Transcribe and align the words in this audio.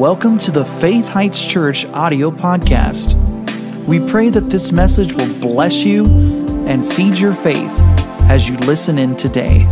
Welcome 0.00 0.38
to 0.38 0.50
the 0.50 0.64
Faith 0.64 1.08
Heights 1.08 1.44
Church 1.44 1.84
audio 1.84 2.30
podcast. 2.30 3.16
We 3.84 4.00
pray 4.00 4.30
that 4.30 4.48
this 4.48 4.72
message 4.72 5.12
will 5.12 5.30
bless 5.40 5.84
you 5.84 6.06
and 6.66 6.90
feed 6.90 7.18
your 7.18 7.34
faith 7.34 7.78
as 8.30 8.48
you 8.48 8.56
listen 8.56 8.98
in 8.98 9.14
today. 9.14 9.66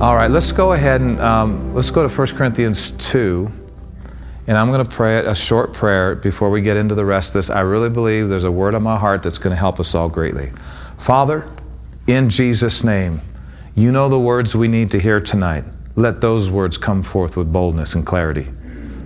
All 0.00 0.16
right, 0.16 0.30
let's 0.30 0.50
go 0.52 0.72
ahead 0.72 1.02
and 1.02 1.20
um, 1.20 1.74
let's 1.74 1.90
go 1.90 2.08
to 2.08 2.08
1 2.08 2.28
Corinthians 2.28 2.92
2. 2.92 3.61
And 4.46 4.58
I'm 4.58 4.72
going 4.72 4.84
to 4.84 4.90
pray 4.90 5.18
a 5.18 5.34
short 5.34 5.72
prayer 5.72 6.16
before 6.16 6.50
we 6.50 6.60
get 6.60 6.76
into 6.76 6.94
the 6.94 7.04
rest 7.04 7.30
of 7.30 7.38
this. 7.38 7.50
I 7.50 7.60
really 7.60 7.90
believe 7.90 8.28
there's 8.28 8.44
a 8.44 8.50
word 8.50 8.74
on 8.74 8.82
my 8.82 8.96
heart 8.96 9.22
that's 9.22 9.38
going 9.38 9.52
to 9.52 9.58
help 9.58 9.78
us 9.78 9.94
all 9.94 10.08
greatly. 10.08 10.50
Father, 10.98 11.48
in 12.06 12.28
Jesus' 12.28 12.82
name, 12.82 13.20
you 13.74 13.92
know 13.92 14.08
the 14.08 14.18
words 14.18 14.56
we 14.56 14.68
need 14.68 14.90
to 14.90 14.98
hear 14.98 15.20
tonight. 15.20 15.64
Let 15.94 16.20
those 16.20 16.50
words 16.50 16.76
come 16.76 17.02
forth 17.02 17.36
with 17.36 17.52
boldness 17.52 17.94
and 17.94 18.04
clarity. 18.04 18.48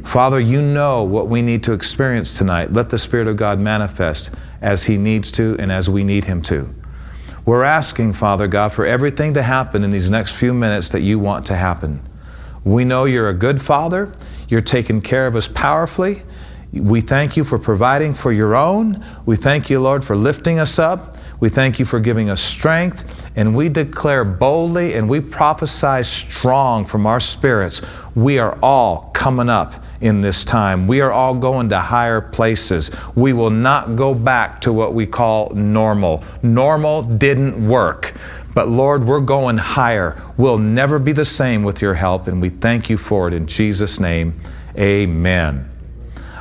Father, 0.05 0.41
you 0.41 0.63
know 0.63 1.03
what 1.03 1.27
we 1.27 1.43
need 1.43 1.65
to 1.65 1.73
experience 1.73 2.39
tonight. 2.39 2.73
Let 2.73 2.91
the 2.91 2.99
Spirit 2.99 3.27
of 3.27 3.37
God 3.37 3.59
manifest 3.59 4.33
as 4.63 4.85
He 4.85 4.97
needs 4.97 5.33
to 5.33 5.57
and 5.59 5.71
as 5.71 5.91
we 5.91 6.05
need 6.05 6.25
Him 6.25 6.43
to. 6.43 6.73
We're 7.45 7.65
asking, 7.65 8.15
Father 8.15 8.47
God, 8.49 8.73
for 8.73 8.87
everything 8.87 9.35
to 9.35 9.43
happen 9.43 9.85
in 9.85 9.91
these 9.91 10.11
next 10.11 10.37
few 10.37 10.55
minutes 10.55 10.91
that 10.93 11.01
you 11.01 11.19
want 11.19 11.45
to 11.47 11.55
happen. 11.55 12.01
We 12.65 12.85
know 12.85 13.05
you're 13.05 13.29
a 13.29 13.35
good 13.35 13.61
Father. 13.61 14.11
You're 14.49 14.61
taking 14.61 15.01
care 15.01 15.27
of 15.27 15.37
us 15.37 15.49
powerfully. 15.49 16.23
We 16.73 17.01
thank 17.01 17.37
you 17.37 17.45
for 17.45 17.59
providing 17.59 18.15
for 18.15 18.33
your 18.33 18.55
own. 18.55 19.05
We 19.25 19.37
thank 19.37 19.71
you, 19.71 19.81
Lord, 19.81 20.05
for 20.05 20.17
lifting 20.17 20.59
us 20.59 20.79
up. 20.79 21.17
We 21.39 21.49
thank 21.49 21.79
you 21.79 21.85
for 21.85 22.01
giving 22.01 22.31
us 22.31 22.41
strength. 22.41 23.31
And 23.37 23.55
we 23.55 23.69
declare 23.69 24.25
boldly 24.25 24.95
and 24.95 25.09
we 25.09 25.21
prophesy 25.21 26.03
strong 26.03 26.85
from 26.85 27.07
our 27.07 27.21
spirits. 27.21 27.83
We 28.15 28.39
are 28.39 28.59
all 28.63 29.11
coming 29.15 29.49
up 29.49 29.75
in 30.01 30.21
this 30.21 30.45
time. 30.45 30.87
We 30.87 31.01
are 31.01 31.13
all 31.13 31.35
going 31.35 31.69
to 31.71 31.79
higher 31.79 32.21
places. 32.21 32.91
We 33.15 33.33
will 33.33 33.51
not 33.51 33.97
go 33.97 34.15
back 34.15 34.61
to 34.63 34.73
what 34.73 34.95
we 34.95 35.07
call 35.07 35.51
normal. 35.51 36.25
Normal 36.43 37.03
didn't 37.03 37.69
work. 37.69 38.15
But 38.57 38.69
Lord, 38.69 39.05
we're 39.05 39.21
going 39.21 39.59
higher. 39.59 40.17
We'll 40.39 40.57
never 40.57 40.99
be 40.99 41.13
the 41.13 41.27
same 41.27 41.63
with 41.63 41.83
your 41.83 41.93
help, 41.93 42.27
and 42.27 42.41
we 42.41 42.49
thank 42.49 42.89
you 42.89 42.97
for 42.97 43.29
it 43.29 43.35
in 43.35 43.47
Jesus' 43.47 44.01
name. 44.01 44.41
Amen. 44.79 45.71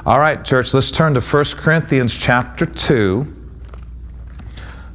All 0.05 0.17
right, 0.17 0.41
church, 0.45 0.73
let's 0.73 0.91
turn 0.91 1.13
to 1.15 1.19
1 1.19 1.43
Corinthians 1.57 2.17
chapter 2.17 2.65
2. 2.65 3.23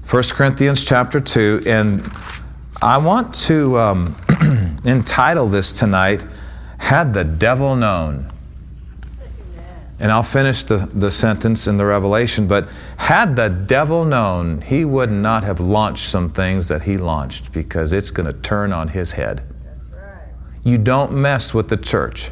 1 0.08 0.22
Corinthians 0.32 0.82
chapter 0.82 1.20
2, 1.20 1.64
and 1.66 2.10
I 2.80 2.96
want 2.96 3.34
to 3.34 3.76
um, 3.76 4.16
entitle 4.86 5.46
this 5.46 5.72
tonight, 5.72 6.24
Had 6.78 7.12
the 7.12 7.24
Devil 7.24 7.76
Known. 7.76 8.29
And 10.00 10.10
I'll 10.10 10.22
finish 10.22 10.64
the, 10.64 10.78
the 10.94 11.10
sentence 11.10 11.66
in 11.66 11.76
the 11.76 11.84
Revelation, 11.84 12.48
but 12.48 12.68
had 12.96 13.36
the 13.36 13.48
devil 13.48 14.06
known, 14.06 14.62
he 14.62 14.84
would 14.84 15.12
not 15.12 15.44
have 15.44 15.60
launched 15.60 16.08
some 16.08 16.30
things 16.30 16.68
that 16.68 16.82
he 16.82 16.96
launched 16.96 17.52
because 17.52 17.92
it's 17.92 18.10
going 18.10 18.26
to 18.26 18.38
turn 18.40 18.72
on 18.72 18.88
his 18.88 19.12
head. 19.12 19.42
Right. 19.94 20.28
You 20.64 20.78
don't 20.78 21.12
mess 21.12 21.52
with 21.52 21.68
the 21.68 21.76
church. 21.76 22.30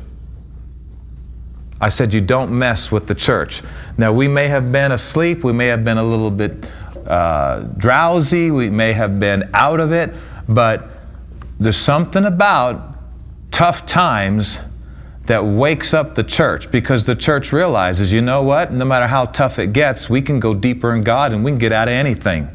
I 1.79 1.91
said, 1.91 2.15
You 2.15 2.23
don't 2.23 2.51
mess 2.59 2.91
with 2.91 3.07
the 3.07 3.15
church. 3.15 3.63
Now, 3.99 4.13
we 4.13 4.29
may 4.29 4.49
have 4.49 4.73
been 4.73 4.93
asleep, 4.93 5.45
we 5.45 5.53
may 5.53 5.67
have 5.67 5.85
been 5.85 5.99
a 5.99 6.03
little 6.03 6.31
bit 6.31 6.67
uh, 7.07 7.61
drowsy, 7.77 8.51
we 8.51 8.71
may 8.71 8.95
have 8.95 9.21
been 9.21 9.49
out 9.53 9.79
of 9.79 9.93
it, 9.93 10.11
but 10.49 10.89
there's 11.59 11.77
something 11.77 12.25
about 12.25 12.97
tough 13.51 13.87
times 13.87 14.61
that 15.29 15.45
wakes 15.45 15.93
up 15.93 16.15
the 16.15 16.25
church 16.25 16.71
because 16.71 17.05
the 17.05 17.15
church 17.15 17.53
realizes, 17.53 18.15
you 18.15 18.23
know 18.23 18.43
what, 18.43 18.73
no 18.73 18.87
matter 18.87 19.07
how 19.07 19.27
tough 19.27 19.59
it 19.59 19.75
gets, 19.75 20.09
we 20.09 20.23
can 20.23 20.41
go 20.41 20.55
deeper 20.55 20.95
in 20.95 21.03
God 21.03 21.35
and 21.35 21.45
we 21.45 21.51
can 21.51 21.59
get 21.59 21.71
out 21.71 21.87
of 21.87 21.93
anything. 21.93 22.49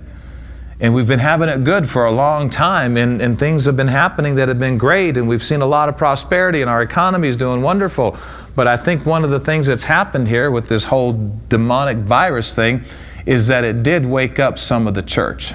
And 0.80 0.94
we've 0.96 1.08
been 1.08 1.20
having 1.20 1.50
it 1.50 1.64
good 1.64 1.88
for 1.88 2.06
a 2.06 2.12
long 2.12 2.50
time, 2.50 2.98
and, 2.98 3.22
and 3.22 3.38
things 3.38 3.68
have 3.68 3.78
been 3.78 3.88
happening 3.88 4.36
that 4.36 4.48
have 4.48 4.58
been 4.60 4.80
great, 4.80 5.18
and 5.18 5.30
we've 5.30 5.44
seen 5.44 5.62
a 5.62 5.68
lot 5.68 5.88
of 5.88 5.96
prosperity, 5.96 6.62
and 6.62 6.70
our 6.70 6.82
economy 6.82 7.28
is 7.28 7.38
doing 7.38 7.62
wonderful. 7.62 8.18
But 8.56 8.68
I 8.68 8.76
think 8.76 9.06
one 9.06 9.24
of 9.24 9.30
the 9.30 9.40
things 9.40 9.68
that's 9.68 9.84
happened 9.84 10.28
here 10.28 10.50
with 10.50 10.68
this 10.68 10.84
whole 10.84 11.32
demonic 11.48 11.98
virus 11.98 12.56
thing 12.56 12.84
is 13.28 13.48
that 13.50 13.64
it 13.64 13.84
did 13.84 14.04
wake 14.04 14.40
up 14.40 14.58
some 14.58 14.88
of 14.88 14.96
the 14.96 15.04
church 15.04 15.54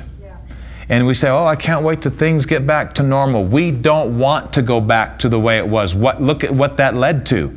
and 0.88 1.06
we 1.06 1.14
say, 1.14 1.28
"Oh, 1.28 1.44
I 1.44 1.56
can't 1.56 1.82
wait 1.82 2.02
till 2.02 2.12
things 2.12 2.46
get 2.46 2.66
back 2.66 2.94
to 2.94 3.02
normal." 3.02 3.44
We 3.44 3.70
don't 3.70 4.18
want 4.18 4.52
to 4.54 4.62
go 4.62 4.80
back 4.80 5.18
to 5.20 5.28
the 5.28 5.38
way 5.38 5.58
it 5.58 5.68
was. 5.68 5.94
What 5.94 6.22
look 6.22 6.44
at 6.44 6.54
what 6.54 6.76
that 6.78 6.96
led 6.96 7.26
to. 7.26 7.54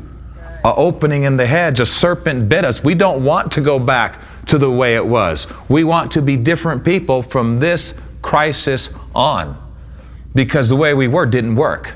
A 0.63 0.75
opening 0.75 1.23
in 1.23 1.37
the 1.37 1.47
hedge, 1.47 1.79
a 1.79 1.85
serpent 1.85 2.47
bit 2.47 2.65
us. 2.65 2.83
We 2.83 2.93
don't 2.93 3.23
want 3.23 3.51
to 3.53 3.61
go 3.61 3.79
back 3.79 4.19
to 4.47 4.57
the 4.57 4.69
way 4.69 4.95
it 4.95 5.05
was. 5.05 5.47
We 5.69 5.83
want 5.83 6.11
to 6.13 6.21
be 6.21 6.37
different 6.37 6.83
people 6.83 7.21
from 7.21 7.59
this 7.59 7.99
crisis 8.21 8.89
on. 9.15 9.57
Because 10.35 10.69
the 10.69 10.75
way 10.75 10.93
we 10.93 11.07
were 11.07 11.25
didn't 11.25 11.55
work. 11.55 11.95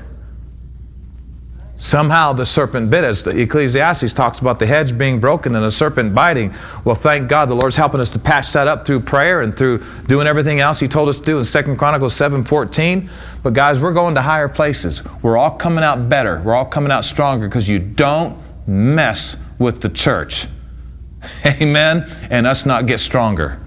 Somehow 1.78 2.32
the 2.32 2.46
serpent 2.46 2.90
bit 2.90 3.04
us. 3.04 3.22
The 3.22 3.38
Ecclesiastes 3.38 4.14
talks 4.14 4.38
about 4.38 4.58
the 4.58 4.66
hedge 4.66 4.96
being 4.96 5.20
broken 5.20 5.54
and 5.54 5.62
the 5.62 5.70
serpent 5.70 6.14
biting. 6.14 6.54
Well, 6.84 6.94
thank 6.94 7.28
God 7.28 7.50
the 7.50 7.54
Lord's 7.54 7.76
helping 7.76 8.00
us 8.00 8.10
to 8.10 8.18
patch 8.18 8.52
that 8.54 8.66
up 8.66 8.86
through 8.86 9.00
prayer 9.00 9.42
and 9.42 9.56
through 9.56 9.82
doing 10.06 10.26
everything 10.26 10.60
else 10.60 10.80
He 10.80 10.88
told 10.88 11.10
us 11.10 11.20
to 11.20 11.24
do 11.26 11.38
in 11.38 11.44
2 11.44 11.76
Chronicles 11.76 12.14
7:14. 12.14 13.10
But 13.42 13.52
guys, 13.52 13.78
we're 13.78 13.92
going 13.92 14.14
to 14.14 14.22
higher 14.22 14.48
places. 14.48 15.02
We're 15.22 15.36
all 15.36 15.50
coming 15.50 15.84
out 15.84 16.08
better. 16.08 16.40
We're 16.42 16.54
all 16.54 16.64
coming 16.64 16.90
out 16.90 17.04
stronger 17.04 17.46
because 17.46 17.68
you 17.68 17.78
don't 17.78 18.38
mess 18.66 19.36
with 19.58 19.82
the 19.82 19.90
church. 19.90 20.48
Amen. 21.46 22.08
And 22.30 22.46
us 22.46 22.64
not 22.64 22.86
get 22.86 23.00
stronger. 23.00 23.60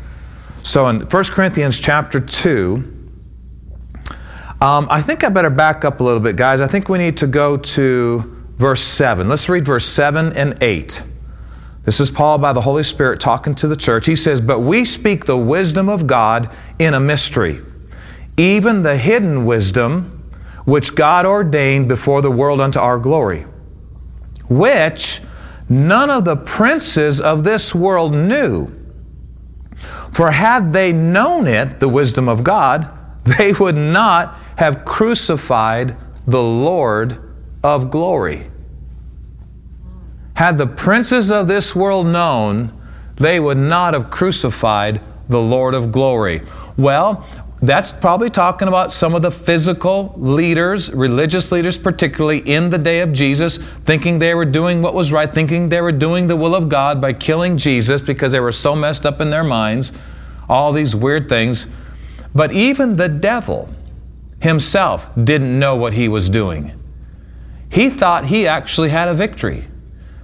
So 0.64 0.88
in 0.88 1.02
1 1.02 1.24
Corinthians 1.26 1.80
chapter 1.80 2.20
2, 2.20 2.99
um, 4.62 4.88
I 4.90 5.02
think 5.02 5.24
I 5.24 5.30
better 5.30 5.50
back 5.50 5.86
up 5.86 6.02
a 6.02 6.04
little 6.04 6.20
bit, 6.20 6.36
guys. 6.36 6.60
I 6.60 6.68
think 6.68 6.90
we 6.90 6.98
need 6.98 7.18
to 7.18 7.28
go 7.28 7.56
to 7.56 8.20
verse 8.58 8.82
7. 8.82 9.30
Let's 9.30 9.48
read 9.48 9.66
verse 9.66 9.86
7 9.86 10.36
and 10.36 10.62
8. 10.62 11.04
This 11.86 12.02
is 12.02 12.12
Paul 12.12 12.40
by 12.40 12.52
the 12.52 12.62
Holy 12.62 12.84
Spirit 12.84 13.22
talking 13.22 13.56
to 13.56 13.68
the 13.68 13.78
church. 13.78 14.06
He 14.06 14.18
says, 14.18 14.42
But 14.42 14.60
we 14.60 14.84
speak 14.84 15.26
the 15.26 15.38
wisdom 15.38 15.88
of 15.88 16.08
God 16.08 16.54
in 16.78 16.94
a 16.94 17.00
mystery, 17.00 17.62
even 18.36 18.82
the 18.82 18.98
hidden 18.98 19.46
wisdom 19.46 20.30
which 20.66 20.94
God 20.94 21.26
ordained 21.26 21.88
before 21.88 22.22
the 22.22 22.30
world 22.30 22.60
unto 22.60 22.80
our 22.80 23.00
glory, 23.00 23.46
which 24.50 25.22
none 25.70 26.10
of 26.10 26.26
the 26.26 26.36
princes 26.36 27.22
of 27.22 27.46
this 27.46 27.74
world 27.74 28.14
knew. 28.14 28.76
For 30.12 30.32
had 30.32 30.74
they 30.74 30.92
known 30.92 31.48
it, 31.48 31.80
the 31.80 31.88
wisdom 31.88 32.28
of 32.28 32.44
God, 32.44 32.88
they 33.38 33.54
would 33.54 33.76
not 33.76 34.36
have 34.60 34.84
crucified 34.84 35.96
the 36.28 36.44
Lord 36.44 37.18
of 37.64 37.90
glory. 37.90 38.52
Had 40.34 40.58
the 40.58 40.68
princes 40.68 41.32
of 41.32 41.48
this 41.48 41.74
world 41.74 42.08
known, 42.08 42.74
they 43.16 43.40
would 43.40 43.58
not 43.58 43.94
have 43.94 44.10
crucified 44.10 45.00
the 45.30 45.40
Lord 45.40 45.74
of 45.74 45.94
glory. 45.94 46.42
Well, 46.76 47.26
that's 47.62 47.94
probably 47.94 48.30
talking 48.30 48.68
about 48.68 48.92
some 48.92 49.16
of 49.16 49.22
the 49.22 49.32
physical 49.32 50.14
leaders, 50.18 50.92
religious 50.94 51.54
leaders, 51.54 51.78
particularly 51.78 52.40
in 52.40 52.70
the 52.70 52.78
day 52.78 53.00
of 53.00 53.14
Jesus, 53.14 53.60
thinking 53.86 54.20
they 54.20 54.34
were 54.34 54.44
doing 54.44 54.82
what 54.82 54.94
was 54.94 55.14
right, 55.14 55.34
thinking 55.34 55.70
they 55.70 55.80
were 55.80 55.94
doing 55.94 56.28
the 56.28 56.36
will 56.36 56.54
of 56.54 56.68
God 56.68 57.00
by 57.00 57.14
killing 57.14 57.58
Jesus 57.58 58.02
because 58.02 58.34
they 58.34 58.42
were 58.42 58.52
so 58.52 58.76
messed 58.76 59.06
up 59.06 59.22
in 59.22 59.30
their 59.30 59.46
minds, 59.46 59.94
all 60.50 60.74
these 60.74 60.98
weird 60.98 61.30
things. 61.30 61.68
But 62.36 62.52
even 62.52 62.98
the 62.98 63.08
devil, 63.08 63.74
himself 64.42 65.10
didn't 65.22 65.58
know 65.58 65.76
what 65.76 65.94
he 65.94 66.08
was 66.08 66.30
doing. 66.30 66.74
He 67.70 67.90
thought 67.90 68.26
he 68.26 68.48
actually 68.48 68.90
had 68.90 69.08
a 69.08 69.14
victory. 69.14 69.68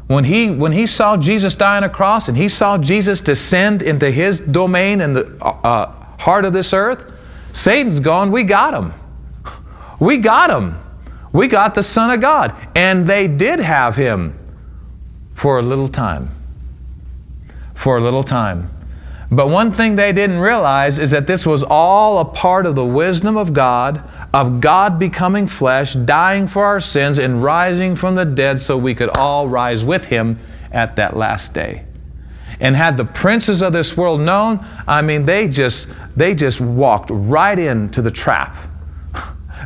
When 0.07 0.23
he, 0.23 0.49
when 0.51 0.71
he 0.71 0.85
saw 0.85 1.17
Jesus 1.17 1.55
die 1.55 1.77
on 1.77 1.83
a 1.83 1.89
cross 1.89 2.27
and 2.27 2.37
he 2.37 2.47
saw 2.47 2.77
Jesus 2.77 3.21
descend 3.21 3.81
into 3.81 4.11
his 4.11 4.39
domain 4.39 5.01
in 5.01 5.13
the 5.13 5.37
uh, 5.41 5.49
uh 5.63 5.91
heart 6.19 6.45
of 6.45 6.53
this 6.53 6.73
earth, 6.73 7.11
Satan's 7.51 7.99
gone, 7.99 8.31
we 8.31 8.43
got 8.43 8.73
him. 8.73 8.93
We 9.99 10.17
got 10.17 10.49
him. 10.49 10.77
We 11.31 11.47
got 11.47 11.75
the 11.75 11.83
Son 11.83 12.11
of 12.11 12.21
God. 12.21 12.55
And 12.75 13.07
they 13.07 13.27
did 13.27 13.59
have 13.59 13.95
him 13.95 14.37
for 15.33 15.59
a 15.59 15.61
little 15.61 15.87
time. 15.87 16.29
For 17.73 17.97
a 17.97 18.01
little 18.01 18.23
time. 18.23 18.69
But 19.31 19.49
one 19.49 19.71
thing 19.71 19.95
they 19.95 20.13
didn't 20.13 20.39
realize 20.39 20.99
is 20.99 21.11
that 21.11 21.25
this 21.25 21.45
was 21.45 21.63
all 21.63 22.19
a 22.19 22.25
part 22.25 22.65
of 22.65 22.75
the 22.75 22.85
wisdom 22.85 23.37
of 23.37 23.53
God, 23.53 24.03
of 24.33 24.61
God 24.61 24.99
becoming 24.99 25.47
flesh, 25.47 25.93
dying 25.93 26.47
for 26.47 26.63
our 26.63 26.79
sins, 26.79 27.17
and 27.17 27.43
rising 27.43 27.95
from 27.95 28.15
the 28.15 28.25
dead 28.25 28.59
so 28.59 28.77
we 28.77 28.93
could 28.93 29.09
all 29.17 29.47
rise 29.47 29.83
with 29.83 30.05
Him 30.05 30.37
at 30.71 30.95
that 30.97 31.17
last 31.17 31.53
day. 31.53 31.85
And 32.59 32.75
had 32.75 32.97
the 32.97 33.05
princes 33.05 33.61
of 33.61 33.73
this 33.73 33.97
world 33.97 34.21
known, 34.21 34.63
I 34.87 35.01
mean, 35.01 35.25
they 35.25 35.47
just, 35.47 35.89
they 36.15 36.35
just 36.35 36.61
walked 36.61 37.09
right 37.11 37.57
into 37.57 38.01
the 38.01 38.11
trap. 38.11 38.55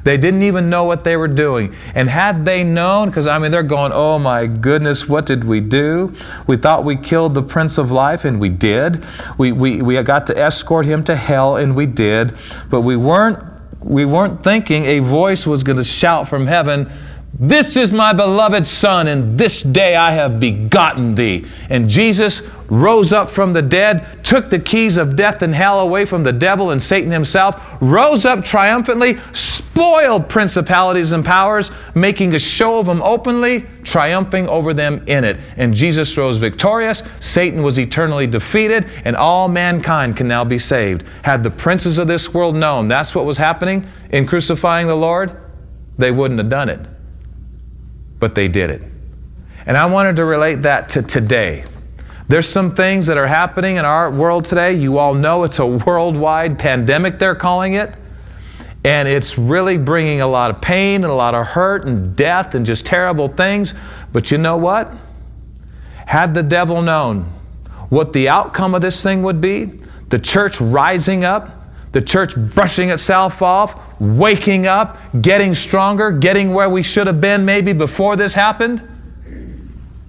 They 0.04 0.18
didn't 0.18 0.44
even 0.44 0.70
know 0.70 0.86
what 0.86 1.04
they 1.04 1.18
were 1.18 1.28
doing. 1.28 1.74
And 1.96 2.10
had 2.10 2.46
they 2.46 2.64
known, 2.64 3.10
because 3.10 3.28
I 3.28 3.40
mean, 3.40 3.52
they're 3.52 3.64
going, 3.64 3.92
oh 3.94 4.20
my 4.20 4.48
goodness, 4.48 5.08
what 5.08 5.26
did 5.26 5.44
we 5.44 5.62
do? 5.62 6.14
We 6.48 6.58
thought 6.58 6.84
we 6.84 6.96
killed 6.96 7.34
the 7.34 7.44
Prince 7.44 7.78
of 7.78 7.92
Life, 7.92 8.26
and 8.26 8.40
we 8.40 8.50
did. 8.50 9.04
We, 9.38 9.52
we, 9.52 9.82
we 9.82 10.02
got 10.04 10.28
to 10.28 10.38
escort 10.38 10.86
him 10.86 11.04
to 11.06 11.16
hell, 11.16 11.58
and 11.58 11.76
we 11.76 11.86
did. 11.86 12.34
But 12.70 12.82
we 12.82 12.96
weren't, 12.96 13.40
we 13.82 14.06
weren't 14.06 14.44
thinking 14.44 14.86
a 14.86 15.00
voice 15.00 15.46
was 15.46 15.64
going 15.64 15.78
to 15.78 15.84
shout 15.84 16.28
from 16.28 16.48
heaven, 16.48 16.90
this 17.42 17.78
is 17.78 17.94
my 17.94 18.12
beloved 18.12 18.66
Son, 18.66 19.08
and 19.08 19.38
this 19.38 19.62
day 19.64 19.96
I 19.96 20.12
have 20.12 20.42
begotten 20.42 21.16
thee. 21.16 21.46
And 21.70 21.90
Jesus 21.90 22.42
rose 22.68 23.14
up 23.14 23.30
from 23.30 23.54
the 23.54 23.62
dead, 23.62 24.06
took 24.26 24.50
the 24.50 24.60
keys 24.60 24.98
of 24.98 25.16
death 25.16 25.42
and 25.42 25.56
hell 25.56 25.80
away 25.80 26.04
from 26.04 26.24
the 26.24 26.34
devil 26.34 26.72
and 26.72 26.82
Satan 26.82 27.10
himself, 27.10 27.78
rose 27.80 28.26
up 28.26 28.44
triumphantly, 28.44 29.20
spoiled 29.32 30.28
principalities 30.28 31.14
and 31.14 31.24
powers, 31.24 31.72
making 31.96 32.36
a 32.36 32.40
show 32.40 32.78
of 32.78 32.88
them 32.88 33.02
openly, 33.02 33.66
triumphing 33.86 34.46
over 34.50 34.74
them 34.74 35.02
in 35.08 35.24
it. 35.24 35.38
And 35.56 35.74
Jesus 35.74 36.18
rose 36.18 36.40
victorious, 36.40 37.04
Satan 37.22 37.64
was 37.64 37.80
eternally 37.80 38.28
defeated, 38.28 38.86
and 39.06 39.16
all 39.16 39.48
mankind 39.48 40.18
can 40.18 40.28
now 40.28 40.44
be 40.44 40.60
saved. 40.60 41.06
Had 41.24 41.44
the 41.44 41.52
princes 41.52 42.00
of 42.00 42.08
this 42.10 42.34
world 42.34 42.58
known 42.58 42.90
that's 42.90 43.16
what 43.16 43.24
was 43.24 43.38
happening 43.38 43.86
in 44.12 44.28
crucifying 44.28 44.88
the 44.88 44.96
Lord, 44.96 45.42
they 45.98 46.12
wouldn't 46.12 46.38
have 46.38 46.50
done 46.50 46.68
it 46.68 46.86
but 48.20 48.36
they 48.36 48.48
did 48.48 48.70
it. 48.70 48.82
And 49.66 49.78
I 49.78 49.86
wanted 49.86 50.16
to 50.18 50.26
relate 50.26 50.56
that 50.56 50.90
to 50.90 51.02
today. 51.02 51.64
There's 52.28 52.48
some 52.48 52.76
things 52.76 53.08
that 53.08 53.18
are 53.18 53.28
happening 53.28 53.78
in 53.78 53.86
our 53.86 54.12
world 54.12 54.46
today. 54.46 54.74
You 54.74 54.98
all 54.98 55.14
know 55.14 55.44
it's 55.44 55.60
a 55.60 55.66
worldwide 55.66 56.60
pandemic, 56.60 57.18
they're 57.18 57.36
calling 57.36 57.74
it. 57.74 57.98
And 58.84 59.08
it's 59.08 59.38
really 59.38 59.78
bringing 59.78 60.22
a 60.22 60.28
lot 60.28 60.52
of 60.52 60.62
pain 60.62 61.04
and 61.04 61.12
a 61.12 61.16
lot 61.16 61.36
of 61.36 61.46
hurt 61.48 61.86
and 61.86 62.16
death 62.16 62.56
and 62.56 62.66
just 62.66 62.86
terrible 62.86 63.28
things. 63.28 63.74
But 64.14 64.32
you 64.32 64.38
know 64.38 64.58
what? 64.58 64.94
Had 66.06 66.34
the 66.34 66.44
devil 66.44 66.82
known 66.82 67.24
what 67.90 68.14
the 68.14 68.30
outcome 68.30 68.76
of 68.76 68.82
this 68.82 69.04
thing 69.04 69.24
would 69.24 69.42
be, 69.42 69.66
the 70.10 70.20
church 70.20 70.62
rising 70.62 71.26
up, 71.26 71.59
the 71.92 72.02
church 72.02 72.36
brushing 72.36 72.90
itself 72.90 73.42
off, 73.42 74.00
waking 74.00 74.68
up, 74.68 74.98
getting 75.22 75.54
stronger, 75.56 76.12
getting 76.12 76.54
where 76.54 76.70
we 76.70 76.84
should 76.84 77.08
have 77.08 77.20
been 77.20 77.46
maybe 77.46 77.74
before 77.74 78.16
this 78.16 78.34
happened, 78.34 78.88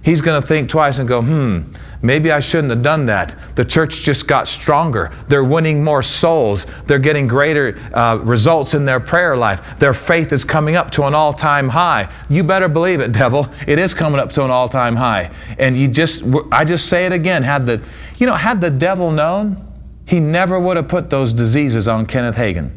he's 0.03 0.21
going 0.21 0.39
to 0.39 0.47
think 0.47 0.69
twice 0.69 0.99
and 0.99 1.07
go, 1.07 1.21
hmm, 1.21 1.61
maybe 2.01 2.31
I 2.31 2.39
shouldn't 2.39 2.69
have 2.69 2.83
done 2.83 3.07
that. 3.07 3.35
The 3.55 3.65
church 3.65 4.01
just 4.01 4.27
got 4.27 4.47
stronger. 4.47 5.11
They're 5.27 5.43
winning 5.43 5.83
more 5.83 6.03
souls. 6.03 6.65
They're 6.85 6.99
getting 6.99 7.27
greater 7.27 7.77
uh, 7.93 8.19
results 8.21 8.73
in 8.73 8.85
their 8.85 8.99
prayer 8.99 9.35
life. 9.35 9.79
Their 9.79 9.93
faith 9.93 10.31
is 10.31 10.45
coming 10.45 10.75
up 10.75 10.91
to 10.91 11.05
an 11.05 11.15
all 11.15 11.33
time 11.33 11.69
high. 11.69 12.11
You 12.29 12.43
better 12.43 12.67
believe 12.67 12.99
it, 12.99 13.11
devil. 13.11 13.47
It 13.67 13.79
is 13.79 13.93
coming 13.93 14.19
up 14.19 14.31
to 14.33 14.43
an 14.43 14.51
all 14.51 14.69
time 14.69 14.95
high. 14.95 15.31
And 15.57 15.75
you 15.75 15.87
just, 15.87 16.23
I 16.51 16.63
just 16.63 16.87
say 16.87 17.05
it 17.05 17.11
again, 17.11 17.43
had 17.43 17.65
the, 17.65 17.81
you 18.17 18.27
know, 18.27 18.35
had 18.35 18.61
the 18.61 18.71
devil 18.71 19.11
known, 19.11 19.70
he 20.11 20.19
never 20.19 20.59
would 20.59 20.75
have 20.75 20.89
put 20.89 21.09
those 21.09 21.33
diseases 21.33 21.87
on 21.87 22.05
Kenneth 22.05 22.35
Hagin 22.35 22.71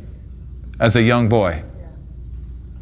as 0.78 0.94
a 0.94 1.02
young 1.02 1.28
boy. 1.28 1.64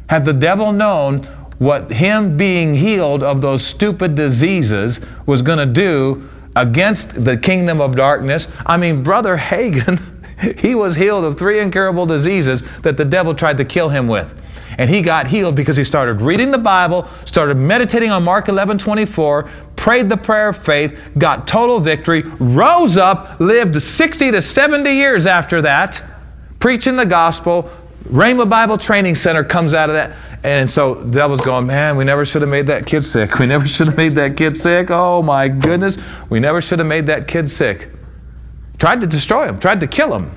Had 0.07 0.25
the 0.25 0.33
devil 0.33 0.71
known 0.71 1.23
what 1.57 1.91
him 1.91 2.37
being 2.37 2.75
healed 2.75 3.23
of 3.23 3.41
those 3.41 3.65
stupid 3.65 4.13
diseases 4.13 5.03
was 5.25 5.41
going 5.41 5.57
to 5.57 5.65
do 5.65 6.29
against 6.55 7.25
the 7.25 7.35
kingdom 7.35 7.81
of 7.81 7.95
darkness, 7.95 8.47
I 8.63 8.77
mean, 8.77 9.01
Brother 9.01 9.37
Hagin, 9.37 9.99
he 10.59 10.75
was 10.75 10.95
healed 10.95 11.25
of 11.25 11.35
three 11.35 11.59
incurable 11.59 12.05
diseases 12.05 12.61
that 12.81 12.95
the 12.95 13.05
devil 13.05 13.33
tried 13.33 13.57
to 13.57 13.65
kill 13.65 13.89
him 13.89 14.07
with. 14.07 14.39
And 14.77 14.87
he 14.87 15.01
got 15.01 15.25
healed 15.25 15.55
because 15.55 15.77
he 15.77 15.83
started 15.83 16.21
reading 16.21 16.51
the 16.51 16.59
Bible, 16.59 17.07
started 17.25 17.57
meditating 17.57 18.11
on 18.11 18.23
Mark 18.23 18.49
11 18.49 18.77
24, 18.77 19.49
prayed 19.83 20.07
the 20.07 20.15
prayer 20.15 20.47
of 20.47 20.57
faith, 20.57 20.97
got 21.17 21.45
total 21.45 21.77
victory, 21.77 22.21
rose 22.39 22.95
up, 22.95 23.37
lived 23.41 23.75
60 23.75 24.31
to 24.31 24.41
70 24.41 24.89
years 24.89 25.27
after 25.27 25.61
that, 25.61 26.01
preaching 26.57 26.95
the 26.95 27.05
gospel. 27.05 27.69
Rhema 28.05 28.49
Bible 28.49 28.77
Training 28.77 29.15
Center 29.15 29.43
comes 29.43 29.73
out 29.73 29.89
of 29.89 29.95
that. 29.95 30.15
And 30.45 30.69
so 30.69 30.93
the 30.93 31.11
devil's 31.11 31.41
going, 31.41 31.67
man, 31.67 31.97
we 31.97 32.05
never 32.05 32.23
should 32.23 32.43
have 32.43 32.49
made 32.49 32.67
that 32.67 32.85
kid 32.85 33.01
sick. 33.01 33.39
We 33.39 33.45
never 33.45 33.67
should 33.67 33.87
have 33.87 33.97
made 33.97 34.15
that 34.15 34.37
kid 34.37 34.55
sick. 34.55 34.87
Oh 34.89 35.21
my 35.21 35.49
goodness. 35.49 35.97
We 36.29 36.39
never 36.39 36.61
should 36.61 36.79
have 36.79 36.87
made 36.87 37.07
that 37.07 37.27
kid 37.27 37.49
sick. 37.49 37.89
Tried 38.77 39.01
to 39.01 39.07
destroy 39.07 39.49
him, 39.49 39.59
tried 39.59 39.81
to 39.81 39.87
kill 39.87 40.15
him. 40.15 40.31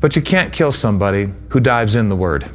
But 0.00 0.16
you 0.16 0.22
can't 0.22 0.52
kill 0.52 0.72
somebody 0.72 1.32
who 1.50 1.60
dives 1.60 1.94
in 1.94 2.08
the 2.08 2.16
Word 2.16 2.50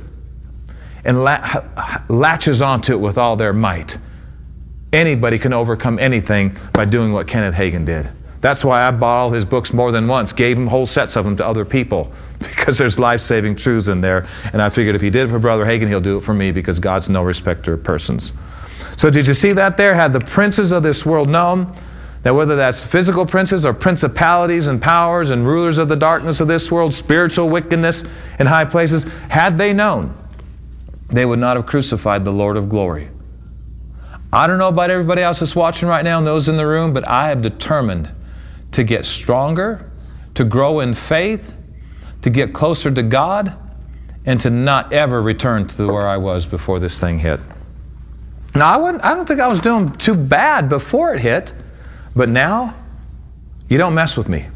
and 1.05 1.23
latches 1.23 2.61
onto 2.61 2.91
it 2.91 2.99
with 2.99 3.17
all 3.17 3.37
their 3.37 3.53
might. 3.53 3.97
Anybody 4.93 5.37
can 5.37 5.53
overcome 5.53 5.99
anything 5.99 6.55
by 6.73 6.85
doing 6.85 7.11
what 7.11 7.27
Kenneth 7.27 7.55
Hagin 7.55 7.85
did. 7.85 8.09
That's 8.39 8.63
why 8.63 8.87
I 8.87 8.91
bought 8.91 9.17
all 9.17 9.31
his 9.31 9.45
books 9.45 9.73
more 9.73 9.91
than 9.91 10.07
once, 10.07 10.31
gave 10.31 10.57
him 10.57 10.67
whole 10.67 10.85
sets 10.85 11.15
of 11.15 11.25
them 11.25 11.35
to 11.37 11.45
other 11.45 11.65
people, 11.65 12.11
because 12.39 12.77
there's 12.77 12.99
life 12.99 13.19
saving 13.19 13.55
truths 13.55 13.87
in 13.87 14.01
there. 14.01 14.27
And 14.53 14.61
I 14.61 14.69
figured 14.69 14.95
if 14.95 15.01
he 15.01 15.09
did 15.09 15.25
it 15.25 15.29
for 15.29 15.39
Brother 15.39 15.65
Hagin, 15.65 15.87
he'll 15.87 16.01
do 16.01 16.17
it 16.17 16.21
for 16.21 16.33
me 16.33 16.51
because 16.51 16.79
God's 16.79 17.09
no 17.09 17.23
respecter 17.23 17.73
of 17.73 17.83
persons. 17.83 18.37
So, 18.95 19.09
did 19.09 19.27
you 19.27 19.33
see 19.33 19.53
that 19.53 19.75
there? 19.75 19.93
Had 19.93 20.13
the 20.13 20.19
princes 20.19 20.71
of 20.71 20.83
this 20.83 21.05
world 21.05 21.29
known, 21.29 21.71
that 22.21 22.33
whether 22.33 22.55
that's 22.55 22.83
physical 22.83 23.25
princes 23.25 23.65
or 23.65 23.73
principalities 23.73 24.67
and 24.67 24.81
powers 24.81 25.31
and 25.31 25.45
rulers 25.45 25.77
of 25.77 25.89
the 25.89 25.95
darkness 25.95 26.39
of 26.39 26.47
this 26.47 26.71
world, 26.71 26.93
spiritual 26.93 27.49
wickedness 27.49 28.03
in 28.39 28.47
high 28.47 28.65
places, 28.65 29.03
had 29.29 29.57
they 29.57 29.73
known, 29.73 30.15
they 31.07 31.25
would 31.25 31.39
not 31.39 31.57
have 31.57 31.65
crucified 31.65 32.23
the 32.23 32.31
Lord 32.31 32.55
of 32.55 32.69
glory. 32.69 33.09
I 34.31 34.45
don't 34.45 34.57
know 34.57 34.67
about 34.67 34.89
everybody 34.89 35.21
else 35.21 35.39
that's 35.39 35.55
watching 35.55 35.87
right 35.87 36.03
now 36.03 36.17
and 36.17 36.27
those 36.27 36.49
in 36.49 36.57
the 36.57 36.67
room, 36.67 36.93
but 36.93 37.07
I 37.07 37.29
have 37.29 37.41
determined 37.41 38.11
to 38.71 38.83
get 38.83 39.05
stronger, 39.05 39.89
to 40.33 40.43
grow 40.43 40.81
in 40.81 40.93
faith, 40.93 41.53
to 42.21 42.29
get 42.29 42.53
closer 42.53 42.91
to 42.91 43.03
God, 43.03 43.57
and 44.25 44.39
to 44.41 44.49
not 44.49 44.91
ever 44.91 45.21
return 45.21 45.67
to 45.67 45.87
where 45.87 46.07
I 46.07 46.17
was 46.17 46.45
before 46.45 46.79
this 46.79 46.99
thing 46.99 47.19
hit. 47.19 47.39
Now, 48.53 48.73
I, 48.73 48.77
wouldn't, 48.77 49.05
I 49.05 49.13
don't 49.13 49.27
think 49.27 49.39
I 49.39 49.47
was 49.47 49.61
doing 49.61 49.93
too 49.93 50.15
bad 50.15 50.67
before 50.67 51.13
it 51.13 51.21
hit, 51.21 51.53
but 52.15 52.27
now, 52.27 52.75
you 53.69 53.77
don't 53.77 53.93
mess 53.93 54.17
with 54.17 54.27
me. 54.27 54.47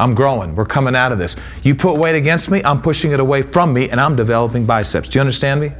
I'm 0.00 0.14
growing. 0.14 0.56
We're 0.56 0.64
coming 0.64 0.96
out 0.96 1.12
of 1.12 1.18
this. 1.18 1.36
You 1.62 1.74
put 1.74 1.98
weight 1.98 2.16
against 2.16 2.50
me, 2.50 2.62
I'm 2.64 2.80
pushing 2.80 3.12
it 3.12 3.20
away 3.20 3.42
from 3.42 3.72
me, 3.72 3.90
and 3.90 4.00
I'm 4.00 4.16
developing 4.16 4.66
biceps. 4.66 5.08
Do 5.10 5.18
you 5.18 5.20
understand 5.20 5.60
me? 5.60 5.70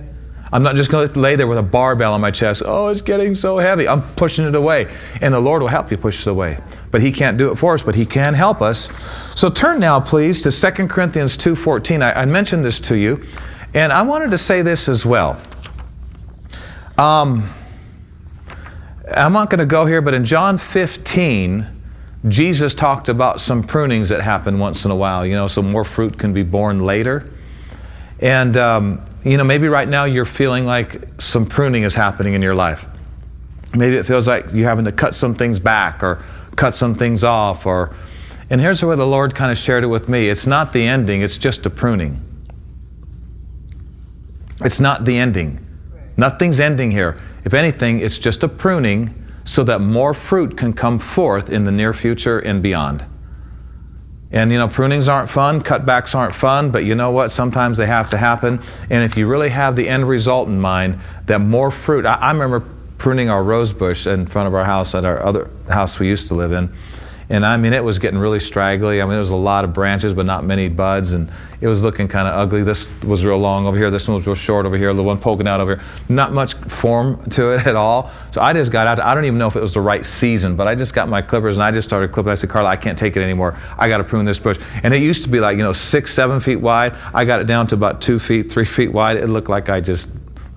I'm 0.53 0.65
not 0.65 0.75
just 0.75 0.91
going 0.91 1.07
to 1.07 1.19
lay 1.19 1.37
there 1.37 1.47
with 1.47 1.59
a 1.59 1.63
barbell 1.63 2.13
on 2.13 2.21
my 2.21 2.33
chest. 2.33 2.63
Oh, 2.67 2.89
it's 2.89 3.03
getting 3.03 3.35
so 3.37 3.59
heavy. 3.59 3.87
I'm 3.87 4.03
pushing 4.15 4.45
it 4.45 4.55
away. 4.55 4.89
And 5.21 5.33
the 5.33 5.41
Lord 5.41 5.63
will 5.63 5.69
help 5.69 5.91
you 5.91 5.97
push 5.97 6.27
it 6.27 6.31
away. 6.31 6.59
But 6.91 7.03
He 7.03 7.13
can't 7.13 7.39
do 7.39 7.53
it 7.53 7.57
for 7.57 7.75
us, 7.75 7.83
but 7.83 7.95
He 7.95 8.05
can 8.05 8.35
help 8.35 8.61
us. 8.61 8.89
So 9.39 9.49
turn 9.49 9.79
now, 9.79 10.01
please, 10.01 10.43
to 10.43 10.51
2 10.51 10.89
Corinthians 10.89 11.37
2.14. 11.39 12.03
I, 12.03 12.23
I 12.23 12.25
mentioned 12.25 12.65
this 12.65 12.81
to 12.83 12.97
you, 12.97 13.25
and 13.75 13.93
I 13.93 14.03
wanted 14.03 14.33
to 14.33 14.39
say 14.39 14.63
this 14.63 14.89
as 14.89 15.07
well. 15.07 15.41
Um, 16.99 17.49
I'm 19.09 19.33
not 19.33 19.51
going 19.51 19.61
to 19.61 19.67
go 19.67 19.87
here, 19.87 20.03
but 20.03 20.15
in 20.15 20.25
John 20.25 20.59
15, 20.59 21.67
Jesus 22.29 22.75
talked 22.75 23.09
about 23.09 23.41
some 23.41 23.63
prunings 23.63 24.09
that 24.09 24.21
happen 24.21 24.59
once 24.59 24.85
in 24.85 24.91
a 24.91 24.97
while, 24.97 25.25
you 25.25 25.35
know, 25.35 25.47
so 25.47 25.63
more 25.63 25.85
fruit 25.85 26.19
can 26.19 26.33
be 26.33 26.43
born 26.43 26.85
later. 26.85 27.31
And, 28.19 28.57
um, 28.57 29.07
you 29.25 29.37
know, 29.37 29.45
maybe 29.45 29.69
right 29.69 29.89
now 29.89 30.05
you're 30.05 30.25
feeling 30.25 30.65
like 30.65 31.21
some 31.21 31.47
pruning 31.47 31.83
is 31.83 31.95
happening 31.95 32.35
in 32.35 32.43
your 32.43 32.55
life. 32.55 32.87
Maybe 33.75 33.97
it 33.97 34.05
feels 34.05 34.27
like 34.27 34.47
you're 34.53 34.69
having 34.69 34.87
to 34.87 34.93
cut 34.93 35.15
some 35.15 35.35
things 35.35 35.61
back 35.61 36.03
or 36.03 36.23
cut 36.57 36.73
some 36.73 36.95
things 36.95 37.23
off. 37.23 37.67
Or, 37.67 37.95
and 38.49 38.61
here's 38.61 38.83
where 38.83 38.97
the 38.97 39.07
Lord 39.07 39.35
kind 39.35 39.53
of 39.53 39.59
shared 39.59 39.85
it 39.85 39.89
with 39.89 40.09
me 40.09 40.29
it's 40.29 40.47
not 40.47 40.73
the 40.73 40.87
ending, 40.87 41.21
it's 41.23 41.39
just 41.39 41.67
a 41.67 41.71
pruning. 41.71 42.21
It's 44.63 44.81
not 44.81 45.05
the 45.05 45.17
ending. 45.17 45.67
Nothing's 46.17 46.61
ending 46.61 46.91
here. 46.91 47.19
If 47.45 47.55
anything, 47.55 48.01
it's 48.01 48.19
just 48.19 48.43
a 48.43 48.49
pruning 48.49 49.15
so 49.45 49.65
that 49.65 49.79
more 49.81 50.13
fruit 50.13 50.57
can 50.57 50.75
come 50.75 50.99
forth 50.99 51.49
in 51.49 51.65
the 51.65 51.73
near 51.73 51.95
future 51.95 52.39
and 52.39 52.63
beyond. 52.63 53.07
And 54.33 54.51
you 54.53 54.59
know, 54.59 54.69
prunings 54.69 55.09
aren't 55.09 55.29
fun, 55.29 55.63
cutbacks 55.63 56.15
aren't 56.15 56.35
fun, 56.35 56.71
but 56.71 56.85
you 56.85 56.95
know 56.95 57.11
what? 57.11 57.31
Sometimes 57.31 57.79
they 57.79 57.87
have 57.87 58.11
to 58.11 58.17
happen. 58.17 58.61
And 58.89 59.03
if 59.03 59.17
you 59.17 59.27
really 59.27 59.49
have 59.49 59.75
the 59.75 59.89
end 59.89 60.09
result 60.09 60.49
in 60.49 60.61
mind, 60.61 60.99
that 61.27 61.41
more 61.41 61.71
fruit. 61.71 62.07
I, 62.07 62.15
I 62.15 62.31
remember 62.31 62.65
pruning 62.99 63.29
our 63.29 63.43
rose 63.43 63.73
bush 63.73 64.07
in 64.07 64.27
front 64.27 64.47
of 64.47 64.55
our 64.55 64.65
house 64.65 64.95
at 64.95 65.05
our 65.05 65.21
other 65.21 65.51
house 65.69 65.99
we 65.99 66.07
used 66.07 66.29
to 66.29 66.35
live 66.35 66.53
in. 66.53 66.73
And 67.31 67.47
I 67.47 67.57
mean, 67.57 67.73
it 67.73 67.85
was 67.85 68.01
getting 68.01 68.19
really 68.19 68.41
straggly. 68.41 69.01
I 69.01 69.05
mean, 69.05 69.11
there 69.11 69.21
was 69.21 69.31
a 69.31 69.37
lot 69.37 69.65
of 69.65 69.73
branches, 69.73 70.13
but 70.13 70.27
not 70.27 70.43
many 70.43 70.69
buds, 70.69 71.15
and 71.15 71.31
it 71.61 71.69
was 71.69 71.85
looking 71.85 72.09
kind 72.09 72.27
of 72.27 72.35
ugly. 72.35 72.65
This 72.65 72.89
was 73.05 73.25
real 73.25 73.39
long 73.39 73.67
over 73.67 73.77
here. 73.77 73.89
This 73.89 74.09
one 74.09 74.17
was 74.17 74.27
real 74.27 74.35
short 74.35 74.67
over 74.67 74.77
here. 74.77 74.93
The 74.93 75.03
one 75.05 75.17
poking 75.17 75.47
out 75.47 75.61
over 75.61 75.77
here. 75.77 75.85
Not 76.09 76.33
much 76.33 76.55
form 76.55 77.23
to 77.31 77.55
it 77.55 77.69
at 77.69 77.77
all. 77.77 78.11
So 78.33 78.41
I 78.41 78.53
just 78.53 78.73
got 78.73 78.89
out. 78.89 78.99
I 78.99 79.15
don't 79.15 79.27
even 79.27 79.39
know 79.39 79.47
if 79.47 79.55
it 79.55 79.61
was 79.61 79.75
the 79.75 79.81
right 79.81 80.05
season, 80.05 80.57
but 80.57 80.67
I 80.67 80.75
just 80.75 80.93
got 80.93 81.09
my 81.09 81.23
clippers 81.23 81.57
and 81.57 81.63
I 81.63 81.71
just 81.71 81.87
started 81.87 82.11
clipping. 82.11 82.33
I 82.33 82.35
said, 82.35 82.51
Carla, 82.51 82.69
I 82.69 82.77
can't 82.77 82.99
take 82.99 83.17
it 83.17 83.23
anymore. 83.23 83.57
I 83.79 83.87
got 83.89 83.99
to 83.99 84.05
prune 84.05 84.25
this 84.25 84.41
bush. 84.41 84.59
And 84.83 84.93
it 84.93 85.01
used 85.01 85.23
to 85.23 85.31
be 85.31 85.39
like, 85.39 85.57
you 85.57 85.63
know, 85.63 85.73
six, 85.73 86.13
seven 86.13 86.41
feet 86.41 86.57
wide. 86.57 86.97
I 87.15 87.25
got 87.25 87.41
it 87.41 87.47
down 87.47 87.69
to 87.69 87.77
about 87.77 88.01
two 88.01 88.19
feet, 88.19 88.51
three 88.51 88.65
feet 88.65 88.93
wide. 88.93 89.19
It 89.19 89.29
looked 89.29 89.49
like 89.49 89.69
I 89.69 89.81
just 89.81 90.11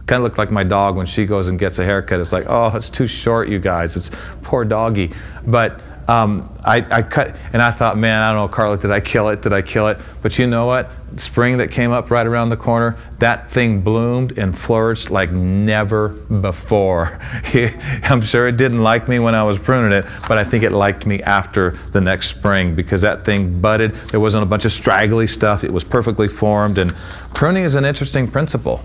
kind 0.07 0.19
of 0.19 0.23
looked 0.23 0.37
like 0.37 0.51
my 0.51 0.63
dog 0.63 0.95
when 0.95 1.05
she 1.05 1.25
goes 1.25 1.47
and 1.47 1.59
gets 1.59 1.77
a 1.79 1.85
haircut. 1.85 2.19
It's 2.19 2.33
like, 2.33 2.45
oh, 2.47 2.75
it's 2.75 2.89
too 2.89 3.07
short, 3.07 3.47
you 3.47 3.59
guys. 3.59 3.95
It's 3.95 4.09
poor 4.41 4.65
doggy. 4.65 5.11
But 5.45 5.81
um, 6.07 6.49
I, 6.65 6.85
I, 6.89 7.01
cut, 7.01 7.35
and 7.53 7.61
I 7.61 7.71
thought, 7.71 7.97
man, 7.97 8.21
I 8.21 8.33
don't 8.33 8.41
know, 8.41 8.47
Carla, 8.47 8.77
did 8.77 8.91
I 8.91 8.99
kill 8.99 9.29
it? 9.29 9.41
Did 9.41 9.53
I 9.53 9.61
kill 9.61 9.87
it? 9.87 9.99
But 10.21 10.37
you 10.37 10.47
know 10.47 10.65
what? 10.65 10.89
Spring 11.17 11.57
that 11.57 11.71
came 11.71 11.91
up 11.91 12.09
right 12.09 12.25
around 12.25 12.49
the 12.49 12.57
corner, 12.57 12.97
that 13.19 13.51
thing 13.51 13.81
bloomed 13.81 14.37
and 14.37 14.57
flourished 14.57 15.09
like 15.09 15.31
never 15.31 16.09
before. 16.09 17.19
I'm 18.03 18.21
sure 18.21 18.47
it 18.47 18.57
didn't 18.57 18.81
like 18.81 19.07
me 19.07 19.19
when 19.19 19.35
I 19.35 19.43
was 19.43 19.59
pruning 19.59 19.91
it, 19.91 20.05
but 20.27 20.37
I 20.37 20.43
think 20.43 20.63
it 20.63 20.71
liked 20.71 21.05
me 21.05 21.21
after 21.21 21.71
the 21.91 22.01
next 22.01 22.27
spring 22.27 22.75
because 22.75 23.01
that 23.01 23.25
thing 23.25 23.61
budded. 23.61 23.91
There 23.91 24.19
wasn't 24.19 24.43
a 24.43 24.47
bunch 24.47 24.65
of 24.65 24.71
straggly 24.71 25.27
stuff. 25.27 25.63
It 25.63 25.71
was 25.71 25.83
perfectly 25.83 26.27
formed, 26.27 26.77
and 26.77 26.93
pruning 27.33 27.63
is 27.63 27.75
an 27.75 27.85
interesting 27.85 28.29
principle. 28.29 28.83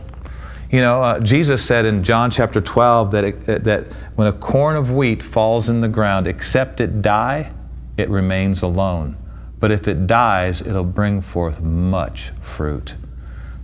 You 0.70 0.82
know, 0.82 1.02
uh, 1.02 1.20
Jesus 1.20 1.64
said 1.64 1.86
in 1.86 2.04
John 2.04 2.30
chapter 2.30 2.60
12 2.60 3.10
that, 3.12 3.24
it, 3.24 3.64
that 3.64 3.84
when 4.16 4.28
a 4.28 4.32
corn 4.32 4.76
of 4.76 4.92
wheat 4.92 5.22
falls 5.22 5.70
in 5.70 5.80
the 5.80 5.88
ground, 5.88 6.26
except 6.26 6.80
it 6.80 7.00
die, 7.00 7.52
it 7.96 8.10
remains 8.10 8.62
alone. 8.62 9.16
But 9.60 9.70
if 9.70 9.88
it 9.88 10.06
dies, 10.06 10.60
it'll 10.60 10.84
bring 10.84 11.22
forth 11.22 11.62
much 11.62 12.30
fruit. 12.40 12.96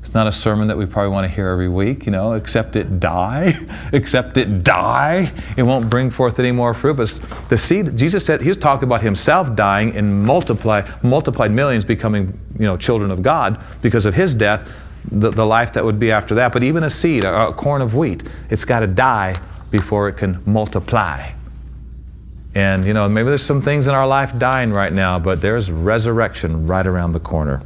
It's 0.01 0.15
not 0.15 0.27
a 0.27 0.33
sermon 0.33 0.69
that 0.69 0.77
we 0.77 0.87
probably 0.87 1.11
want 1.11 1.29
to 1.29 1.35
hear 1.35 1.49
every 1.49 1.69
week, 1.69 2.05
you 2.07 2.13
know, 2.13 2.33
except 2.33 2.75
it 2.75 3.01
die, 3.01 3.55
except 3.93 4.37
it 4.39 4.65
die, 4.65 5.31
it 5.57 5.63
won't 5.63 5.89
bring 5.91 6.11
forth 6.11 6.39
any 6.39 6.53
more 6.53 6.75
fruit. 6.75 6.97
But 6.97 7.09
the 7.49 7.57
seed, 7.57 7.97
Jesus 7.97 8.25
said, 8.25 8.41
he 8.41 8.49
was 8.49 8.59
talking 8.59 8.87
about 8.87 9.03
himself 9.03 9.55
dying 9.55 9.95
and 9.97 10.25
multiply, 10.25 10.89
multiplied 11.03 11.53
millions 11.53 11.85
becoming, 11.85 12.39
you 12.59 12.67
know, 12.67 12.77
children 12.77 13.11
of 13.11 13.23
God 13.23 13.63
because 13.83 14.05
of 14.07 14.15
his 14.15 14.35
death 14.35 14.84
the, 15.11 15.31
the 15.31 15.47
life 15.47 15.73
that 15.75 15.85
would 15.85 15.99
be 15.99 16.11
after 16.11 16.35
that. 16.37 16.53
But 16.53 16.63
even 16.63 16.83
a 16.83 16.91
seed, 16.91 17.25
a, 17.25 17.49
a 17.49 17.53
corn 17.53 17.83
of 17.83 17.95
wheat, 17.95 18.25
it's 18.51 18.65
got 18.65 18.81
to 18.81 18.87
die 18.87 19.37
before 19.71 20.09
it 20.09 20.15
can 20.15 20.43
multiply. 20.47 21.31
And, 22.55 22.87
you 22.87 22.95
know, 22.95 23.09
maybe 23.09 23.29
there's 23.29 23.45
some 23.45 23.63
things 23.63 23.89
in 23.89 23.95
our 23.95 24.07
life 24.07 24.39
dying 24.39 24.73
right 24.73 24.93
now, 24.93 25.19
but 25.19 25.41
there's 25.41 25.71
resurrection 25.71 26.67
right 26.67 26.87
around 26.87 27.13
the 27.13 27.21
corner. 27.21 27.63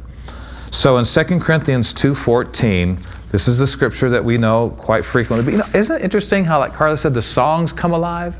So 0.71 0.97
in 0.97 1.05
2 1.05 1.39
Corinthians 1.39 1.93
2.14, 1.93 3.29
this 3.31 3.47
is 3.47 3.59
the 3.59 3.67
scripture 3.67 4.09
that 4.09 4.25
we 4.25 4.37
know 4.39 4.71
quite 4.77 5.05
frequently. 5.05 5.45
But, 5.45 5.51
you 5.51 5.59
know, 5.59 5.79
isn't 5.79 5.97
it 5.97 6.03
interesting 6.03 6.45
how, 6.45 6.57
like 6.57 6.73
Carla 6.73 6.97
said, 6.97 7.13
the 7.13 7.21
songs 7.21 7.71
come 7.71 7.91
alive? 7.91 8.37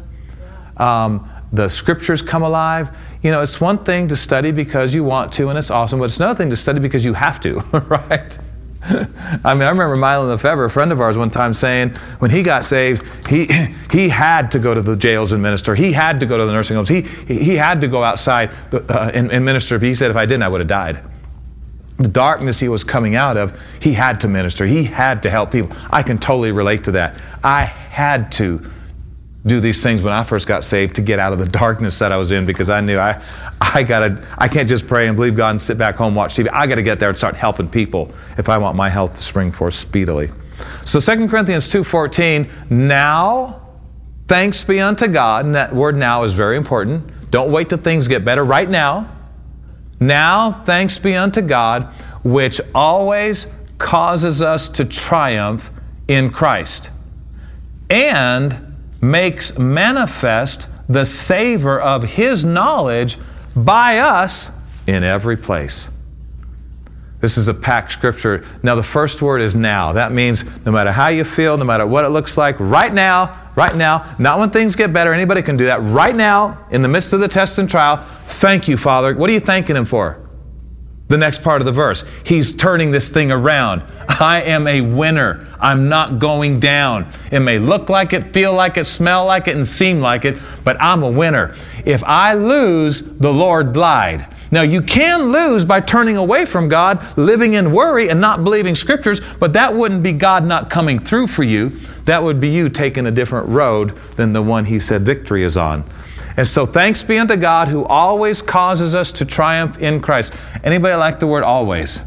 Um, 0.78 1.30
the 1.52 1.68
scriptures 1.68 2.22
come 2.22 2.42
alive. 2.42 2.96
You 3.22 3.32
know, 3.32 3.42
it's 3.42 3.62
one 3.62 3.78
thing 3.78 4.08
to 4.08 4.16
study 4.16 4.52
because 4.52 4.94
you 4.96 5.04
want 5.04 5.34
to 5.34 5.50
and 5.50 5.58
it's 5.58 5.70
awesome, 5.70 6.00
but 6.00 6.06
it's 6.06 6.18
another 6.18 6.38
thing 6.38 6.50
to 6.50 6.56
study 6.56 6.80
because 6.80 7.06
you 7.06 7.14
have 7.14 7.40
to, 7.42 7.60
right? 8.10 8.38
I 9.44 9.54
mean, 9.54 9.64
I 9.64 9.70
remember 9.70 9.96
Milo 9.96 10.28
Lefebvre, 10.28 10.66
a 10.66 10.70
friend 10.70 10.92
of 10.92 11.00
ours, 11.00 11.18
one 11.18 11.30
time 11.30 11.54
saying 11.54 11.90
when 12.20 12.32
he 12.32 12.42
got 12.42 12.64
saved, 12.64 13.06
he, 13.28 13.48
he 13.92 14.10
had 14.10 14.52
to 14.52 14.60
go 14.60 14.74
to 14.74 14.82
the 14.82 14.96
jails 14.96 15.32
and 15.32 15.44
minister. 15.44 15.76
He 15.76 15.92
had 15.92 16.20
to 16.22 16.26
go 16.26 16.38
to 16.38 16.46
the 16.46 16.52
nursing 16.52 16.76
homes. 16.76 16.90
He, 16.90 17.02
he 17.02 17.56
had 17.56 17.82
to 17.82 17.88
go 17.88 18.04
outside 18.04 18.52
uh, 18.74 19.12
and, 19.14 19.32
and 19.32 19.46
minister. 19.46 19.78
But 19.78 19.88
he 19.88 19.96
said, 19.96 20.10
if 20.10 20.18
I 20.18 20.26
didn't, 20.26 20.44
I 20.44 20.50
would 20.50 20.62
have 20.62 20.68
died. 20.68 21.04
The 21.98 22.08
darkness 22.08 22.60
he 22.60 22.70
was 22.70 22.84
coming 22.84 23.16
out 23.16 23.38
of, 23.38 23.62
he 23.82 23.94
had 23.94 24.22
to 24.22 24.28
minister. 24.28 24.66
He 24.66 24.86
had 24.86 25.22
to 25.24 25.30
help 25.30 25.52
people. 25.52 25.76
I 25.92 26.02
can 26.02 26.18
totally 26.18 26.52
relate 26.52 26.86
to 26.86 26.92
that. 26.92 27.20
I 27.44 27.66
had 27.66 28.32
to 28.34 28.72
do 29.46 29.60
these 29.60 29.82
things 29.82 30.04
when 30.04 30.12
I 30.12 30.24
first 30.24 30.48
got 30.48 30.64
saved 30.64 30.96
to 30.98 31.02
get 31.02 31.20
out 31.20 31.34
of 31.34 31.40
the 31.40 31.48
darkness 31.60 32.00
that 32.00 32.12
I 32.12 32.18
was 32.18 32.32
in 32.32 32.46
because 32.46 32.70
I 32.70 32.82
knew 32.82 32.98
I, 32.98 33.22
I 33.62 33.84
gotta, 33.84 34.26
I 34.38 34.48
can't 34.48 34.68
just 34.68 34.88
pray 34.88 35.08
and 35.08 35.16
believe 35.16 35.36
God 35.36 35.52
and 35.52 35.62
sit 35.62 35.78
back 35.78 35.96
home 35.96 36.16
watch 36.16 36.36
TV. 36.36 36.50
I 36.52 36.68
got 36.68 36.76
to 36.76 36.84
get 36.84 37.00
there 37.00 37.10
and 37.10 37.18
start 37.18 37.36
helping 37.36 37.68
people 37.68 38.12
if 38.38 38.50
I 38.50 38.58
want 38.58 38.76
my 38.76 38.90
health 38.90 39.16
to 39.16 39.22
spring 39.22 39.52
forth 39.52 39.74
speedily. 39.74 40.30
So 40.86 41.00
2 41.00 41.28
Corinthians 41.30 41.72
2.14, 41.72 42.70
now 42.70 43.62
thanks 44.28 44.64
be 44.64 44.82
unto 44.82 45.08
God, 45.08 45.46
and 45.46 45.56
that 45.56 45.74
word 45.74 45.96
now 45.96 46.24
is 46.24 46.34
very 46.34 46.58
important. 46.58 47.32
Don't 47.32 47.52
wait 47.52 47.70
till 47.70 47.78
things 47.78 48.08
get 48.08 48.26
better. 48.26 48.44
Right 48.44 48.70
now, 48.70 49.10
now 50.00 50.52
thanks 50.52 50.98
be 50.98 51.16
unto 51.16 51.42
God, 51.42 51.86
which 52.24 52.60
always 52.76 53.48
causes 53.78 54.42
us 54.42 54.68
to 54.70 54.84
triumph 54.84 55.72
in 56.08 56.30
Christ. 56.30 56.92
And 57.90 58.69
makes 59.02 59.58
manifest 59.58 60.70
the 60.88 61.06
savor 61.06 61.80
of 61.80 62.04
His 62.04 62.44
knowledge 62.44 63.18
by 63.56 64.00
us 64.00 64.52
in 64.88 65.04
every 65.04 65.38
place. 65.38 65.92
This 67.22 67.38
is 67.38 67.50
a 67.50 67.54
packed 67.54 67.92
scripture. 67.92 68.46
Now, 68.64 68.76
the 68.76 68.84
first 68.84 69.22
word 69.22 69.42
is 69.42 69.56
now. 69.56 69.92
That 69.94 70.14
means 70.14 70.46
no 70.66 70.72
matter 70.72 70.92
how 70.92 71.10
you 71.10 71.26
feel, 71.26 71.58
no 71.58 71.66
matter 71.66 71.86
what 71.86 72.06
it 72.06 72.10
looks 72.10 72.38
like, 72.38 72.56
right 72.60 72.94
now, 72.94 73.38
right 73.56 73.76
now, 73.76 74.10
not 74.20 74.40
when 74.40 74.50
things 74.52 74.76
get 74.76 74.94
better, 74.94 75.14
anybody 75.14 75.42
can 75.42 75.58
do 75.58 75.66
that. 75.66 75.82
Right 75.82 76.16
now, 76.16 76.66
in 76.72 76.82
the 76.82 76.88
midst 76.88 77.12
of 77.12 77.20
the 77.20 77.28
test 77.28 77.60
and 77.60 77.70
trial, 77.70 77.98
thank 77.98 78.70
you, 78.70 78.78
Father. 78.78 79.16
What 79.16 79.30
are 79.30 79.34
you 79.34 79.42
thanking 79.42 79.76
Him 79.76 79.86
for? 79.86 80.29
The 81.10 81.18
next 81.18 81.42
part 81.42 81.60
of 81.60 81.66
the 81.66 81.72
verse. 81.72 82.04
He's 82.24 82.54
turning 82.54 82.92
this 82.92 83.12
thing 83.12 83.32
around. 83.32 83.82
I 84.08 84.44
am 84.44 84.68
a 84.68 84.82
winner. 84.82 85.48
I'm 85.60 85.90
not 85.90 86.20
going 86.20 86.60
down. 86.60 87.12
It 87.32 87.40
may 87.40 87.58
look 87.58 87.90
like 87.90 88.14
it, 88.14 88.32
feel 88.32 88.54
like 88.54 88.78
it, 88.78 88.86
smell 88.86 89.26
like 89.26 89.48
it, 89.48 89.56
and 89.56 89.66
seem 89.66 90.02
like 90.02 90.24
it, 90.24 90.40
but 90.64 90.78
I'm 90.80 91.02
a 91.02 91.10
winner. 91.10 91.56
If 91.84 92.04
I 92.04 92.36
lose, 92.36 93.02
the 93.02 93.34
Lord 93.34 93.76
lied. 93.76 94.28
Now, 94.52 94.62
you 94.62 94.84
can 94.84 95.32
lose 95.32 95.66
by 95.66 95.82
turning 95.82 96.16
away 96.16 96.46
from 96.46 96.70
God, 96.70 97.04
living 97.18 97.56
in 97.56 97.72
worry, 97.72 98.10
and 98.10 98.22
not 98.22 98.44
believing 98.44 98.76
scriptures, 98.76 99.20
but 99.40 99.54
that 99.54 99.74
wouldn't 99.74 100.04
be 100.04 100.14
God 100.14 100.46
not 100.46 100.70
coming 100.70 101.00
through 101.00 101.26
for 101.26 101.44
you. 101.44 101.70
That 102.06 102.22
would 102.22 102.40
be 102.40 102.50
you 102.50 102.70
taking 102.70 103.08
a 103.08 103.12
different 103.12 103.50
road 103.50 103.96
than 104.16 104.34
the 104.34 104.44
one 104.44 104.66
He 104.66 104.78
said 104.78 105.02
victory 105.02 105.44
is 105.44 105.58
on. 105.58 105.84
And 106.38 106.48
so 106.48 106.66
thanks 106.66 107.04
be 107.04 107.18
unto 107.18 107.36
God 107.36 107.68
who 107.68 107.86
always 107.86 108.42
causes 108.42 108.96
us 108.96 109.12
to 109.14 109.26
triumph 109.26 109.80
in 109.80 110.02
Christ. 110.02 110.36
Anybody 110.64 110.96
like 110.96 111.20
the 111.20 111.28
word 111.28 111.44
always? 111.44 112.02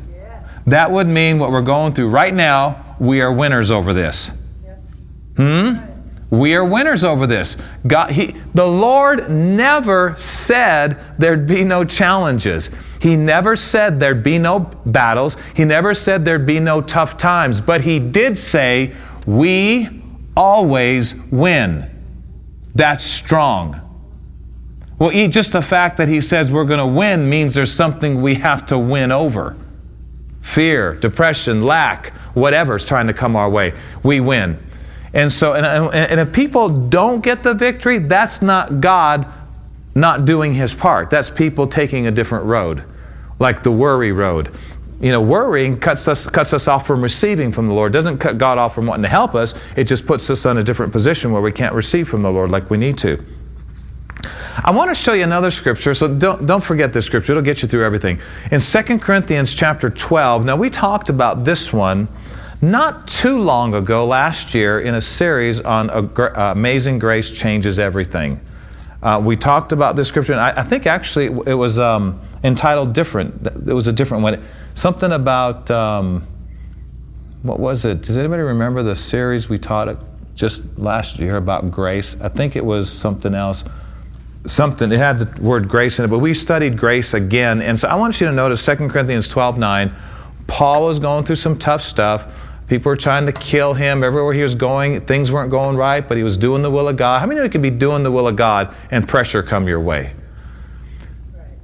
That 0.67 0.91
would 0.91 1.07
mean 1.07 1.39
what 1.39 1.51
we're 1.51 1.63
going 1.63 1.93
through 1.93 2.11
right 2.11 2.33
now, 2.33 2.97
we 3.01 3.21
are 3.21 3.33
winners 3.33 3.71
over 3.71 3.93
this. 3.93 4.33
Hmm? 5.37 5.75
We 6.31 6.55
are 6.55 6.65
winners 6.65 7.05
over 7.05 7.27
this. 7.27 7.59
God, 7.87 8.11
he, 8.11 8.35
the 8.55 8.67
Lord 8.67 9.31
never 9.31 10.15
said 10.17 10.99
there'd 11.19 11.47
be 11.47 11.63
no 11.63 11.85
challenges. 11.85 12.71
He 13.03 13.17
never 13.17 13.55
said 13.55 14.01
there'd 14.01 14.23
be 14.23 14.39
no 14.39 14.61
battles. 14.87 15.37
He 15.55 15.67
never 15.67 15.93
said 15.93 16.25
there'd 16.25 16.47
be 16.47 16.59
no 16.59 16.81
tough 16.81 17.19
times. 17.19 17.61
But 17.61 17.83
He 17.83 17.99
did 17.99 18.39
say, 18.39 18.95
we 19.27 20.03
always 20.35 21.17
win. 21.31 21.91
That's 22.75 23.03
strong. 23.03 23.82
Well, 25.03 25.11
just 25.29 25.51
the 25.51 25.63
fact 25.63 25.97
that 25.97 26.07
he 26.07 26.21
says 26.21 26.53
we're 26.53 26.65
going 26.65 26.79
to 26.79 26.87
win 26.87 27.29
means 27.29 27.57
there's 27.57 27.73
something 27.73 28.23
we 28.23 28.37
have 28.37 28.65
to 28.67 28.79
win 28.79 29.11
over. 29.11 29.57
Fear, 30.43 30.95
depression, 30.95 31.61
lack, 31.61 32.15
whatever 32.35 32.77
is 32.77 32.85
trying 32.85 33.09
to 33.09 33.13
come 33.13 33.35
our 33.35 33.51
way, 33.51 33.73
we 34.05 34.21
win. 34.21 34.65
And 35.13 35.33
so, 35.33 35.55
and, 35.55 35.67
and 35.67 36.21
if 36.21 36.33
people 36.33 36.69
don't 36.69 37.21
get 37.21 37.43
the 37.43 37.53
victory, 37.53 37.99
that's 37.99 38.43
not 38.43 38.81
God 38.81 39.27
not 39.97 40.25
doing 40.25 40.55
his 40.55 40.73
part. 40.73 41.11
That's 41.11 41.29
people 41.29 41.67
taking 41.67 42.07
a 42.07 42.13
different 42.13 42.45
road, 42.45 42.85
like 43.41 43.65
the 43.65 43.73
worry 43.73 44.13
road. 44.13 44.57
You 45.01 45.11
know, 45.11 45.21
worrying 45.21 45.81
cuts 45.81 46.07
us, 46.07 46.29
cuts 46.29 46.53
us 46.53 46.69
off 46.69 46.87
from 46.87 47.03
receiving 47.03 47.51
from 47.51 47.67
the 47.67 47.75
Lord. 47.75 47.93
Doesn't 47.93 48.19
cut 48.19 48.39
God 48.39 48.57
off 48.57 48.73
from 48.73 48.87
wanting 48.87 49.03
to 49.03 49.09
help 49.09 49.35
us. 49.35 49.53
It 49.77 49.89
just 49.89 50.07
puts 50.07 50.31
us 50.31 50.47
in 50.47 50.59
a 50.59 50.63
different 50.63 50.93
position 50.93 51.33
where 51.33 51.43
we 51.43 51.51
can't 51.51 51.75
receive 51.75 52.07
from 52.07 52.23
the 52.23 52.31
Lord 52.31 52.51
like 52.51 52.71
we 52.71 52.77
need 52.79 52.99
to. 52.99 53.19
I 54.57 54.71
want 54.71 54.91
to 54.91 54.95
show 54.95 55.15
you 55.15 55.25
another 55.25 55.51
scripture, 55.51 55.95
so 55.95 56.15
don't, 56.15 56.45
don't 56.47 56.63
forget 56.63 56.93
this 56.93 57.07
scripture. 57.07 57.33
It'll 57.33 57.43
get 57.43 57.63
you 57.63 57.69
through 57.69 57.85
everything. 57.85 58.21
In 58.51 58.61
2 58.61 58.99
Corinthians 58.99 59.55
chapter 59.55 59.89
12, 59.89 60.45
now 60.45 60.57
we 60.57 60.69
talked 60.69 61.09
about 61.09 61.45
this 61.45 61.73
one 61.73 62.07
not 62.61 63.07
too 63.09 63.39
long 63.39 63.75
ago, 63.75 64.07
last 64.07 64.55
year, 64.55 64.79
in 64.79 64.95
a 64.95 65.01
series 65.01 65.61
on 65.63 65.89
uh, 65.91 66.53
Amazing 66.55 66.99
Grace 66.99 67.33
Changes 67.33 67.79
Everything. 67.79 68.41
Uh, 69.03 69.21
we 69.25 69.37
talked 69.37 69.73
about 69.73 69.97
this 69.97 70.09
scripture, 70.09 70.33
and 70.33 70.41
I, 70.41 70.61
I 70.61 70.63
think 70.63 70.87
actually 70.87 71.27
it 71.47 71.55
was 71.55 71.79
um, 71.79 72.21
entitled 72.45 72.93
different. 72.93 73.47
It 73.47 73.73
was 73.73 73.87
a 73.87 73.93
different 73.93 74.23
one. 74.23 74.43
Something 74.75 75.13
about, 75.13 75.71
um, 75.71 76.27
what 77.43 77.59
was 77.59 77.85
it? 77.87 78.03
Does 78.03 78.19
anybody 78.19 78.43
remember 78.43 78.83
the 78.83 78.97
series 78.97 79.49
we 79.49 79.59
taught 79.59 79.97
just 80.35 80.79
last 80.79 81.19
year 81.19 81.39
about 81.39 81.71
grace? 81.71 82.21
I 82.21 82.29
think 82.29 82.55
it 82.55 82.65
was 82.65 82.91
something 82.91 83.35
else. 83.35 83.65
Something, 84.47 84.91
it 84.91 84.99
had 84.99 85.19
the 85.19 85.43
word 85.43 85.69
grace 85.69 85.99
in 85.99 86.05
it, 86.05 86.09
but 86.09 86.19
we 86.19 86.35
studied 86.35 86.77
grace 86.77 87.15
again. 87.15 87.61
And 87.63 87.79
so 87.79 87.89
I 87.89 87.95
want 87.95 88.21
you 88.21 88.27
to 88.27 88.33
notice 88.33 88.65
2 88.65 88.89
Corinthians 88.89 89.29
12 89.29 89.59
9. 89.59 89.95
Paul 90.47 90.87
was 90.87 90.99
going 90.99 91.25
through 91.25 91.37
some 91.37 91.59
tough 91.59 91.81
stuff. 91.81 92.49
People 92.67 92.91
were 92.91 92.97
trying 92.97 93.27
to 93.27 93.33
kill 93.33 93.75
him. 93.75 94.03
Everywhere 94.03 94.33
he 94.33 94.43
was 94.43 94.55
going, 94.55 95.01
things 95.03 95.31
weren't 95.31 95.51
going 95.51 95.77
right, 95.77 96.07
but 96.07 96.17
he 96.17 96.23
was 96.23 96.37
doing 96.37 96.63
the 96.63 96.71
will 96.71 96.89
of 96.89 96.97
God. 96.97 97.21
How 97.21 97.27
many 97.27 97.41
of 97.41 97.45
you 97.45 97.51
could 97.51 97.63
be 97.63 97.71
doing 97.71 98.03
the 98.03 98.11
will 98.11 98.27
of 98.27 98.37
God 98.37 98.75
and 98.91 99.09
pressure 99.09 99.43
come 99.43 99.69
your 99.69 99.81
way? 99.81 100.13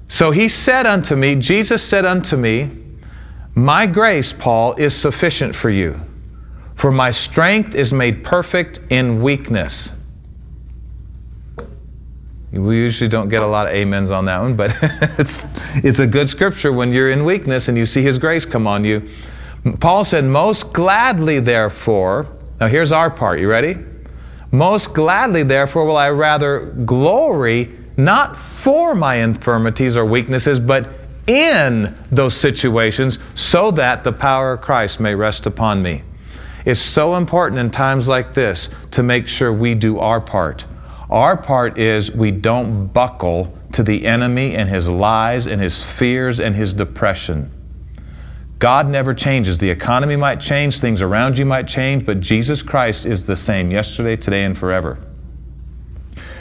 So 0.06 0.30
he 0.30 0.48
said 0.48 0.86
unto 0.86 1.16
me, 1.16 1.34
Jesus 1.34 1.82
said 1.82 2.06
unto 2.06 2.36
me, 2.36 2.70
My 3.54 3.86
grace, 3.86 4.32
Paul, 4.32 4.74
is 4.74 4.96
sufficient 4.96 5.54
for 5.54 5.70
you, 5.70 6.00
for 6.74 6.90
my 6.90 7.10
strength 7.10 7.74
is 7.74 7.92
made 7.92 8.24
perfect 8.24 8.80
in 8.88 9.22
weakness. 9.22 9.92
We 12.52 12.76
usually 12.76 13.08
don't 13.08 13.28
get 13.28 13.42
a 13.42 13.46
lot 13.46 13.66
of 13.66 13.74
amens 13.74 14.10
on 14.10 14.24
that 14.24 14.40
one, 14.40 14.56
but 14.56 14.74
it's, 15.18 15.46
it's 15.84 15.98
a 15.98 16.06
good 16.06 16.28
scripture 16.28 16.72
when 16.72 16.92
you're 16.92 17.10
in 17.10 17.24
weakness 17.24 17.68
and 17.68 17.76
you 17.76 17.84
see 17.84 18.02
His 18.02 18.18
grace 18.18 18.46
come 18.46 18.66
on 18.66 18.84
you. 18.84 19.08
Paul 19.80 20.04
said, 20.04 20.24
Most 20.24 20.72
gladly, 20.72 21.40
therefore, 21.40 22.26
now 22.60 22.68
here's 22.68 22.92
our 22.92 23.10
part, 23.10 23.38
you 23.38 23.48
ready? 23.48 23.76
Most 24.50 24.94
gladly, 24.94 25.42
therefore, 25.42 25.84
will 25.84 25.96
I 25.96 26.10
rather 26.10 26.72
glory 26.86 27.70
not 27.98 28.36
for 28.36 28.94
my 28.94 29.16
infirmities 29.16 29.96
or 29.96 30.06
weaknesses, 30.06 30.58
but 30.58 30.88
in 31.26 31.94
those 32.10 32.34
situations 32.34 33.18
so 33.34 33.70
that 33.72 34.04
the 34.04 34.12
power 34.12 34.54
of 34.54 34.62
Christ 34.62 35.00
may 35.00 35.14
rest 35.14 35.46
upon 35.46 35.82
me. 35.82 36.02
It's 36.64 36.80
so 36.80 37.16
important 37.16 37.60
in 37.60 37.70
times 37.70 38.08
like 38.08 38.34
this 38.34 38.70
to 38.92 39.02
make 39.02 39.28
sure 39.28 39.52
we 39.52 39.74
do 39.74 39.98
our 39.98 40.20
part. 40.20 40.64
Our 41.10 41.36
part 41.36 41.78
is 41.78 42.12
we 42.12 42.30
don't 42.30 42.88
buckle 42.88 43.56
to 43.72 43.82
the 43.82 44.06
enemy 44.06 44.54
and 44.54 44.68
his 44.68 44.90
lies 44.90 45.46
and 45.46 45.60
his 45.60 45.82
fears 45.82 46.40
and 46.40 46.54
his 46.54 46.74
depression. 46.74 47.50
God 48.58 48.88
never 48.88 49.14
changes. 49.14 49.58
The 49.58 49.70
economy 49.70 50.16
might 50.16 50.40
change, 50.40 50.80
things 50.80 51.00
around 51.00 51.38
you 51.38 51.46
might 51.46 51.68
change, 51.68 52.04
but 52.04 52.20
Jesus 52.20 52.62
Christ 52.62 53.06
is 53.06 53.24
the 53.24 53.36
same 53.36 53.70
yesterday, 53.70 54.16
today, 54.16 54.44
and 54.44 54.56
forever. 54.56 54.98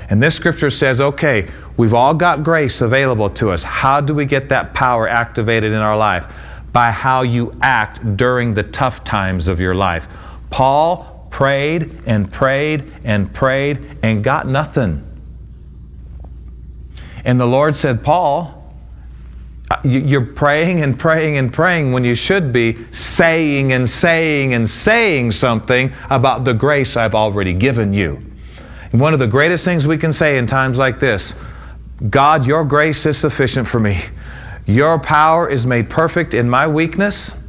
And 0.10 0.24
this 0.24 0.36
scripture 0.36 0.70
says, 0.70 1.00
okay, 1.00 1.48
we've 1.76 1.94
all 1.94 2.14
got 2.14 2.44
grace 2.44 2.82
available 2.82 3.30
to 3.32 3.50
us. 3.50 3.64
How 3.64 4.02
do 4.02 4.16
we 4.16 4.26
get 4.26 4.50
that 4.50 4.74
power 4.74 5.08
activated 5.08 5.72
in 5.72 5.80
our 5.80 5.98
life? 5.98 6.34
By 6.74 6.92
how 6.92 7.22
you 7.22 7.52
act 7.62 8.18
during 8.18 8.54
the 8.54 8.64
tough 8.64 9.04
times 9.04 9.48
of 9.48 9.60
your 9.60 9.76
life. 9.76 10.08
Paul 10.50 11.17
prayed 11.29 12.01
and 12.05 12.31
prayed 12.31 12.91
and 13.03 13.34
prayed 13.34 13.79
and 14.03 14.24
got 14.24 14.48
nothing. 14.48 15.03
And 17.24 17.39
the 17.39 17.46
Lord 17.46 17.75
said, 17.75 18.03
Paul, 18.03 18.53
uh, 19.69 19.81
you're 19.84 20.25
praying 20.25 20.81
and 20.81 20.98
praying 20.98 21.38
and 21.38 21.51
praying 21.51 21.91
when 21.91 22.05
you 22.05 22.15
should 22.15 22.53
be 22.53 22.75
saying 22.91 23.74
and 23.74 23.89
saying 23.89 24.53
and 24.53 24.67
saying 24.67 25.31
something 25.34 25.91
about 26.10 26.46
the 26.46 26.53
grace 26.53 26.96
I've 26.96 27.15
already 27.15 27.53
given 27.53 27.91
you. 27.91 28.24
One 28.91 29.13
of 29.13 29.19
the 29.19 29.27
greatest 29.27 29.65
things 29.65 29.86
we 29.86 29.98
can 29.98 30.13
say 30.13 30.38
in 30.38 30.48
times 30.48 30.79
like 30.79 31.00
this 31.00 31.36
God, 32.10 32.48
your 32.48 32.63
grace 32.63 33.05
is 33.05 33.17
sufficient 33.17 33.67
for 33.67 33.79
me. 33.79 34.00
Your 34.65 35.00
power 35.00 35.50
is 35.50 35.65
made 35.65 35.89
perfect 35.89 36.34
in 36.34 36.50
my 36.50 36.67
weakness. 36.67 37.43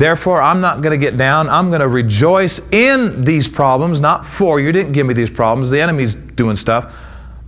Therefore, 0.00 0.40
I'm 0.40 0.62
not 0.62 0.80
going 0.80 0.98
to 0.98 1.06
get 1.06 1.18
down. 1.18 1.50
I'm 1.50 1.68
going 1.68 1.82
to 1.82 1.88
rejoice 1.88 2.58
in 2.72 3.22
these 3.22 3.46
problems, 3.46 4.00
not 4.00 4.24
for 4.24 4.58
you. 4.58 4.72
didn't 4.72 4.92
give 4.92 5.06
me 5.06 5.12
these 5.12 5.28
problems. 5.30 5.68
The 5.68 5.78
enemy's 5.78 6.14
doing 6.14 6.56
stuff. 6.56 6.96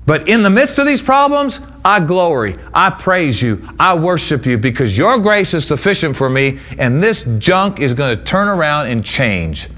But 0.05 0.29
in 0.29 0.43
the 0.43 0.51
midst 0.51 0.79
of 0.79 0.85
these 0.85 1.01
problems, 1.01 1.61
I 1.83 2.01
glory, 2.01 2.57
I 2.75 2.91
praise 2.91 3.41
you, 3.41 3.67
I 3.81 3.97
worship 3.97 4.45
you 4.45 4.59
because 4.59 4.99
your 4.99 5.19
grace 5.19 5.55
is 5.55 5.67
sufficient 5.67 6.15
for 6.15 6.29
me, 6.29 6.59
and 6.77 7.03
this 7.03 7.23
junk 7.39 7.81
is 7.81 7.95
going 7.95 8.19
to 8.19 8.23
turn 8.23 8.49
around 8.49 8.89
and 8.89 9.03
change. 9.03 9.71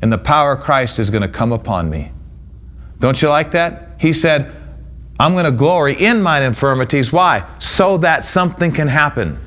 And 0.00 0.12
the 0.12 0.18
power 0.18 0.52
of 0.52 0.60
Christ 0.60 1.00
is 1.00 1.10
going 1.10 1.22
to 1.22 1.28
come 1.28 1.50
upon 1.50 1.90
me. 1.90 2.12
Don't 3.00 3.20
you 3.20 3.28
like 3.30 3.50
that? 3.50 4.00
He 4.00 4.12
said, 4.12 4.54
I'm 5.18 5.32
going 5.32 5.44
to 5.44 5.50
glory 5.50 5.94
in 5.94 6.22
mine 6.22 6.44
infirmities. 6.44 7.12
Why? 7.12 7.44
So 7.58 7.98
that 7.98 8.24
something 8.24 8.70
can 8.70 8.86
happen. 8.86 9.40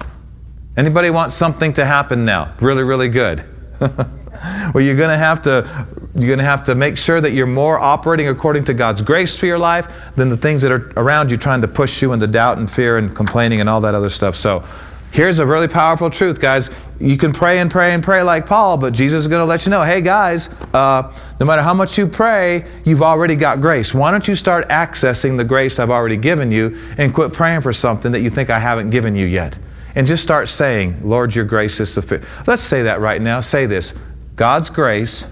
Anybody 0.77 1.09
want 1.09 1.31
something 1.31 1.73
to 1.73 1.85
happen 1.85 2.23
now? 2.23 2.53
Really, 2.61 2.83
really 2.83 3.09
good. 3.09 3.43
well, 3.79 4.79
you're 4.79 4.95
going 4.95 5.09
to 5.09 5.17
have 5.17 5.41
to 5.41 5.87
you're 6.13 6.27
going 6.27 6.39
to 6.39 6.45
have 6.45 6.63
to 6.63 6.75
make 6.75 6.97
sure 6.97 7.19
that 7.21 7.31
you're 7.31 7.45
more 7.45 7.79
operating 7.79 8.27
according 8.27 8.63
to 8.65 8.73
God's 8.73 9.01
grace 9.01 9.37
for 9.37 9.45
your 9.45 9.59
life 9.59 10.11
than 10.15 10.29
the 10.29 10.37
things 10.37 10.61
that 10.61 10.71
are 10.71 10.91
around 10.97 11.29
you 11.29 11.37
trying 11.37 11.61
to 11.61 11.67
push 11.67 12.01
you 12.01 12.13
into 12.13 12.25
doubt 12.27 12.57
and 12.57 12.69
fear 12.69 12.97
and 12.97 13.15
complaining 13.15 13.59
and 13.59 13.69
all 13.69 13.81
that 13.81 13.93
other 13.95 14.09
stuff. 14.09 14.35
So, 14.35 14.63
Here's 15.11 15.39
a 15.39 15.47
really 15.47 15.69
powerful 15.69 16.09
truth, 16.09 16.39
guys. 16.39 16.91
You 16.99 17.17
can 17.17 17.31
pray 17.31 17.59
and 17.59 17.71
pray 17.71 17.93
and 17.93 18.03
pray 18.03 18.21
like 18.23 18.45
Paul, 18.45 18.77
but 18.77 18.93
Jesus 18.93 19.21
is 19.23 19.27
going 19.27 19.39
to 19.39 19.45
let 19.45 19.65
you 19.65 19.69
know 19.69 19.81
hey, 19.81 20.01
guys, 20.01 20.49
uh, 20.73 21.11
no 21.39 21.45
matter 21.45 21.61
how 21.61 21.73
much 21.73 21.97
you 21.97 22.07
pray, 22.07 22.65
you've 22.83 23.01
already 23.01 23.35
got 23.35 23.61
grace. 23.61 23.95
Why 23.95 24.11
don't 24.11 24.27
you 24.27 24.35
start 24.35 24.67
accessing 24.67 25.37
the 25.37 25.45
grace 25.45 25.79
I've 25.79 25.89
already 25.89 26.17
given 26.17 26.51
you 26.51 26.77
and 26.97 27.13
quit 27.13 27.31
praying 27.31 27.61
for 27.61 27.71
something 27.71 28.11
that 28.11 28.19
you 28.19 28.29
think 28.29 28.49
I 28.49 28.59
haven't 28.59 28.89
given 28.89 29.15
you 29.15 29.25
yet? 29.25 29.57
And 29.97 30.05
just 30.05 30.21
start 30.21 30.47
saying, 30.47 31.10
Lord, 31.10 31.33
your 31.33 31.43
grace 31.43 31.79
is 31.79 31.91
sufficient. 31.91 32.29
Let's 32.45 32.62
say 32.62 32.83
that 32.83 32.99
right 32.99 33.19
now. 33.19 33.41
Say 33.41 33.65
this 33.65 33.95
God's 34.36 34.69
grace 34.69 35.27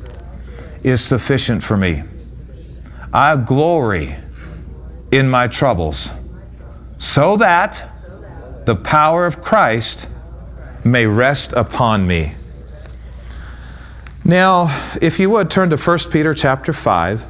is 0.83 1.01
sufficient 1.01 1.63
for 1.63 1.77
me. 1.77 2.01
I 3.13 3.37
glory 3.37 4.15
in 5.11 5.29
my 5.29 5.47
troubles 5.47 6.15
so 6.97 7.37
that 7.37 7.87
the 8.65 8.75
power 8.75 9.27
of 9.27 9.39
Christ 9.39 10.09
may 10.83 11.05
rest 11.05 11.53
upon 11.53 12.07
me. 12.07 12.33
Now, 14.23 14.75
if 14.99 15.19
you 15.19 15.29
would 15.29 15.51
turn 15.51 15.69
to 15.69 15.77
1 15.77 15.97
Peter 16.11 16.33
chapter 16.33 16.73
5, 16.73 17.23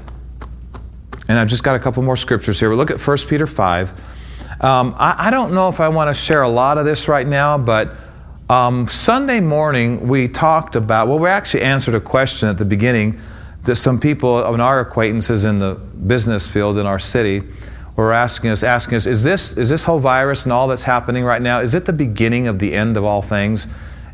and 1.27 1.37
I've 1.37 1.49
just 1.49 1.65
got 1.65 1.75
a 1.75 1.79
couple 1.79 2.01
more 2.01 2.15
scriptures 2.15 2.61
here. 2.61 2.69
We 2.69 2.77
look 2.77 2.91
at 2.91 3.05
1 3.05 3.17
Peter 3.27 3.45
5. 3.45 4.14
Um, 4.61 4.95
I, 4.97 5.15
I, 5.27 5.31
don't 5.31 5.53
know 5.53 5.67
if 5.67 5.81
I 5.81 5.89
want 5.89 6.09
to 6.09 6.13
share 6.13 6.41
a 6.41 6.49
lot 6.49 6.77
of 6.77 6.85
this 6.85 7.09
right 7.09 7.27
now, 7.27 7.57
but 7.57 7.89
um, 8.49 8.87
Sunday 8.87 9.41
morning 9.41 10.07
we 10.07 10.29
talked 10.29 10.77
about, 10.77 11.09
well, 11.09 11.19
we 11.19 11.27
actually 11.27 11.63
answered 11.63 11.93
a 11.93 11.99
question 11.99 12.47
at 12.47 12.57
the 12.57 12.65
beginning 12.65 13.19
that 13.65 13.75
some 13.75 13.99
people 13.99 14.37
of 14.37 14.57
our 14.59 14.79
acquaintances 14.79 15.43
in 15.43 15.59
the 15.59 15.75
business 15.75 16.49
field 16.49 16.77
in 16.77 16.85
our 16.85 16.99
city 16.99 17.41
were 17.97 18.13
asking 18.13 18.49
us, 18.51 18.63
asking 18.63 18.95
us, 18.95 19.05
is 19.05 19.23
this, 19.23 19.57
is 19.57 19.69
this 19.69 19.83
whole 19.83 19.99
virus 19.99 20.45
and 20.45 20.53
all 20.53 20.67
that's 20.67 20.83
happening 20.83 21.25
right 21.25 21.41
now, 21.41 21.59
is 21.59 21.73
it 21.73 21.85
the 21.85 21.93
beginning 21.93 22.47
of 22.47 22.59
the 22.59 22.73
end 22.73 22.95
of 22.95 23.03
all 23.03 23.21
things? 23.21 23.67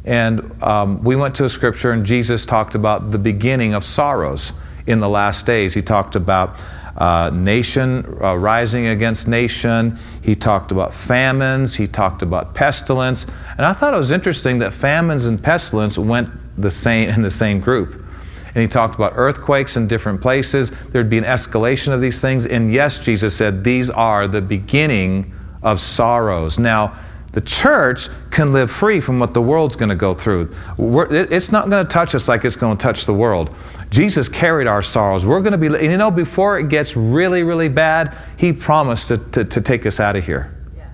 And 0.05 0.63
um, 0.63 1.03
we 1.03 1.15
went 1.15 1.35
to 1.35 1.45
a 1.45 1.49
scripture, 1.49 1.91
and 1.91 2.03
Jesus 2.05 2.45
talked 2.47 2.73
about 2.73 3.11
the 3.11 3.19
beginning 3.19 3.75
of 3.75 3.83
sorrows 3.83 4.53
in 4.87 4.99
the 4.99 5.09
last 5.09 5.45
days. 5.45 5.75
He 5.75 5.81
talked 5.81 6.15
about 6.15 6.59
uh, 6.97 7.31
nation 7.33 8.05
uh, 8.21 8.35
rising 8.35 8.87
against 8.87 9.27
nation. 9.27 9.97
He 10.21 10.35
talked 10.35 10.71
about 10.71 10.93
famines. 10.93 11.75
He 11.75 11.87
talked 11.87 12.21
about 12.21 12.53
pestilence. 12.53 13.25
And 13.57 13.65
I 13.65 13.73
thought 13.73 13.93
it 13.93 13.97
was 13.97 14.11
interesting 14.11 14.59
that 14.59 14.73
famines 14.73 15.25
and 15.25 15.41
pestilence 15.41 15.97
went 15.97 16.29
the 16.57 16.71
same 16.71 17.09
in 17.09 17.21
the 17.21 17.31
same 17.31 17.59
group. 17.59 18.05
And 18.53 18.61
he 18.61 18.67
talked 18.67 18.95
about 18.95 19.13
earthquakes 19.15 19.77
in 19.77 19.87
different 19.87 20.21
places. 20.21 20.71
There'd 20.89 21.09
be 21.09 21.17
an 21.17 21.23
escalation 21.23 21.93
of 21.93 22.01
these 22.01 22.21
things. 22.21 22.45
And 22.45 22.69
yes, 22.69 22.99
Jesus 22.99 23.35
said, 23.35 23.63
these 23.63 23.89
are 23.89 24.27
the 24.27 24.41
beginning 24.41 25.33
of 25.63 25.79
sorrows. 25.79 26.59
Now, 26.59 26.93
the 27.31 27.41
church 27.41 28.09
can 28.29 28.51
live 28.51 28.69
free 28.69 28.99
from 28.99 29.19
what 29.19 29.33
the 29.33 29.41
world's 29.41 29.77
going 29.77 29.89
to 29.89 29.95
go 29.95 30.13
through. 30.13 30.51
We're, 30.77 31.07
it's 31.09 31.51
not 31.51 31.69
going 31.69 31.85
to 31.85 31.89
touch 31.89 32.13
us 32.13 32.27
like 32.27 32.43
it's 32.43 32.57
going 32.57 32.75
to 32.75 32.81
touch 32.81 33.05
the 33.05 33.13
world. 33.13 33.55
Jesus 33.91 34.29
carried 34.29 34.67
our 34.67 34.81
sorrows. 34.81 35.25
We're 35.25 35.41
going 35.41 35.51
to 35.51 35.57
be, 35.57 35.67
and 35.67 35.91
you 35.91 35.97
know, 35.97 36.11
before 36.11 36.57
it 36.57 36.69
gets 36.69 36.95
really, 36.95 37.43
really 37.43 37.67
bad, 37.67 38.17
He 38.37 38.53
promised 38.53 39.09
to, 39.09 39.17
to, 39.17 39.45
to 39.45 39.61
take 39.61 39.85
us 39.85 39.99
out 39.99 40.15
of 40.15 40.25
here. 40.25 40.57
Yeah. 40.77 40.89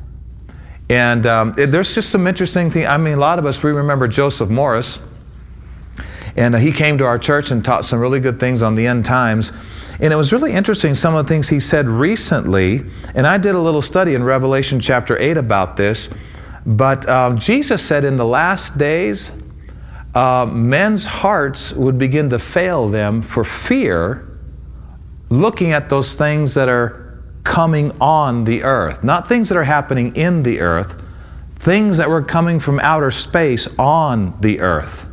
And 0.89 1.27
um, 1.27 1.53
it, 1.59 1.71
there's 1.71 1.93
just 1.93 2.09
some 2.09 2.25
interesting 2.25 2.71
things. 2.71 2.87
I 2.87 2.97
mean, 2.97 3.13
a 3.13 3.19
lot 3.19 3.37
of 3.37 3.45
us, 3.45 3.63
we 3.63 3.71
remember 3.71 4.07
Joseph 4.07 4.49
Morris. 4.49 5.07
And 6.35 6.55
uh, 6.55 6.57
he 6.57 6.71
came 6.71 6.97
to 6.97 7.05
our 7.05 7.19
church 7.19 7.51
and 7.51 7.63
taught 7.63 7.85
some 7.85 7.99
really 7.99 8.19
good 8.19 8.39
things 8.39 8.63
on 8.63 8.73
the 8.73 8.87
end 8.87 9.05
times. 9.05 9.51
And 9.99 10.11
it 10.11 10.15
was 10.15 10.33
really 10.33 10.53
interesting 10.53 10.95
some 10.95 11.15
of 11.15 11.25
the 11.25 11.29
things 11.29 11.49
he 11.49 11.59
said 11.59 11.87
recently. 11.87 12.81
And 13.13 13.27
I 13.27 13.37
did 13.37 13.53
a 13.53 13.59
little 13.59 13.81
study 13.83 14.15
in 14.15 14.23
Revelation 14.23 14.79
chapter 14.79 15.17
8 15.19 15.37
about 15.37 15.77
this. 15.77 16.09
But 16.65 17.07
um, 17.07 17.37
Jesus 17.37 17.85
said 17.85 18.05
in 18.05 18.17
the 18.17 18.25
last 18.25 18.77
days, 18.77 19.33
uh, 20.17 20.47
men's 20.47 21.05
hearts 21.05 21.73
would 21.73 21.99
begin 21.99 22.27
to 22.27 22.39
fail 22.39 22.89
them 22.89 23.21
for 23.21 23.43
fear, 23.43 24.27
looking 25.29 25.73
at 25.73 25.91
those 25.91 26.15
things 26.15 26.55
that 26.55 26.67
are 26.67 27.21
coming 27.43 27.91
on 28.01 28.43
the 28.43 28.63
earth, 28.63 29.03
not 29.03 29.27
things 29.27 29.47
that 29.49 29.55
are 29.59 29.63
happening 29.63 30.15
in 30.15 30.41
the 30.41 30.59
earth, 30.59 31.03
things 31.57 31.97
that 31.97 32.09
were 32.09 32.23
coming 32.23 32.59
from 32.59 32.79
outer 32.79 33.11
space 33.11 33.67
on 33.77 34.35
the 34.41 34.59
earth. 34.59 35.05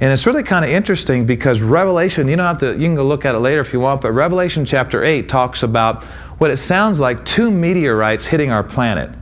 And 0.00 0.12
it's 0.12 0.26
really 0.26 0.42
kind 0.42 0.64
of 0.64 0.72
interesting 0.72 1.24
because 1.24 1.62
Revelation, 1.62 2.26
you 2.26 2.34
don't 2.34 2.46
have 2.46 2.58
to, 2.58 2.72
you 2.72 2.88
can 2.88 2.96
go 2.96 3.04
look 3.04 3.24
at 3.24 3.36
it 3.36 3.38
later 3.38 3.60
if 3.60 3.72
you 3.72 3.78
want, 3.78 4.02
but 4.02 4.10
Revelation 4.10 4.64
chapter 4.64 5.04
8 5.04 5.28
talks 5.28 5.62
about 5.62 6.02
what 6.38 6.50
it 6.50 6.56
sounds 6.56 7.00
like 7.00 7.24
two 7.24 7.52
meteorites 7.52 8.26
hitting 8.26 8.50
our 8.50 8.64
planet. 8.64 9.16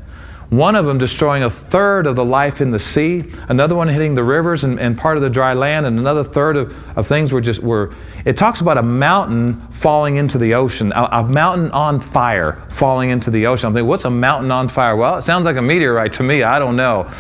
One 0.51 0.77
of 0.77 0.85
them 0.85 0.99
destroying 0.99 1.43
a 1.43 1.51
third 1.51 2.07
of 2.07 2.17
the 2.17 2.25
life 2.25 2.61
in 2.61 2.71
the 2.71 2.79
sea, 2.79 3.25
another 3.49 3.75
one 3.75 3.89
hitting 3.89 4.15
the 4.15 4.23
rivers 4.23 4.63
and, 4.63 4.79
and 4.79 4.97
part 4.97 5.17
of 5.17 5.23
the 5.23 5.31
dry 5.31 5.55
land, 5.55 5.87
and 5.87 5.99
another 5.99 6.23
third 6.23 6.57
of, 6.57 6.99
of 6.99 7.07
things 7.07 7.33
were 7.33 7.41
just 7.41 7.63
were. 7.63 7.93
It 8.25 8.37
talks 8.37 8.61
about 8.61 8.79
a 8.79 8.83
mountain 8.83 9.55
falling 9.71 10.17
into 10.17 10.39
the 10.39 10.55
ocean, 10.55 10.93
a, 10.93 11.09
a 11.13 11.25
mountain 11.25 11.71
on 11.71 11.99
fire 11.99 12.63
falling 12.69 13.11
into 13.11 13.31
the 13.31 13.47
ocean. 13.47 13.69
I'm 13.69 13.75
thinking, 13.75 13.89
what's 13.89 14.05
a 14.05 14.11
mountain 14.11 14.51
on 14.51 14.69
fire? 14.69 14.97
Well, 14.97 15.17
it 15.17 15.23
sounds 15.23 15.47
like 15.47 15.57
a 15.57 15.63
meteorite 15.63 16.13
to 16.15 16.23
me. 16.23 16.43
I 16.43 16.59
don't 16.59 16.77
know. 16.77 17.11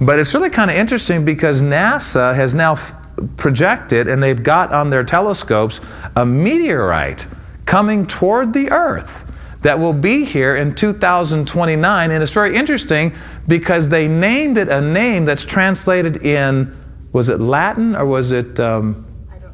But 0.00 0.18
it's 0.18 0.32
really 0.32 0.50
kind 0.50 0.70
of 0.70 0.76
interesting 0.76 1.24
because 1.24 1.62
NASA 1.62 2.34
has 2.34 2.54
now 2.54 2.72
f- 2.72 2.94
projected 3.36 4.06
and 4.06 4.22
they've 4.22 4.42
got 4.42 4.72
on 4.72 4.90
their 4.90 5.02
telescopes 5.02 5.80
a 6.14 6.24
meteorite 6.24 7.26
coming 7.66 8.06
toward 8.06 8.52
the 8.52 8.70
Earth 8.70 9.34
that 9.62 9.78
will 9.78 9.92
be 9.92 10.24
here 10.24 10.56
in 10.56 10.74
2029. 10.74 12.10
And 12.10 12.22
it's 12.22 12.32
very 12.32 12.56
interesting 12.56 13.12
because 13.46 13.88
they 13.88 14.08
named 14.08 14.58
it 14.58 14.68
a 14.68 14.80
name 14.80 15.24
that's 15.24 15.44
translated 15.44 16.24
in, 16.24 16.76
was 17.12 17.28
it 17.28 17.40
Latin 17.40 17.96
or 17.96 18.06
was 18.06 18.32
it? 18.32 18.60
Um, 18.60 19.04
I 19.30 19.38
don't 19.38 19.52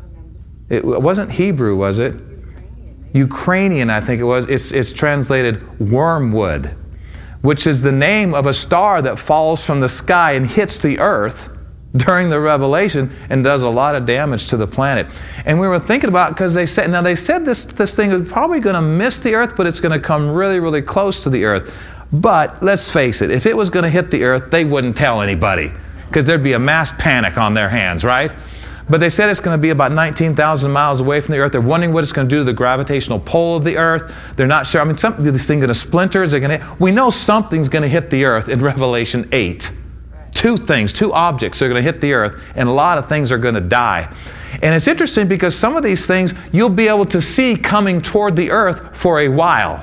remember. 0.68 0.96
It 0.96 1.02
wasn't 1.02 1.32
Hebrew, 1.32 1.76
was 1.76 1.98
it? 1.98 2.14
Ukrainian, 2.14 3.06
Ukrainian, 3.14 3.90
I 3.90 4.00
think 4.00 4.20
it 4.20 4.24
was. 4.24 4.48
It's, 4.48 4.72
it's 4.72 4.92
translated 4.92 5.62
wormwood, 5.80 6.76
which 7.42 7.66
is 7.66 7.82
the 7.82 7.92
name 7.92 8.34
of 8.34 8.46
a 8.46 8.54
star 8.54 9.00
that 9.02 9.18
falls 9.18 9.64
from 9.66 9.80
the 9.80 9.88
sky 9.88 10.32
and 10.32 10.44
hits 10.44 10.78
the 10.78 10.98
earth 10.98 11.56
during 11.96 12.28
the 12.28 12.40
revelation 12.40 13.10
and 13.30 13.44
does 13.44 13.62
a 13.62 13.68
lot 13.68 13.94
of 13.94 14.06
damage 14.06 14.48
to 14.48 14.56
the 14.56 14.66
planet. 14.66 15.06
And 15.46 15.60
we 15.60 15.68
were 15.68 15.78
thinking 15.78 16.08
about 16.08 16.30
because 16.30 16.54
they 16.54 16.66
said 16.66 16.90
now 16.90 17.02
they 17.02 17.14
said 17.14 17.44
this 17.44 17.64
this 17.64 17.94
thing 17.94 18.10
is 18.10 18.30
probably 18.30 18.60
going 18.60 18.74
to 18.74 18.82
miss 18.82 19.20
the 19.20 19.34
earth, 19.34 19.56
but 19.56 19.66
it's 19.66 19.80
going 19.80 19.92
to 19.92 20.04
come 20.04 20.30
really 20.30 20.60
really 20.60 20.82
close 20.82 21.22
to 21.24 21.30
the 21.30 21.44
earth. 21.44 21.76
But 22.12 22.62
let's 22.62 22.92
face 22.92 23.22
it, 23.22 23.30
if 23.30 23.46
it 23.46 23.56
was 23.56 23.70
going 23.70 23.84
to 23.84 23.90
hit 23.90 24.10
the 24.10 24.24
earth, 24.24 24.50
they 24.50 24.64
wouldn't 24.64 24.96
tell 24.96 25.20
anybody 25.20 25.72
because 26.06 26.26
there'd 26.26 26.44
be 26.44 26.52
a 26.52 26.58
mass 26.58 26.92
panic 26.92 27.38
on 27.38 27.54
their 27.54 27.68
hands, 27.68 28.04
right? 28.04 28.34
But 28.88 29.00
they 29.00 29.08
said 29.08 29.30
it's 29.30 29.40
going 29.40 29.56
to 29.56 29.60
be 29.60 29.70
about 29.70 29.92
19,000 29.92 30.70
miles 30.70 31.00
away 31.00 31.20
from 31.22 31.32
the 31.32 31.38
Earth. 31.38 31.52
They're 31.52 31.60
wondering 31.60 31.94
what 31.94 32.04
it's 32.04 32.12
going 32.12 32.28
to 32.28 32.30
do 32.30 32.40
to 32.40 32.44
the 32.44 32.52
gravitational 32.52 33.18
pull 33.18 33.56
of 33.56 33.64
the 33.64 33.78
Earth. 33.78 34.14
They're 34.36 34.46
not 34.46 34.66
sure. 34.66 34.82
I 34.82 34.84
mean, 34.84 34.98
some, 34.98 35.14
this 35.22 35.48
thing 35.48 35.60
going 35.60 35.68
to 35.68 35.74
splinter? 35.74 36.22
Is 36.22 36.34
it 36.34 36.40
going 36.40 36.60
to? 36.60 36.76
We 36.78 36.92
know 36.92 37.08
something's 37.08 37.70
going 37.70 37.82
to 37.82 37.88
hit 37.88 38.10
the 38.10 38.26
Earth 38.26 38.50
in 38.50 38.60
Revelation 38.62 39.26
8 39.32 39.72
two 40.44 40.58
things, 40.58 40.92
two 40.92 41.10
objects 41.10 41.62
are 41.62 41.70
going 41.70 41.82
to 41.82 41.92
hit 41.92 42.02
the 42.02 42.12
earth, 42.12 42.42
and 42.54 42.68
a 42.68 42.72
lot 42.72 42.98
of 42.98 43.08
things 43.08 43.32
are 43.32 43.38
going 43.38 43.54
to 43.54 43.62
die. 43.62 44.14
And 44.60 44.74
it's 44.74 44.86
interesting 44.86 45.26
because 45.26 45.56
some 45.56 45.74
of 45.74 45.82
these 45.82 46.06
things 46.06 46.34
you'll 46.52 46.68
be 46.68 46.86
able 46.86 47.06
to 47.06 47.20
see 47.22 47.56
coming 47.56 48.02
toward 48.02 48.36
the 48.36 48.50
earth 48.50 48.94
for 48.94 49.20
a 49.20 49.28
while. 49.28 49.82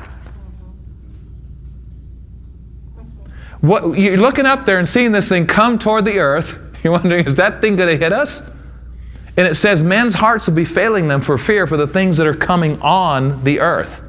What, 3.62 3.98
you're 3.98 4.18
looking 4.18 4.46
up 4.46 4.66
there 4.66 4.78
and 4.78 4.88
seeing 4.88 5.12
this 5.12 5.30
thing 5.30 5.48
come 5.48 5.80
toward 5.80 6.06
the 6.06 6.20
earth. 6.20 6.60
You're 6.84 6.94
wondering, 6.94 7.26
is 7.26 7.36
that 7.36 7.62
thing 7.62 7.76
going 7.76 7.90
to 7.90 7.98
hit 7.98 8.12
us? 8.12 8.42
And 9.38 9.48
it 9.48 9.54
says, 9.54 9.84
men's 9.84 10.16
hearts 10.16 10.48
will 10.48 10.56
be 10.56 10.66
failing 10.66 11.08
them 11.08 11.22
for 11.22 11.38
fear 11.38 11.68
for 11.68 11.78
the 11.78 11.86
things 11.86 12.18
that 12.18 12.26
are 12.26 12.36
coming 12.36 12.82
on 12.82 13.44
the 13.44 13.60
earth. 13.60 14.02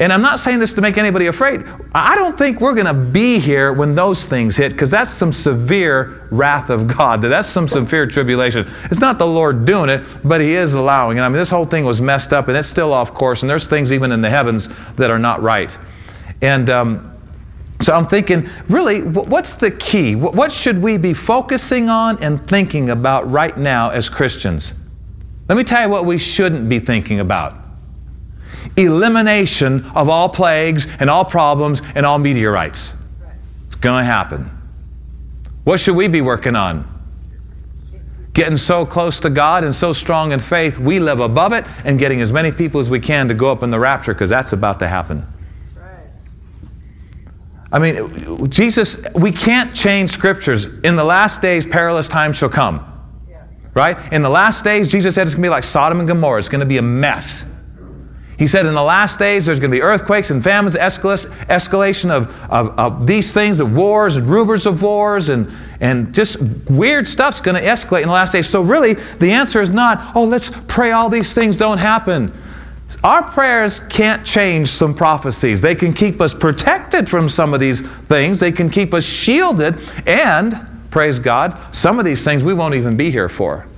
And 0.00 0.12
I'm 0.12 0.22
not 0.22 0.40
saying 0.40 0.58
this 0.58 0.74
to 0.74 0.80
make 0.80 0.98
anybody 0.98 1.26
afraid. 1.26 1.62
I 1.94 2.16
don't 2.16 2.36
think 2.36 2.60
we're 2.60 2.74
going 2.74 2.88
to 2.88 2.94
be 2.94 3.38
here 3.38 3.72
when 3.72 3.94
those 3.94 4.26
things 4.26 4.56
hit 4.56 4.72
because 4.72 4.90
that's 4.90 5.10
some 5.10 5.30
severe 5.30 6.26
wrath 6.32 6.68
of 6.68 6.88
God. 6.88 7.22
That's 7.22 7.46
some 7.46 7.68
severe 7.68 8.04
tribulation. 8.08 8.66
It's 8.86 8.98
not 8.98 9.18
the 9.18 9.26
Lord 9.26 9.64
doing 9.64 9.88
it, 9.88 10.04
but 10.24 10.40
He 10.40 10.54
is 10.54 10.74
allowing 10.74 11.18
it. 11.18 11.20
I 11.20 11.28
mean, 11.28 11.36
this 11.36 11.50
whole 11.50 11.64
thing 11.64 11.84
was 11.84 12.02
messed 12.02 12.32
up 12.32 12.48
and 12.48 12.56
it's 12.56 12.66
still 12.66 12.92
off 12.92 13.14
course, 13.14 13.42
and 13.44 13.50
there's 13.50 13.68
things 13.68 13.92
even 13.92 14.10
in 14.10 14.20
the 14.20 14.30
heavens 14.30 14.68
that 14.94 15.12
are 15.12 15.18
not 15.18 15.42
right. 15.42 15.76
And 16.42 16.68
um, 16.70 17.16
so 17.80 17.94
I'm 17.94 18.04
thinking, 18.04 18.48
really, 18.68 19.02
what's 19.02 19.54
the 19.54 19.70
key? 19.70 20.16
What 20.16 20.50
should 20.50 20.82
we 20.82 20.96
be 20.96 21.14
focusing 21.14 21.88
on 21.88 22.20
and 22.20 22.44
thinking 22.48 22.90
about 22.90 23.30
right 23.30 23.56
now 23.56 23.90
as 23.90 24.08
Christians? 24.08 24.74
Let 25.48 25.56
me 25.56 25.62
tell 25.62 25.86
you 25.86 25.88
what 25.88 26.04
we 26.04 26.18
shouldn't 26.18 26.68
be 26.68 26.80
thinking 26.80 27.20
about 27.20 27.63
elimination 28.76 29.84
of 29.94 30.08
all 30.08 30.28
plagues 30.28 30.86
and 31.00 31.08
all 31.08 31.24
problems 31.24 31.82
and 31.94 32.04
all 32.04 32.18
meteorites. 32.18 32.94
It's 33.66 33.74
going 33.74 34.00
to 34.00 34.04
happen. 34.04 34.50
What 35.64 35.80
should 35.80 35.96
we 35.96 36.08
be 36.08 36.20
working 36.20 36.56
on? 36.56 36.90
Getting 38.32 38.56
so 38.56 38.84
close 38.84 39.20
to 39.20 39.30
God 39.30 39.64
and 39.64 39.74
so 39.74 39.92
strong 39.92 40.32
in 40.32 40.40
faith, 40.40 40.78
we 40.78 40.98
live 40.98 41.20
above 41.20 41.52
it 41.52 41.66
and 41.84 41.98
getting 41.98 42.20
as 42.20 42.32
many 42.32 42.50
people 42.50 42.80
as 42.80 42.90
we 42.90 43.00
can 43.00 43.28
to 43.28 43.34
go 43.34 43.50
up 43.50 43.62
in 43.62 43.70
the 43.70 43.78
rapture 43.78 44.12
because 44.12 44.28
that's 44.28 44.52
about 44.52 44.80
to 44.80 44.88
happen. 44.88 45.26
I 47.70 47.78
mean, 47.78 48.50
Jesus, 48.50 49.04
we 49.14 49.32
can't 49.32 49.74
change 49.74 50.10
scriptures. 50.10 50.66
In 50.80 50.94
the 50.94 51.04
last 51.04 51.42
days, 51.42 51.66
perilous 51.66 52.08
times 52.08 52.36
shall 52.36 52.48
come. 52.48 52.90
Right? 53.72 54.12
In 54.12 54.22
the 54.22 54.28
last 54.28 54.62
days, 54.62 54.92
Jesus 54.92 55.16
said 55.16 55.26
it's 55.26 55.34
going 55.34 55.42
to 55.42 55.46
be 55.46 55.50
like 55.50 55.64
Sodom 55.64 55.98
and 55.98 56.06
Gomorrah. 56.06 56.38
It's 56.38 56.48
going 56.48 56.60
to 56.60 56.66
be 56.66 56.76
a 56.78 56.82
mess. 56.82 57.44
He 58.38 58.48
said 58.48 58.66
in 58.66 58.74
the 58.74 58.82
last 58.82 59.18
days 59.18 59.46
there's 59.46 59.60
going 59.60 59.70
to 59.70 59.76
be 59.76 59.82
earthquakes 59.82 60.30
and 60.30 60.42
famines, 60.42 60.76
escalation 60.76 62.10
of, 62.10 62.50
of, 62.50 62.78
of, 62.78 63.06
these 63.06 63.32
things, 63.32 63.60
of 63.60 63.76
wars 63.76 64.16
and 64.16 64.28
rumors 64.28 64.66
of 64.66 64.82
wars, 64.82 65.28
and, 65.28 65.52
and 65.80 66.12
just 66.12 66.40
weird 66.68 67.06
stuff's 67.06 67.40
going 67.40 67.56
to 67.56 67.62
escalate 67.62 68.02
in 68.02 68.08
the 68.08 68.14
last 68.14 68.32
days. 68.32 68.48
So, 68.48 68.62
really, 68.62 68.94
the 68.94 69.30
answer 69.30 69.60
is 69.60 69.70
not, 69.70 70.16
oh, 70.16 70.24
let's 70.24 70.50
pray 70.66 70.90
all 70.90 71.08
these 71.08 71.32
things 71.32 71.56
don't 71.56 71.78
happen. 71.78 72.32
Our 73.02 73.22
prayers 73.22 73.80
can't 73.80 74.26
change 74.26 74.68
some 74.68 74.94
prophecies. 74.94 75.62
They 75.62 75.74
can 75.74 75.92
keep 75.92 76.20
us 76.20 76.34
protected 76.34 77.08
from 77.08 77.28
some 77.28 77.54
of 77.54 77.60
these 77.60 77.80
things, 77.80 78.40
they 78.40 78.52
can 78.52 78.68
keep 78.68 78.92
us 78.92 79.04
shielded, 79.04 79.78
and, 80.06 80.52
praise 80.90 81.20
God, 81.20 81.56
some 81.74 82.00
of 82.00 82.04
these 82.04 82.24
things 82.24 82.42
we 82.42 82.52
won't 82.52 82.74
even 82.74 82.96
be 82.96 83.10
here 83.10 83.28
for. 83.28 83.68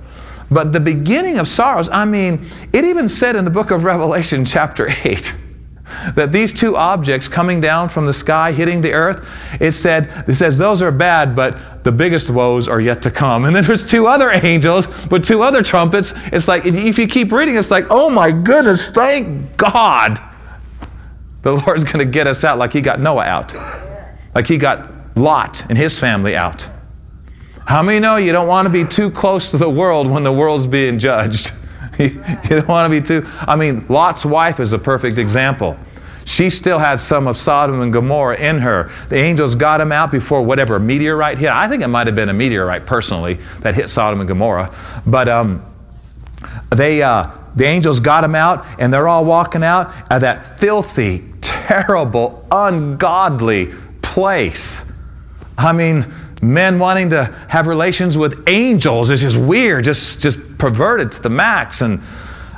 But 0.49 0.71
the 0.71 0.79
beginning 0.79 1.37
of 1.37 1.47
sorrows, 1.47 1.89
I 1.89 2.05
mean, 2.05 2.45
it 2.73 2.85
even 2.85 3.07
said 3.07 3.35
in 3.35 3.45
the 3.45 3.51
book 3.51 3.71
of 3.71 3.83
Revelation, 3.85 4.45
chapter 4.45 4.89
8, 5.03 5.33
that 6.15 6.31
these 6.31 6.53
two 6.53 6.75
objects 6.75 7.27
coming 7.27 7.59
down 7.59 7.89
from 7.89 8.05
the 8.05 8.13
sky, 8.13 8.51
hitting 8.51 8.81
the 8.81 8.93
earth, 8.93 9.29
it 9.59 9.71
said, 9.71 10.07
it 10.27 10.35
says 10.35 10.57
those 10.57 10.81
are 10.81 10.91
bad, 10.91 11.35
but 11.35 11.83
the 11.83 11.91
biggest 11.91 12.29
woes 12.29 12.67
are 12.67 12.81
yet 12.81 13.01
to 13.01 13.11
come. 13.11 13.45
And 13.45 13.55
then 13.55 13.63
there's 13.63 13.89
two 13.89 14.07
other 14.07 14.29
angels, 14.43 15.07
but 15.07 15.23
two 15.23 15.41
other 15.41 15.61
trumpets. 15.61 16.13
It's 16.27 16.47
like, 16.47 16.65
if 16.65 16.97
you 16.97 17.07
keep 17.07 17.31
reading, 17.31 17.57
it's 17.57 17.71
like, 17.71 17.85
oh 17.89 18.09
my 18.09 18.31
goodness, 18.31 18.89
thank 18.89 19.57
God. 19.57 20.19
The 21.43 21.53
Lord's 21.53 21.83
going 21.83 22.05
to 22.05 22.11
get 22.11 22.27
us 22.27 22.43
out 22.43 22.57
like 22.57 22.73
He 22.73 22.81
got 22.81 22.99
Noah 22.99 23.23
out, 23.23 23.53
like 24.35 24.47
He 24.47 24.57
got 24.57 24.97
Lot 25.17 25.65
and 25.69 25.77
his 25.77 25.99
family 25.99 26.35
out. 26.35 26.69
How 27.67 27.83
many 27.83 27.99
know 27.99 28.15
you 28.15 28.31
don't 28.31 28.47
want 28.47 28.65
to 28.65 28.71
be 28.71 28.85
too 28.85 29.11
close 29.11 29.51
to 29.51 29.57
the 29.57 29.69
world 29.69 30.09
when 30.09 30.23
the 30.23 30.31
world's 30.31 30.65
being 30.65 30.97
judged? 30.97 31.51
you 31.99 32.11
don't 32.47 32.67
want 32.69 32.89
to 32.89 33.01
be 33.01 33.05
too. 33.05 33.27
I 33.41 33.57
mean, 33.57 33.85
Lot's 33.89 34.25
wife 34.25 34.61
is 34.61 34.71
a 34.71 34.79
perfect 34.79 35.17
example. 35.17 35.77
She 36.23 36.49
still 36.49 36.79
had 36.79 36.97
some 36.97 37.27
of 37.27 37.35
Sodom 37.35 37.81
and 37.81 37.91
Gomorrah 37.91 38.37
in 38.37 38.59
her. 38.59 38.89
The 39.09 39.17
angels 39.17 39.55
got 39.55 39.81
him 39.81 39.91
out 39.91 40.11
before 40.11 40.43
whatever 40.43 40.79
meteorite 40.79 41.39
hit. 41.39 41.49
I 41.49 41.67
think 41.67 41.83
it 41.83 41.89
might 41.89 42.07
have 42.07 42.15
been 42.15 42.29
a 42.29 42.33
meteorite 42.33 42.85
personally 42.85 43.33
that 43.59 43.75
hit 43.75 43.89
Sodom 43.89 44.21
and 44.21 44.29
Gomorrah. 44.29 44.73
But 45.05 45.27
um, 45.27 45.61
they, 46.73 47.01
uh, 47.01 47.31
the 47.57 47.65
angels 47.65 47.99
got 47.99 48.23
him 48.23 48.35
out, 48.35 48.65
and 48.79 48.93
they're 48.93 49.09
all 49.09 49.25
walking 49.25 49.65
out 49.65 49.93
of 50.09 50.21
that 50.21 50.45
filthy, 50.45 51.25
terrible, 51.41 52.47
ungodly 52.49 53.73
place. 54.01 54.85
I 55.57 55.73
mean, 55.73 56.03
men 56.41 56.79
wanting 56.79 57.09
to 57.09 57.25
have 57.49 57.67
relations 57.67 58.17
with 58.17 58.47
angels 58.47 59.11
is 59.11 59.21
just 59.21 59.37
weird, 59.37 59.83
just, 59.83 60.21
just 60.21 60.57
perverted 60.57 61.11
to 61.11 61.21
the 61.21 61.29
max. 61.29 61.81
And, 61.81 62.01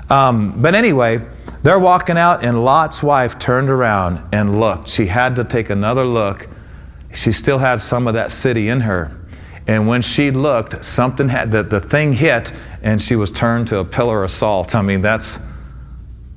um, 0.09 0.61
but 0.61 0.75
anyway, 0.75 1.21
they're 1.63 1.79
walking 1.79 2.17
out, 2.17 2.43
and 2.43 2.63
Lot's 2.63 3.03
wife 3.03 3.39
turned 3.39 3.69
around 3.69 4.25
and 4.31 4.59
looked. 4.59 4.87
She 4.87 5.07
had 5.07 5.35
to 5.37 5.43
take 5.43 5.69
another 5.69 6.05
look. 6.05 6.47
She 7.13 7.31
still 7.31 7.57
had 7.57 7.79
some 7.79 8.07
of 8.07 8.13
that 8.13 8.31
city 8.31 8.69
in 8.69 8.81
her. 8.81 9.11
And 9.67 9.87
when 9.87 10.01
she 10.01 10.31
looked, 10.31 10.83
something 10.83 11.27
had, 11.29 11.51
the, 11.51 11.63
the 11.63 11.79
thing 11.79 12.13
hit, 12.13 12.53
and 12.81 13.01
she 13.01 13.15
was 13.15 13.31
turned 13.31 13.67
to 13.67 13.77
a 13.79 13.85
pillar 13.85 14.23
of 14.23 14.31
salt. 14.31 14.73
I 14.75 14.81
mean, 14.81 15.01
that's, 15.01 15.39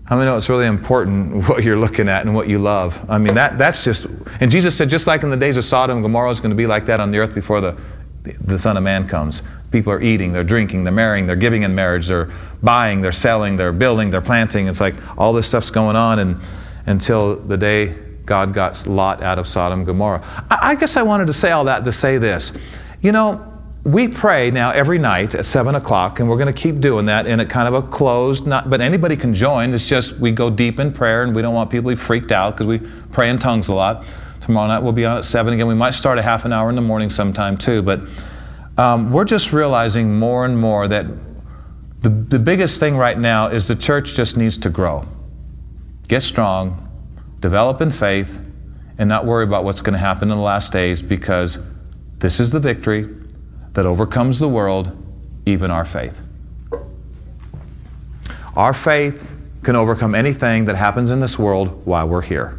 how 0.04 0.16
many 0.16 0.28
know 0.28 0.36
it's 0.36 0.48
really 0.48 0.66
important 0.66 1.44
what 1.48 1.62
you're 1.62 1.76
looking 1.76 2.08
at 2.08 2.26
and 2.26 2.34
what 2.34 2.48
you 2.48 2.58
love? 2.58 3.08
I 3.08 3.18
mean, 3.18 3.34
that, 3.34 3.58
that's 3.58 3.84
just, 3.84 4.06
and 4.40 4.50
Jesus 4.50 4.76
said, 4.76 4.88
just 4.88 5.06
like 5.06 5.22
in 5.22 5.30
the 5.30 5.36
days 5.36 5.56
of 5.56 5.64
Sodom 5.64 6.02
Gomorrah, 6.02 6.30
is 6.30 6.40
going 6.40 6.50
to 6.50 6.56
be 6.56 6.66
like 6.66 6.86
that 6.86 7.00
on 7.00 7.10
the 7.10 7.18
earth 7.18 7.34
before 7.34 7.60
the, 7.60 7.80
the 8.22 8.58
Son 8.58 8.76
of 8.76 8.82
Man 8.82 9.06
comes. 9.06 9.42
People 9.70 9.92
are 9.92 10.02
eating, 10.02 10.32
they're 10.32 10.44
drinking, 10.44 10.84
they're 10.84 10.92
marrying, 10.92 11.26
they're 11.26 11.36
giving 11.36 11.62
in 11.62 11.74
marriage, 11.74 12.08
they're 12.08 12.30
buying, 12.62 13.00
they're 13.00 13.12
selling, 13.12 13.56
they're 13.56 13.72
building, 13.72 14.10
they're 14.10 14.20
planting. 14.20 14.68
It's 14.68 14.80
like 14.80 14.94
all 15.18 15.32
this 15.32 15.48
stuff's 15.48 15.70
going 15.70 15.96
on 15.96 16.18
and, 16.18 16.36
until 16.86 17.36
the 17.36 17.56
day 17.56 17.94
God 18.24 18.54
got 18.54 18.86
Lot 18.86 19.22
out 19.22 19.38
of 19.38 19.46
Sodom 19.46 19.80
and 19.80 19.86
Gomorrah. 19.86 20.22
I, 20.50 20.58
I 20.70 20.74
guess 20.74 20.96
I 20.96 21.02
wanted 21.02 21.26
to 21.28 21.32
say 21.32 21.50
all 21.50 21.64
that 21.64 21.84
to 21.84 21.92
say 21.92 22.18
this. 22.18 22.52
You 23.00 23.12
know, 23.12 23.51
we 23.84 24.06
pray 24.06 24.50
now 24.50 24.70
every 24.70 24.98
night 24.98 25.34
at 25.34 25.44
7 25.44 25.74
o'clock, 25.74 26.20
and 26.20 26.28
we're 26.28 26.36
going 26.36 26.52
to 26.52 26.60
keep 26.60 26.78
doing 26.78 27.06
that 27.06 27.26
in 27.26 27.40
a 27.40 27.46
kind 27.46 27.66
of 27.66 27.74
a 27.74 27.86
closed, 27.88 28.46
not, 28.46 28.70
but 28.70 28.80
anybody 28.80 29.16
can 29.16 29.34
join. 29.34 29.74
It's 29.74 29.88
just 29.88 30.18
we 30.18 30.30
go 30.30 30.50
deep 30.50 30.78
in 30.78 30.92
prayer, 30.92 31.24
and 31.24 31.34
we 31.34 31.42
don't 31.42 31.54
want 31.54 31.68
people 31.70 31.90
to 31.90 31.96
be 31.96 32.00
freaked 32.00 32.30
out 32.30 32.54
because 32.54 32.66
we 32.68 32.78
pray 33.10 33.28
in 33.28 33.38
tongues 33.38 33.68
a 33.68 33.74
lot. 33.74 34.08
Tomorrow 34.40 34.68
night 34.68 34.82
we'll 34.82 34.92
be 34.92 35.04
on 35.04 35.16
at 35.16 35.24
7 35.24 35.52
again. 35.52 35.66
We 35.66 35.74
might 35.74 35.92
start 35.92 36.18
a 36.18 36.22
half 36.22 36.44
an 36.44 36.52
hour 36.52 36.70
in 36.70 36.76
the 36.76 36.82
morning 36.82 37.10
sometime 37.10 37.56
too, 37.56 37.82
but 37.82 38.00
um, 38.78 39.12
we're 39.12 39.24
just 39.24 39.52
realizing 39.52 40.16
more 40.16 40.44
and 40.44 40.56
more 40.56 40.86
that 40.86 41.06
the, 42.02 42.08
the 42.08 42.38
biggest 42.38 42.78
thing 42.78 42.96
right 42.96 43.18
now 43.18 43.48
is 43.48 43.66
the 43.68 43.76
church 43.76 44.14
just 44.14 44.36
needs 44.36 44.58
to 44.58 44.70
grow, 44.70 45.06
get 46.06 46.22
strong, 46.22 46.88
develop 47.40 47.80
in 47.80 47.90
faith, 47.90 48.40
and 48.98 49.08
not 49.08 49.24
worry 49.24 49.44
about 49.44 49.64
what's 49.64 49.80
going 49.80 49.94
to 49.94 49.98
happen 49.98 50.30
in 50.30 50.36
the 50.36 50.42
last 50.42 50.72
days 50.72 51.02
because 51.02 51.58
this 52.18 52.38
is 52.38 52.52
the 52.52 52.60
victory 52.60 53.08
that 53.74 53.86
overcomes 53.86 54.38
the 54.38 54.48
world, 54.48 54.96
even 55.46 55.70
our 55.70 55.84
faith. 55.84 56.22
Our 58.56 58.74
faith 58.74 59.38
can 59.62 59.76
overcome 59.76 60.14
anything 60.14 60.66
that 60.66 60.76
happens 60.76 61.10
in 61.10 61.20
this 61.20 61.38
world 61.38 61.86
while 61.86 62.08
we're 62.08 62.22
here. 62.22 62.58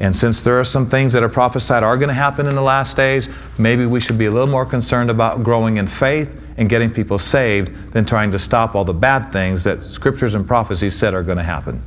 And 0.00 0.14
since 0.14 0.42
there 0.42 0.58
are 0.58 0.64
some 0.64 0.88
things 0.88 1.12
that 1.12 1.22
are 1.22 1.28
prophesied 1.28 1.84
are 1.84 1.96
going 1.96 2.08
to 2.08 2.14
happen 2.14 2.46
in 2.46 2.56
the 2.56 2.62
last 2.62 2.96
days, 2.96 3.30
maybe 3.58 3.86
we 3.86 4.00
should 4.00 4.18
be 4.18 4.26
a 4.26 4.30
little 4.30 4.48
more 4.48 4.66
concerned 4.66 5.08
about 5.08 5.44
growing 5.44 5.76
in 5.76 5.86
faith 5.86 6.52
and 6.56 6.68
getting 6.68 6.90
people 6.90 7.16
saved 7.16 7.92
than 7.92 8.04
trying 8.04 8.30
to 8.32 8.38
stop 8.38 8.74
all 8.74 8.84
the 8.84 8.92
bad 8.92 9.32
things 9.32 9.64
that 9.64 9.84
scriptures 9.84 10.34
and 10.34 10.46
prophecies 10.46 10.96
said 10.96 11.14
are 11.14 11.22
going 11.22 11.38
to 11.38 11.44
happen. 11.44 11.82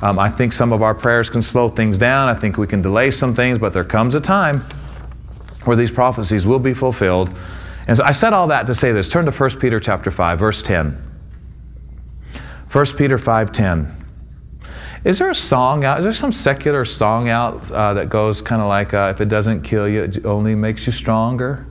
Um, 0.00 0.18
I 0.18 0.28
think 0.28 0.52
some 0.52 0.72
of 0.72 0.80
our 0.80 0.94
prayers 0.94 1.28
can 1.28 1.42
slow 1.42 1.68
things 1.68 1.98
down. 1.98 2.28
I 2.28 2.34
think 2.34 2.56
we 2.56 2.68
can 2.68 2.80
delay 2.80 3.10
some 3.10 3.34
things, 3.34 3.58
but 3.58 3.72
there 3.72 3.84
comes 3.84 4.14
a 4.14 4.20
time 4.20 4.62
where 5.68 5.76
these 5.76 5.90
prophecies 5.90 6.46
will 6.46 6.58
be 6.58 6.72
fulfilled. 6.72 7.30
And 7.86 7.94
so 7.94 8.02
I 8.02 8.12
said 8.12 8.32
all 8.32 8.46
that 8.46 8.66
to 8.68 8.74
say 8.74 8.90
this. 8.90 9.10
Turn 9.10 9.26
to 9.26 9.30
1 9.30 9.50
Peter 9.60 9.78
chapter 9.78 10.10
5, 10.10 10.38
verse 10.38 10.62
10. 10.62 10.96
1 12.72 12.84
Peter 12.96 13.18
5:10. 13.18 13.92
Is 15.04 15.18
there 15.18 15.30
a 15.30 15.34
song 15.34 15.84
out? 15.84 15.98
Is 15.98 16.04
there 16.04 16.12
some 16.14 16.32
secular 16.32 16.84
song 16.86 17.28
out 17.28 17.70
uh, 17.70 17.94
that 17.94 18.08
goes 18.08 18.40
kind 18.40 18.60
of 18.60 18.68
like, 18.68 18.92
uh, 18.94 19.12
"If 19.14 19.20
it 19.20 19.28
doesn't 19.28 19.62
kill 19.62 19.86
you, 19.86 20.04
it 20.04 20.24
only 20.24 20.54
makes 20.54 20.86
you 20.86 20.92
stronger"? 20.92 21.66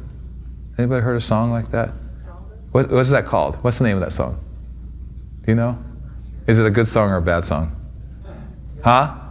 Anybody 0.77 1.01
heard 1.01 1.17
a 1.17 1.21
song 1.21 1.51
like 1.51 1.69
that? 1.69 1.91
What, 2.71 2.89
what's 2.91 3.09
that 3.11 3.25
called? 3.25 3.55
What's 3.63 3.79
the 3.79 3.83
name 3.83 3.97
of 3.97 4.01
that 4.01 4.11
song? 4.11 4.39
Do 5.43 5.51
you 5.51 5.55
know? 5.55 5.77
Is 6.45 6.59
it 6.59 6.65
a 6.65 6.71
good 6.71 6.87
song 6.87 7.11
or 7.11 7.17
a 7.17 7.21
bad 7.21 7.43
song? 7.43 7.75
Huh? 8.83 9.26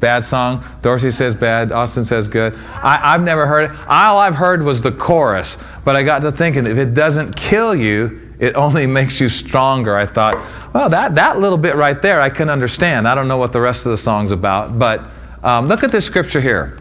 Bad 0.00 0.22
song. 0.22 0.64
Dorsey 0.80 1.10
says 1.10 1.34
bad. 1.34 1.72
Austin 1.72 2.04
says 2.04 2.28
good. 2.28 2.54
I, 2.54 3.12
have 3.12 3.22
never 3.22 3.46
heard 3.46 3.70
it. 3.70 3.76
All 3.88 4.18
I've 4.18 4.36
heard 4.36 4.62
was 4.62 4.80
the 4.82 4.92
chorus. 4.92 5.58
But 5.84 5.96
I 5.96 6.04
got 6.04 6.22
to 6.22 6.30
thinking, 6.30 6.66
if 6.66 6.78
it 6.78 6.94
doesn't 6.94 7.34
kill 7.34 7.74
you, 7.74 8.34
it 8.38 8.54
only 8.54 8.86
makes 8.98 9.20
you 9.20 9.28
stronger. 9.28 9.96
I 9.96 10.06
thought, 10.06 10.36
well, 10.72 10.88
that, 10.90 11.16
that 11.16 11.40
little 11.40 11.58
bit 11.58 11.74
right 11.74 12.00
there 12.00 12.20
I 12.20 12.30
can 12.30 12.48
understand. 12.48 13.08
I 13.08 13.14
don't 13.14 13.26
know 13.26 13.38
what 13.38 13.52
the 13.52 13.60
rest 13.60 13.86
of 13.86 13.90
the 13.90 13.96
song's 13.96 14.30
about. 14.30 14.78
But 14.78 15.08
um, 15.42 15.66
look 15.66 15.82
at 15.82 15.90
this 15.90 16.04
scripture 16.04 16.40
here. 16.40 16.78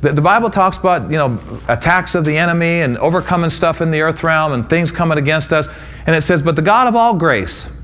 The, 0.00 0.12
the 0.12 0.22
Bible 0.22 0.50
talks 0.50 0.78
about, 0.78 1.10
you 1.10 1.16
know, 1.16 1.40
attacks 1.66 2.14
of 2.14 2.24
the 2.24 2.36
enemy 2.36 2.82
and 2.82 2.98
overcoming 2.98 3.50
stuff 3.50 3.80
in 3.80 3.90
the 3.90 4.00
earth 4.02 4.22
realm 4.22 4.52
and 4.52 4.68
things 4.68 4.92
coming 4.92 5.18
against 5.18 5.52
us. 5.52 5.68
And 6.06 6.14
it 6.14 6.20
says, 6.20 6.40
but 6.40 6.54
the 6.54 6.62
God 6.62 6.86
of 6.86 6.94
all 6.94 7.14
grace, 7.14 7.76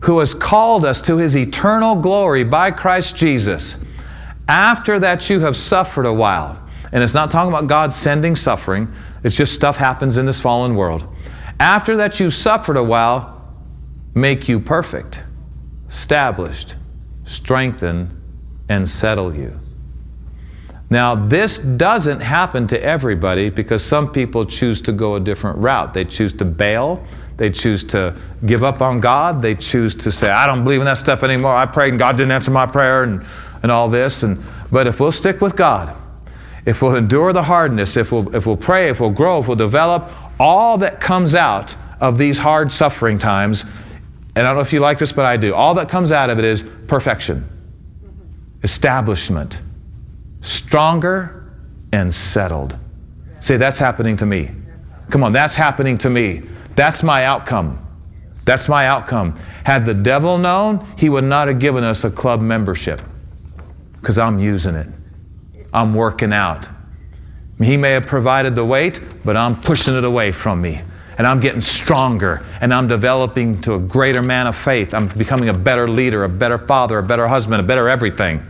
who 0.00 0.18
has 0.18 0.34
called 0.34 0.84
us 0.84 1.00
to 1.02 1.16
his 1.16 1.36
eternal 1.36 1.96
glory 1.96 2.44
by 2.44 2.70
Christ 2.70 3.16
Jesus, 3.16 3.84
after 4.48 4.98
that 5.00 5.28
you 5.28 5.40
have 5.40 5.56
suffered 5.56 6.06
a 6.06 6.12
while. 6.12 6.62
And 6.92 7.02
it's 7.02 7.14
not 7.14 7.30
talking 7.30 7.52
about 7.52 7.66
God 7.66 7.92
sending 7.92 8.36
suffering, 8.36 8.92
it's 9.24 9.36
just 9.36 9.54
stuff 9.54 9.76
happens 9.76 10.18
in 10.18 10.26
this 10.26 10.40
fallen 10.40 10.76
world. 10.76 11.08
After 11.58 11.96
that 11.96 12.20
you've 12.20 12.34
suffered 12.34 12.76
a 12.76 12.82
while, 12.82 13.42
make 14.14 14.48
you 14.48 14.60
perfect, 14.60 15.22
established, 15.88 16.76
strengthen, 17.24 18.22
and 18.68 18.88
settle 18.88 19.34
you. 19.34 19.58
Now, 20.88 21.16
this 21.16 21.58
doesn't 21.58 22.20
happen 22.20 22.68
to 22.68 22.80
everybody 22.80 23.50
because 23.50 23.82
some 23.82 24.12
people 24.12 24.44
choose 24.44 24.80
to 24.82 24.92
go 24.92 25.16
a 25.16 25.20
different 25.20 25.58
route. 25.58 25.92
They 25.92 26.04
choose 26.04 26.32
to 26.34 26.44
bail 26.44 27.04
they 27.36 27.50
choose 27.50 27.84
to 27.84 28.18
give 28.46 28.64
up 28.64 28.80
on 28.80 29.00
God. 29.00 29.42
They 29.42 29.54
choose 29.54 29.94
to 29.96 30.12
say, 30.12 30.30
I 30.30 30.46
don't 30.46 30.64
believe 30.64 30.80
in 30.80 30.86
that 30.86 30.96
stuff 30.96 31.22
anymore. 31.22 31.54
I 31.54 31.66
prayed 31.66 31.90
and 31.90 31.98
God 31.98 32.16
didn't 32.16 32.32
answer 32.32 32.50
my 32.50 32.66
prayer 32.66 33.02
and, 33.02 33.24
and 33.62 33.70
all 33.70 33.88
this. 33.88 34.22
And, 34.22 34.42
but 34.72 34.86
if 34.86 35.00
we'll 35.00 35.12
stick 35.12 35.40
with 35.40 35.54
God, 35.54 35.94
if 36.64 36.82
we'll 36.82 36.96
endure 36.96 37.32
the 37.32 37.42
hardness, 37.42 37.96
if 37.96 38.10
we'll, 38.10 38.34
if 38.34 38.46
we'll 38.46 38.56
pray, 38.56 38.88
if 38.88 39.00
we'll 39.00 39.10
grow, 39.10 39.40
if 39.40 39.48
we'll 39.48 39.56
develop, 39.56 40.10
all 40.40 40.78
that 40.78 41.00
comes 41.00 41.34
out 41.34 41.76
of 42.00 42.18
these 42.18 42.38
hard 42.38 42.72
suffering 42.72 43.18
times, 43.18 43.64
and 44.34 44.46
I 44.46 44.50
don't 44.50 44.56
know 44.56 44.62
if 44.62 44.72
you 44.72 44.80
like 44.80 44.98
this, 44.98 45.12
but 45.12 45.24
I 45.24 45.36
do, 45.36 45.54
all 45.54 45.74
that 45.74 45.88
comes 45.88 46.12
out 46.12 46.28
of 46.28 46.38
it 46.38 46.44
is 46.44 46.62
perfection, 46.88 47.48
establishment, 48.62 49.62
stronger 50.40 51.52
and 51.92 52.12
settled. 52.12 52.76
Say, 53.38 53.56
that's 53.56 53.78
happening 53.78 54.16
to 54.18 54.26
me. 54.26 54.50
Come 55.10 55.22
on, 55.22 55.32
that's 55.32 55.54
happening 55.54 55.98
to 55.98 56.10
me. 56.10 56.42
That's 56.76 57.02
my 57.02 57.24
outcome. 57.24 57.82
That's 58.44 58.68
my 58.68 58.86
outcome. 58.86 59.34
Had 59.64 59.84
the 59.84 59.94
devil 59.94 60.38
known, 60.38 60.86
he 60.96 61.08
would 61.08 61.24
not 61.24 61.48
have 61.48 61.58
given 61.58 61.82
us 61.82 62.04
a 62.04 62.10
club 62.10 62.40
membership 62.40 63.00
because 64.00 64.18
I'm 64.18 64.38
using 64.38 64.76
it. 64.76 64.86
I'm 65.74 65.94
working 65.94 66.32
out. 66.32 66.68
He 67.60 67.76
may 67.76 67.92
have 67.92 68.06
provided 68.06 68.54
the 68.54 68.64
weight, 68.64 69.00
but 69.24 69.36
I'm 69.36 69.56
pushing 69.60 69.96
it 69.96 70.04
away 70.04 70.30
from 70.30 70.60
me. 70.60 70.82
And 71.18 71.26
I'm 71.26 71.40
getting 71.40 71.62
stronger 71.62 72.42
and 72.60 72.72
I'm 72.72 72.88
developing 72.88 73.60
to 73.62 73.74
a 73.74 73.78
greater 73.78 74.22
man 74.22 74.46
of 74.46 74.54
faith. 74.54 74.92
I'm 74.94 75.08
becoming 75.08 75.48
a 75.48 75.54
better 75.54 75.88
leader, 75.88 76.24
a 76.24 76.28
better 76.28 76.58
father, 76.58 76.98
a 76.98 77.02
better 77.02 77.26
husband, 77.26 77.60
a 77.60 77.64
better 77.64 77.88
everything. 77.88 78.46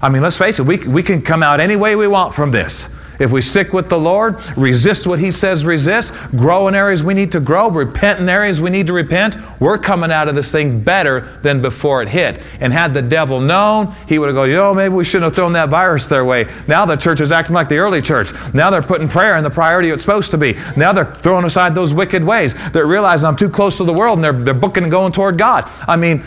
I 0.00 0.08
mean, 0.08 0.22
let's 0.22 0.38
face 0.38 0.58
it, 0.58 0.64
we, 0.64 0.78
we 0.88 1.02
can 1.02 1.22
come 1.22 1.42
out 1.42 1.60
any 1.60 1.76
way 1.76 1.94
we 1.94 2.08
want 2.08 2.34
from 2.34 2.50
this. 2.50 2.94
If 3.18 3.32
we 3.32 3.40
stick 3.40 3.72
with 3.72 3.88
the 3.88 3.98
Lord, 3.98 4.36
resist 4.56 5.06
what 5.06 5.18
He 5.18 5.30
says 5.30 5.64
resist, 5.64 6.14
grow 6.30 6.68
in 6.68 6.74
areas 6.74 7.04
we 7.04 7.14
need 7.14 7.32
to 7.32 7.40
grow, 7.40 7.70
repent 7.70 8.20
in 8.20 8.28
areas 8.28 8.60
we 8.60 8.70
need 8.70 8.86
to 8.88 8.92
repent, 8.92 9.36
we're 9.60 9.78
coming 9.78 10.10
out 10.10 10.28
of 10.28 10.34
this 10.34 10.50
thing 10.50 10.80
better 10.80 11.38
than 11.42 11.62
before 11.62 12.02
it 12.02 12.08
hit. 12.08 12.42
And 12.60 12.72
had 12.72 12.94
the 12.94 13.02
devil 13.02 13.40
known, 13.40 13.94
he 14.08 14.18
would 14.18 14.26
have 14.26 14.36
gone, 14.36 14.48
you 14.48 14.56
know, 14.56 14.74
maybe 14.74 14.94
we 14.94 15.04
shouldn't 15.04 15.24
have 15.24 15.34
thrown 15.34 15.52
that 15.52 15.70
virus 15.70 16.08
their 16.08 16.24
way. 16.24 16.46
Now 16.66 16.84
the 16.84 16.96
church 16.96 17.20
is 17.20 17.32
acting 17.32 17.54
like 17.54 17.68
the 17.68 17.78
early 17.78 18.02
church. 18.02 18.32
Now 18.52 18.70
they're 18.70 18.82
putting 18.82 19.08
prayer 19.08 19.36
in 19.36 19.44
the 19.44 19.50
priority 19.50 19.90
it's 19.90 20.02
supposed 20.02 20.30
to 20.32 20.38
be. 20.38 20.54
Now 20.76 20.92
they're 20.92 21.04
throwing 21.04 21.44
aside 21.44 21.74
those 21.74 21.94
wicked 21.94 22.24
ways. 22.24 22.54
They're 22.70 22.86
realizing 22.86 23.28
I'm 23.28 23.36
too 23.36 23.48
close 23.48 23.76
to 23.78 23.84
the 23.84 23.92
world 23.92 24.18
and 24.18 24.24
they're, 24.24 24.32
they're 24.32 24.54
booking 24.54 24.82
and 24.84 24.90
going 24.90 25.12
toward 25.12 25.38
God. 25.38 25.70
I 25.86 25.96
mean, 25.96 26.22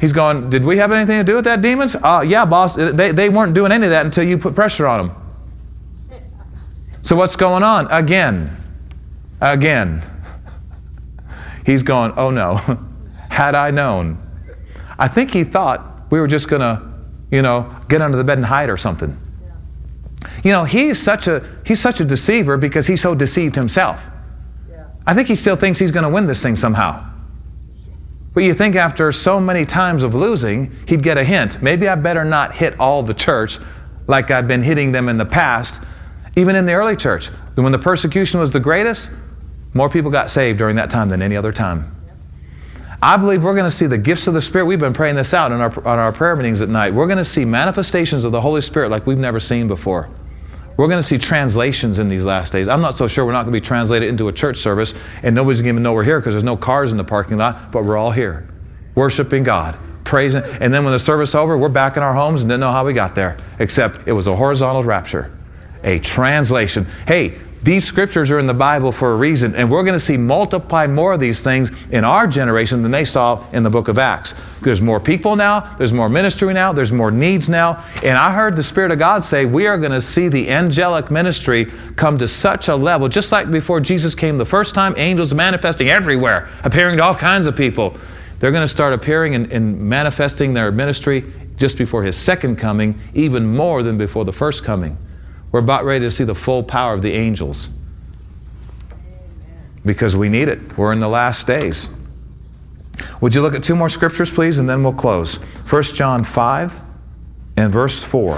He's 0.00 0.12
going, 0.12 0.50
Did 0.50 0.64
we 0.64 0.76
have 0.78 0.92
anything 0.92 1.18
to 1.18 1.24
do 1.24 1.36
with 1.36 1.44
that, 1.44 1.62
demons? 1.62 1.96
Uh, 1.96 2.22
yeah, 2.26 2.44
boss. 2.44 2.74
They, 2.74 3.12
they 3.12 3.30
weren't 3.30 3.54
doing 3.54 3.72
any 3.72 3.86
of 3.86 3.90
that 3.90 4.04
until 4.04 4.24
you 4.24 4.36
put 4.36 4.54
pressure 4.54 4.86
on 4.86 5.06
them. 5.06 5.23
So 7.04 7.16
what's 7.16 7.36
going 7.36 7.62
on? 7.62 7.86
Again, 7.90 8.56
again. 9.38 10.02
He's 11.66 11.82
going, 11.82 12.14
oh 12.16 12.30
no, 12.30 12.54
had 13.28 13.54
I 13.54 13.70
known. 13.70 14.16
I 14.98 15.08
think 15.08 15.30
he 15.30 15.44
thought 15.44 16.10
we 16.10 16.18
were 16.18 16.26
just 16.26 16.48
going 16.48 16.60
to, 16.60 16.82
you 17.30 17.42
know, 17.42 17.78
get 17.88 18.00
under 18.00 18.16
the 18.16 18.24
bed 18.24 18.38
and 18.38 18.46
hide 18.46 18.70
or 18.70 18.78
something. 18.78 19.20
You 20.42 20.52
know, 20.52 20.64
he's 20.64 20.98
such 20.98 21.26
a 21.26 21.44
he's 21.66 21.80
such 21.80 22.00
a 22.00 22.04
deceiver 22.04 22.56
because 22.56 22.86
he's 22.86 23.02
so 23.02 23.14
deceived 23.14 23.54
himself. 23.54 24.08
I 25.06 25.12
think 25.12 25.28
he 25.28 25.34
still 25.34 25.56
thinks 25.56 25.78
he's 25.78 25.90
going 25.90 26.04
to 26.04 26.10
win 26.10 26.24
this 26.24 26.42
thing 26.42 26.56
somehow. 26.56 27.04
But 28.32 28.44
you 28.44 28.54
think 28.54 28.76
after 28.76 29.12
so 29.12 29.40
many 29.40 29.66
times 29.66 30.04
of 30.04 30.14
losing, 30.14 30.72
he'd 30.88 31.02
get 31.02 31.18
a 31.18 31.24
hint. 31.24 31.60
Maybe 31.60 31.86
I 31.86 31.96
better 31.96 32.24
not 32.24 32.54
hit 32.54 32.80
all 32.80 33.02
the 33.02 33.14
church 33.14 33.58
like 34.06 34.30
I've 34.30 34.48
been 34.48 34.62
hitting 34.62 34.92
them 34.92 35.10
in 35.10 35.18
the 35.18 35.26
past 35.26 35.84
even 36.36 36.56
in 36.56 36.66
the 36.66 36.72
early 36.72 36.96
church, 36.96 37.28
when 37.54 37.72
the 37.72 37.78
persecution 37.78 38.40
was 38.40 38.50
the 38.50 38.60
greatest, 38.60 39.10
more 39.72 39.88
people 39.88 40.10
got 40.10 40.30
saved 40.30 40.58
during 40.58 40.76
that 40.76 40.90
time 40.90 41.08
than 41.08 41.22
any 41.22 41.36
other 41.36 41.52
time. 41.52 41.90
I 43.02 43.16
believe 43.16 43.44
we're 43.44 43.54
going 43.54 43.66
to 43.66 43.70
see 43.70 43.86
the 43.86 43.98
gifts 43.98 44.28
of 44.28 44.34
the 44.34 44.40
Spirit. 44.40 44.64
We've 44.64 44.80
been 44.80 44.94
praying 44.94 45.16
this 45.16 45.34
out 45.34 45.52
on 45.52 45.60
our, 45.60 45.86
on 45.86 45.98
our 45.98 46.10
prayer 46.10 46.34
meetings 46.34 46.62
at 46.62 46.70
night. 46.70 46.94
We're 46.94 47.06
going 47.06 47.18
to 47.18 47.24
see 47.24 47.44
manifestations 47.44 48.24
of 48.24 48.32
the 48.32 48.40
Holy 48.40 48.62
Spirit 48.62 48.90
like 48.90 49.06
we've 49.06 49.18
never 49.18 49.38
seen 49.38 49.68
before. 49.68 50.08
We're 50.76 50.88
going 50.88 50.98
to 51.00 51.06
see 51.06 51.18
translations 51.18 51.98
in 51.98 52.08
these 52.08 52.24
last 52.24 52.52
days. 52.52 52.66
I'm 52.66 52.80
not 52.80 52.94
so 52.94 53.06
sure 53.06 53.26
we're 53.26 53.32
not 53.32 53.42
going 53.42 53.52
to 53.52 53.60
be 53.60 53.64
translated 53.64 54.08
into 54.08 54.28
a 54.28 54.32
church 54.32 54.56
service 54.56 54.94
and 55.22 55.34
nobody's 55.34 55.60
going 55.60 55.74
to 55.74 55.74
even 55.74 55.82
know 55.82 55.92
we're 55.92 56.02
here 56.02 56.18
because 56.18 56.34
there's 56.34 56.44
no 56.44 56.56
cars 56.56 56.92
in 56.92 56.98
the 56.98 57.04
parking 57.04 57.36
lot, 57.36 57.70
but 57.70 57.84
we're 57.84 57.96
all 57.96 58.10
here 58.10 58.48
worshiping 58.94 59.42
God, 59.42 59.76
praising. 60.04 60.42
And 60.60 60.72
then 60.72 60.84
when 60.84 60.92
the 60.92 60.98
service 60.98 61.34
over, 61.34 61.58
we're 61.58 61.68
back 61.68 61.96
in 61.96 62.02
our 62.02 62.14
homes 62.14 62.42
and 62.42 62.48
didn't 62.48 62.60
know 62.60 62.70
how 62.70 62.86
we 62.86 62.92
got 62.92 63.16
there, 63.16 63.36
except 63.58 64.06
it 64.06 64.12
was 64.12 64.28
a 64.28 64.36
horizontal 64.36 64.84
rapture 64.84 65.33
a 65.84 66.00
translation. 66.00 66.86
Hey, 67.06 67.38
These 67.64 67.86
scriptures 67.86 68.30
are 68.30 68.38
in 68.38 68.44
the 68.44 68.52
Bible 68.52 68.92
for 68.92 69.14
a 69.14 69.16
reason, 69.16 69.56
and 69.56 69.70
we're 69.70 69.84
going 69.84 69.94
to 69.94 69.98
see 69.98 70.18
multiply 70.18 70.86
more 70.86 71.14
of 71.14 71.20
these 71.20 71.42
things 71.42 71.72
in 71.90 72.04
our 72.04 72.26
generation 72.26 72.82
than 72.82 72.90
they 72.90 73.06
saw 73.06 73.42
in 73.52 73.62
the 73.62 73.70
book 73.70 73.88
of 73.88 73.96
Acts. 73.96 74.34
There's 74.60 74.82
more 74.82 75.00
people 75.00 75.34
now, 75.34 75.60
there's 75.78 75.92
more 75.94 76.10
ministry 76.10 76.52
now, 76.52 76.74
there's 76.74 76.92
more 76.92 77.10
needs 77.10 77.48
now. 77.48 77.82
And 78.02 78.18
I 78.18 78.34
heard 78.34 78.54
the 78.54 78.62
Spirit 78.62 78.92
of 78.92 78.98
God 78.98 79.22
say, 79.22 79.46
we 79.46 79.66
are 79.66 79.78
going 79.78 79.92
to 79.92 80.02
see 80.02 80.28
the 80.28 80.50
angelic 80.50 81.10
ministry 81.10 81.64
come 81.96 82.18
to 82.18 82.28
such 82.28 82.68
a 82.68 82.76
level, 82.76 83.08
just 83.08 83.32
like 83.32 83.50
before 83.50 83.80
Jesus 83.80 84.14
came 84.14 84.36
the 84.36 84.44
first 84.44 84.74
time, 84.74 84.92
angels 84.98 85.32
manifesting 85.32 85.88
everywhere, 85.88 86.50
appearing 86.64 86.98
to 86.98 87.02
all 87.02 87.14
kinds 87.14 87.46
of 87.46 87.56
people. 87.56 87.96
They're 88.40 88.52
going 88.52 88.60
to 88.60 88.68
start 88.68 88.92
appearing 88.92 89.34
and, 89.36 89.50
and 89.50 89.80
manifesting 89.80 90.52
their 90.52 90.70
ministry 90.70 91.24
just 91.56 91.78
before 91.78 92.02
his 92.02 92.14
second 92.14 92.56
coming, 92.56 93.00
even 93.14 93.46
more 93.46 93.82
than 93.82 93.96
before 93.96 94.26
the 94.26 94.34
first 94.34 94.64
coming. 94.64 94.98
We're 95.54 95.60
about 95.60 95.84
ready 95.84 96.04
to 96.04 96.10
see 96.10 96.24
the 96.24 96.34
full 96.34 96.64
power 96.64 96.94
of 96.94 97.02
the 97.02 97.12
angels 97.12 97.70
because 99.86 100.16
we 100.16 100.28
need 100.28 100.48
it. 100.48 100.76
We're 100.76 100.92
in 100.92 100.98
the 100.98 101.08
last 101.08 101.46
days. 101.46 101.96
Would 103.20 103.36
you 103.36 103.40
look 103.40 103.54
at 103.54 103.62
two 103.62 103.76
more 103.76 103.88
scriptures, 103.88 104.32
please, 104.32 104.58
and 104.58 104.68
then 104.68 104.82
we'll 104.82 104.94
close? 104.94 105.36
1 105.36 105.82
John 105.94 106.24
5 106.24 106.80
and 107.56 107.72
verse 107.72 108.02
4. 108.02 108.36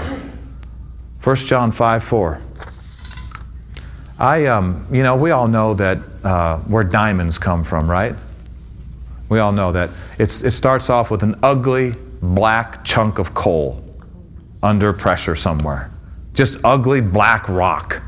1 1.23 1.35
John 1.37 1.71
5 1.71 2.03
4. 2.03 2.41
I, 4.19 4.45
um, 4.45 4.85
you 4.91 5.01
know, 5.01 5.15
we 5.15 5.31
all 5.31 5.47
know 5.47 5.73
that 5.73 5.97
uh, 6.23 6.59
where 6.59 6.83
diamonds 6.83 7.39
come 7.39 7.63
from, 7.63 7.89
right? 7.89 8.13
We 9.27 9.39
all 9.39 9.53
know 9.53 9.71
that. 9.71 9.89
It's, 10.19 10.43
it 10.43 10.51
starts 10.51 10.91
off 10.91 11.09
with 11.09 11.23
an 11.23 11.33
ugly 11.41 11.93
black 12.21 12.83
chunk 12.83 13.17
of 13.17 13.33
coal 13.33 13.83
under 14.61 14.93
pressure 14.93 15.33
somewhere. 15.33 15.89
Just 16.37 16.59
ugly 16.63 17.01
black 17.01 17.49
rock. 17.49 18.03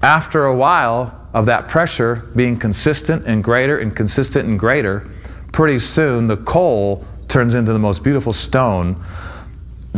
After 0.00 0.44
a 0.44 0.54
while 0.54 1.28
of 1.34 1.46
that 1.46 1.68
pressure 1.68 2.30
being 2.36 2.56
consistent 2.56 3.26
and 3.26 3.42
greater 3.42 3.78
and 3.78 3.96
consistent 3.96 4.48
and 4.48 4.56
greater, 4.56 5.10
pretty 5.50 5.80
soon 5.80 6.28
the 6.28 6.36
coal 6.36 7.04
turns 7.26 7.56
into 7.56 7.72
the 7.72 7.80
most 7.80 8.04
beautiful 8.04 8.32
stone, 8.32 9.02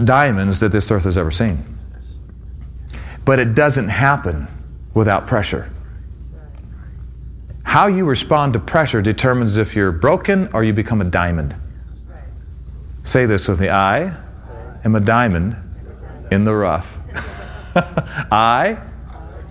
diamonds 0.04 0.60
that 0.60 0.72
this 0.72 0.90
earth 0.90 1.04
has 1.04 1.18
ever 1.18 1.30
seen. 1.30 1.62
But 3.26 3.38
it 3.38 3.54
doesn't 3.54 3.90
happen 3.90 4.46
without 4.94 5.26
pressure. 5.26 5.70
How 7.62 7.88
you 7.88 8.06
respond 8.06 8.54
to 8.54 8.58
pressure 8.58 9.02
determines 9.02 9.58
if 9.58 9.76
you're 9.76 9.92
broken 9.92 10.48
or 10.54 10.64
you 10.64 10.72
become 10.72 11.02
a 11.02 11.04
diamond. 11.04 11.56
Say 13.02 13.26
this 13.26 13.48
with 13.48 13.60
me 13.60 13.68
I 13.68 14.18
am 14.82 14.94
a 14.94 15.00
diamond 15.00 15.58
in 16.30 16.44
the 16.44 16.54
rough. 16.54 16.98
I 18.30 18.78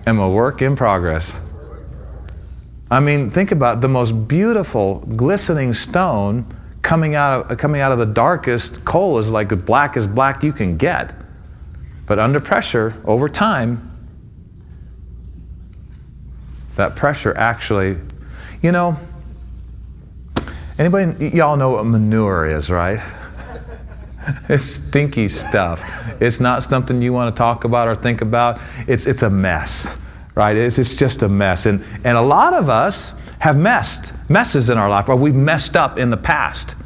am 0.06 0.18
a 0.18 0.30
work 0.30 0.62
in 0.62 0.76
progress. 0.76 1.40
I 2.90 3.00
mean, 3.00 3.30
think 3.30 3.52
about 3.52 3.80
the 3.80 3.88
most 3.88 4.28
beautiful, 4.28 5.00
glistening 5.00 5.72
stone 5.72 6.46
coming 6.82 7.14
out 7.14 7.50
of, 7.50 7.58
coming 7.58 7.80
out 7.80 7.90
of 7.92 7.98
the 7.98 8.06
darkest 8.06 8.84
coal 8.84 9.18
is 9.18 9.32
like 9.32 9.48
the 9.48 9.56
black 9.56 9.96
as 9.96 10.06
black 10.06 10.42
you 10.42 10.52
can 10.52 10.76
get. 10.76 11.14
But 12.06 12.18
under 12.18 12.40
pressure, 12.40 12.94
over 13.04 13.28
time, 13.28 13.90
that 16.76 16.96
pressure 16.96 17.36
actually, 17.36 17.96
you 18.60 18.72
know, 18.72 18.98
anybody, 20.78 21.28
y'all 21.30 21.56
know 21.56 21.70
what 21.70 21.86
manure 21.86 22.46
is, 22.46 22.70
right? 22.70 23.00
it's 24.48 24.64
stinky 24.64 25.28
stuff. 25.28 25.82
It's 26.20 26.40
not 26.40 26.62
something 26.62 27.00
you 27.02 27.12
want 27.12 27.34
to 27.34 27.38
talk 27.38 27.64
about 27.64 27.88
or 27.88 27.94
think 27.94 28.20
about. 28.20 28.60
It's, 28.86 29.06
it's 29.06 29.22
a 29.22 29.30
mess, 29.30 29.96
right? 30.34 30.56
It's, 30.56 30.78
it's 30.78 30.96
just 30.96 31.22
a 31.22 31.28
mess. 31.28 31.66
And, 31.66 31.84
and 32.04 32.16
a 32.16 32.22
lot 32.22 32.54
of 32.54 32.68
us 32.68 33.20
have 33.38 33.56
messed, 33.56 34.14
messes 34.30 34.70
in 34.70 34.78
our 34.78 34.88
life, 34.88 35.08
or 35.08 35.16
we've 35.16 35.34
messed 35.34 35.76
up 35.76 35.98
in 35.98 36.10
the 36.10 36.16
past. 36.16 36.76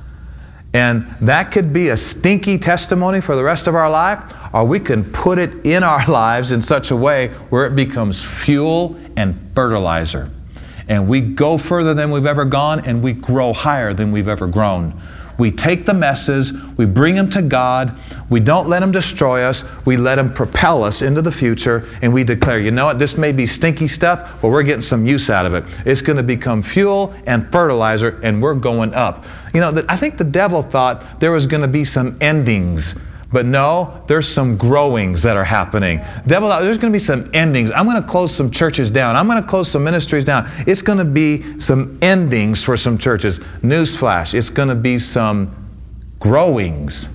And 0.72 1.06
that 1.22 1.52
could 1.52 1.72
be 1.72 1.88
a 1.88 1.96
stinky 1.96 2.58
testimony 2.58 3.20
for 3.20 3.34
the 3.34 3.44
rest 3.44 3.66
of 3.66 3.74
our 3.74 3.90
life, 3.90 4.34
or 4.52 4.64
we 4.64 4.80
can 4.80 5.04
put 5.04 5.38
it 5.38 5.64
in 5.64 5.82
our 5.82 6.06
lives 6.10 6.52
in 6.52 6.60
such 6.60 6.90
a 6.90 6.96
way 6.96 7.28
where 7.50 7.66
it 7.66 7.74
becomes 7.74 8.44
fuel 8.44 8.98
and 9.16 9.34
fertilizer. 9.54 10.30
And 10.88 11.08
we 11.08 11.20
go 11.20 11.58
further 11.58 11.94
than 11.94 12.10
we've 12.10 12.26
ever 12.26 12.44
gone, 12.44 12.86
and 12.86 13.02
we 13.02 13.12
grow 13.12 13.52
higher 13.52 13.92
than 13.92 14.12
we've 14.12 14.28
ever 14.28 14.46
grown. 14.46 15.00
We 15.38 15.50
take 15.50 15.84
the 15.84 15.94
messes, 15.94 16.52
we 16.76 16.86
bring 16.86 17.14
them 17.14 17.28
to 17.30 17.42
God, 17.42 17.98
we 18.30 18.40
don't 18.40 18.68
let 18.68 18.80
them 18.80 18.90
destroy 18.90 19.42
us, 19.42 19.64
we 19.84 19.96
let 19.96 20.16
them 20.16 20.32
propel 20.32 20.82
us 20.82 21.02
into 21.02 21.20
the 21.20 21.32
future, 21.32 21.84
and 22.00 22.12
we 22.14 22.24
declare, 22.24 22.58
you 22.58 22.70
know 22.70 22.86
what, 22.86 22.98
this 22.98 23.18
may 23.18 23.32
be 23.32 23.46
stinky 23.46 23.88
stuff, 23.88 24.40
but 24.40 24.48
we're 24.48 24.62
getting 24.62 24.80
some 24.80 25.04
use 25.04 25.28
out 25.28 25.44
of 25.44 25.54
it. 25.54 25.64
It's 25.84 26.00
going 26.00 26.16
to 26.16 26.22
become 26.22 26.62
fuel 26.62 27.14
and 27.26 27.50
fertilizer, 27.52 28.18
and 28.22 28.40
we're 28.40 28.54
going 28.54 28.94
up. 28.94 29.24
You 29.52 29.60
know, 29.60 29.70
that 29.72 29.90
I 29.90 29.96
think 29.96 30.16
the 30.16 30.24
devil 30.24 30.62
thought 30.62 31.20
there 31.20 31.32
was 31.32 31.46
going 31.46 31.62
to 31.62 31.68
be 31.68 31.84
some 31.84 32.16
endings 32.20 32.94
but 33.32 33.44
no, 33.44 34.02
there's 34.06 34.28
some 34.28 34.56
growings 34.56 35.22
that 35.24 35.36
are 35.36 35.44
happening. 35.44 36.00
Devil, 36.26 36.48
there's 36.48 36.78
going 36.78 36.92
to 36.92 36.96
be 36.96 37.00
some 37.00 37.28
endings. 37.34 37.72
I'm 37.72 37.86
going 37.86 38.00
to 38.00 38.08
close 38.08 38.34
some 38.34 38.50
churches 38.50 38.90
down. 38.90 39.16
I'm 39.16 39.26
going 39.26 39.42
to 39.42 39.48
close 39.48 39.70
some 39.70 39.82
ministries 39.82 40.24
down. 40.24 40.48
It's 40.66 40.82
going 40.82 40.98
to 40.98 41.04
be 41.04 41.58
some 41.58 41.98
endings 42.02 42.62
for 42.62 42.76
some 42.76 42.98
churches. 42.98 43.40
Newsflash, 43.62 44.34
it's 44.34 44.50
going 44.50 44.68
to 44.68 44.74
be 44.74 44.98
some 44.98 45.54
growings 46.20 47.10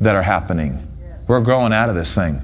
that 0.00 0.14
are 0.14 0.22
happening. 0.22 0.80
We're 1.28 1.40
growing 1.40 1.72
out 1.72 1.88
of 1.88 1.94
this 1.94 2.14
thing. 2.14 2.40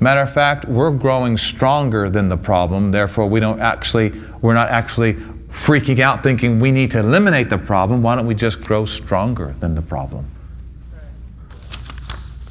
Matter 0.00 0.20
of 0.20 0.32
fact, 0.32 0.66
we're 0.66 0.90
growing 0.90 1.36
stronger 1.36 2.10
than 2.10 2.28
the 2.28 2.36
problem. 2.36 2.90
Therefore, 2.90 3.26
we 3.26 3.40
don't 3.40 3.60
actually, 3.60 4.12
we're 4.42 4.54
not 4.54 4.68
actually 4.68 5.14
freaking 5.14 6.00
out 6.00 6.22
thinking 6.22 6.60
we 6.60 6.72
need 6.72 6.90
to 6.90 6.98
eliminate 6.98 7.48
the 7.48 7.58
problem. 7.58 8.02
Why 8.02 8.16
don't 8.16 8.26
we 8.26 8.34
just 8.34 8.60
grow 8.60 8.84
stronger 8.84 9.54
than 9.60 9.74
the 9.74 9.82
problem? 9.82 10.26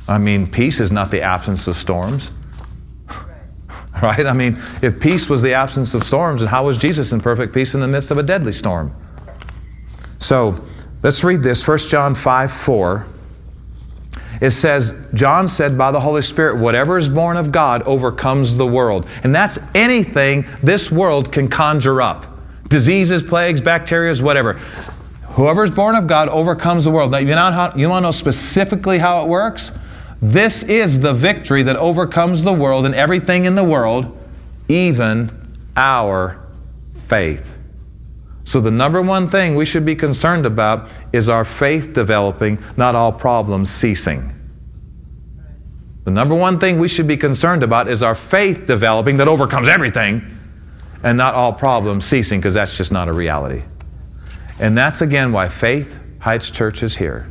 I 0.08 0.18
mean, 0.18 0.48
peace 0.48 0.80
is 0.80 0.92
not 0.92 1.12
the 1.12 1.22
absence 1.22 1.68
of 1.68 1.76
storms. 1.76 2.32
Right? 4.02 4.26
I 4.26 4.34
mean, 4.34 4.58
if 4.82 5.00
peace 5.00 5.30
was 5.30 5.44
the 5.44 5.54
absence 5.54 5.94
of 5.94 6.04
storms, 6.04 6.42
then 6.42 6.50
how 6.50 6.66
was 6.66 6.78
Jesus 6.78 7.13
in 7.13 7.22
perfect 7.22 7.54
peace 7.54 7.74
in 7.74 7.80
the 7.80 7.88
midst 7.88 8.12
of 8.12 8.18
a 8.18 8.24
deadly 8.24 8.52
storm? 8.52 8.94
So 10.18 10.60
let's 11.04 11.24
read 11.24 11.42
this 11.42 11.66
1 11.66 11.78
John 11.78 12.16
5 12.16 12.52
4. 12.52 13.06
It 14.42 14.50
says, 14.50 15.08
John 15.13 15.48
said 15.48 15.78
by 15.78 15.92
the 15.92 16.00
Holy 16.02 16.22
Spirit, 16.22 16.60
whatever 16.60 16.98
is 16.98 17.08
born 17.08 17.38
of 17.38 17.52
God 17.52 17.84
overcomes 17.84 18.58
the 18.58 18.66
world. 18.66 19.08
And 19.24 19.34
that's 19.34 19.58
anything 19.74 20.46
this 20.62 20.92
world 20.92 21.32
can 21.32 21.48
conjure 21.48 22.02
up 22.02 22.26
diseases, 22.68 23.22
plagues, 23.22 23.62
bacteria, 23.62 24.13
whatever. 24.16 24.54
Whoever 25.36 25.63
is 25.63 25.72
born 25.72 25.96
of 25.96 26.08
God 26.08 26.28
overcomes 26.30 26.86
the 26.86 26.92
world. 26.92 27.12
Now, 27.12 27.20
you, 27.20 27.28
know 27.28 27.52
how, 27.52 27.72
you 27.76 27.88
want 27.88 28.04
to 28.04 28.08
know 28.08 28.12
specifically 28.12 28.98
how 28.98 29.24
it 29.24 29.30
works? 29.30 29.72
This 30.24 30.64
is 30.64 31.02
the 31.02 31.14
victory 31.14 31.64
that 31.64 31.76
overcomes 31.76 32.44
the 32.44 32.54
world 32.54 32.86
and 32.86 32.96
everything 32.96 33.44
in 33.44 33.56
the 33.56 33.64
world, 33.64 34.18
even 34.70 35.30
our 35.76 36.42
faith. 36.94 37.60
So, 38.46 38.62
the 38.62 38.72
number 38.72 39.02
one 39.02 39.30
thing 39.30 39.56
we 39.56 39.66
should 39.66 39.86
be 39.86 39.98
concerned 39.98 40.46
about 40.46 40.90
is 41.12 41.28
our 41.28 41.44
faith 41.44 41.92
developing, 41.92 42.58
not 42.78 42.96
all 42.96 43.12
problems 43.12 43.70
ceasing. 43.70 44.32
The 46.06 46.12
number 46.12 46.36
one 46.36 46.58
thing 46.58 46.80
we 46.80 46.88
should 46.88 47.08
be 47.08 47.18
concerned 47.18 47.62
about 47.62 47.90
is 47.90 48.02
our 48.02 48.16
faith 48.16 48.66
developing 48.66 49.18
that 49.18 49.28
overcomes 49.28 49.68
everything 49.68 50.24
and 51.04 51.18
not 51.18 51.36
all 51.36 51.52
problems 51.52 52.06
ceasing, 52.06 52.40
because 52.40 52.54
that's 52.54 52.78
just 52.78 52.94
not 52.94 53.10
a 53.10 53.14
reality. 53.14 53.64
And 54.58 54.78
that's 54.78 55.02
again 55.02 55.34
why 55.34 55.50
Faith 55.50 56.02
Heights 56.20 56.50
Church 56.50 56.82
is 56.82 56.96
here. 56.96 57.28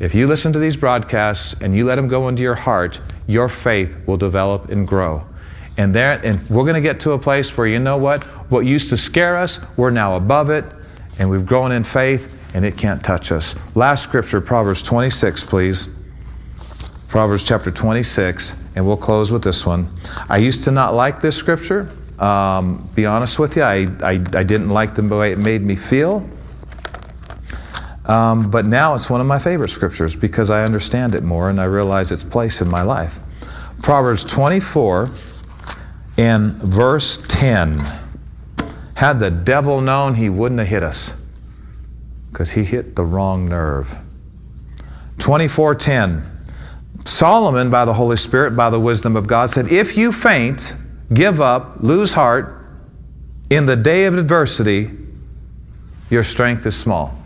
If 0.00 0.14
you 0.14 0.26
listen 0.26 0.50
to 0.54 0.58
these 0.58 0.76
broadcasts 0.76 1.60
and 1.60 1.76
you 1.76 1.84
let 1.84 1.96
them 1.96 2.08
go 2.08 2.28
into 2.28 2.42
your 2.42 2.54
heart, 2.54 2.98
your 3.26 3.50
faith 3.50 3.98
will 4.06 4.16
develop 4.16 4.70
and 4.70 4.88
grow. 4.88 5.26
And 5.76 5.94
there, 5.94 6.18
and 6.24 6.40
we're 6.48 6.64
going 6.64 6.74
to 6.74 6.80
get 6.80 7.00
to 7.00 7.12
a 7.12 7.18
place 7.18 7.54
where 7.56 7.66
you 7.66 7.78
know 7.78 7.98
what? 7.98 8.24
What 8.50 8.60
used 8.60 8.88
to 8.90 8.96
scare 8.96 9.36
us, 9.36 9.60
we're 9.76 9.90
now 9.90 10.16
above 10.16 10.48
it, 10.48 10.64
and 11.18 11.28
we've 11.28 11.44
grown 11.44 11.70
in 11.70 11.84
faith, 11.84 12.34
and 12.54 12.64
it 12.64 12.78
can't 12.78 13.04
touch 13.04 13.30
us. 13.30 13.54
Last 13.76 14.02
scripture, 14.02 14.40
Proverbs 14.40 14.82
26, 14.82 15.44
please. 15.44 15.98
Proverbs 17.08 17.44
chapter 17.44 17.70
26, 17.70 18.56
and 18.76 18.86
we'll 18.86 18.96
close 18.96 19.30
with 19.30 19.44
this 19.44 19.66
one. 19.66 19.86
I 20.30 20.38
used 20.38 20.64
to 20.64 20.70
not 20.70 20.94
like 20.94 21.20
this 21.20 21.36
scripture. 21.36 21.90
Um, 22.18 22.88
be 22.94 23.04
honest 23.04 23.38
with 23.38 23.54
you, 23.54 23.64
I, 23.64 23.86
I, 24.02 24.12
I 24.12 24.44
didn't 24.44 24.70
like 24.70 24.94
the 24.94 25.02
way 25.02 25.32
it 25.32 25.38
made 25.38 25.62
me 25.62 25.76
feel. 25.76 26.26
Um, 28.10 28.50
but 28.50 28.66
now 28.66 28.94
it's 28.94 29.08
one 29.08 29.20
of 29.20 29.28
my 29.28 29.38
favorite 29.38 29.68
scriptures 29.68 30.16
because 30.16 30.50
I 30.50 30.64
understand 30.64 31.14
it 31.14 31.22
more 31.22 31.48
and 31.48 31.60
I 31.60 31.66
realize 31.66 32.10
its 32.10 32.24
place 32.24 32.60
in 32.60 32.68
my 32.68 32.82
life. 32.82 33.20
Proverbs 33.82 34.24
24 34.24 35.08
and 36.18 36.56
verse 36.56 37.18
10. 37.28 37.78
Had 38.96 39.20
the 39.20 39.30
devil 39.30 39.80
known, 39.80 40.16
he 40.16 40.28
wouldn't 40.28 40.58
have 40.58 40.68
hit 40.68 40.82
us 40.82 41.22
because 42.32 42.50
he 42.50 42.64
hit 42.64 42.96
the 42.96 43.04
wrong 43.04 43.48
nerve. 43.48 43.96
24:10. 45.18 46.24
Solomon 47.04 47.70
by 47.70 47.84
the 47.84 47.94
Holy 47.94 48.16
Spirit 48.16 48.56
by 48.56 48.70
the 48.70 48.80
wisdom 48.80 49.14
of 49.14 49.28
God 49.28 49.50
said, 49.50 49.70
"If 49.70 49.96
you 49.96 50.10
faint 50.10 50.74
give 51.14 51.40
up, 51.40 51.76
lose 51.78 52.14
heart 52.14 52.66
in 53.50 53.66
the 53.66 53.76
day 53.76 54.06
of 54.06 54.18
adversity, 54.18 54.90
your 56.10 56.24
strength 56.24 56.66
is 56.66 56.76
small. 56.76 57.19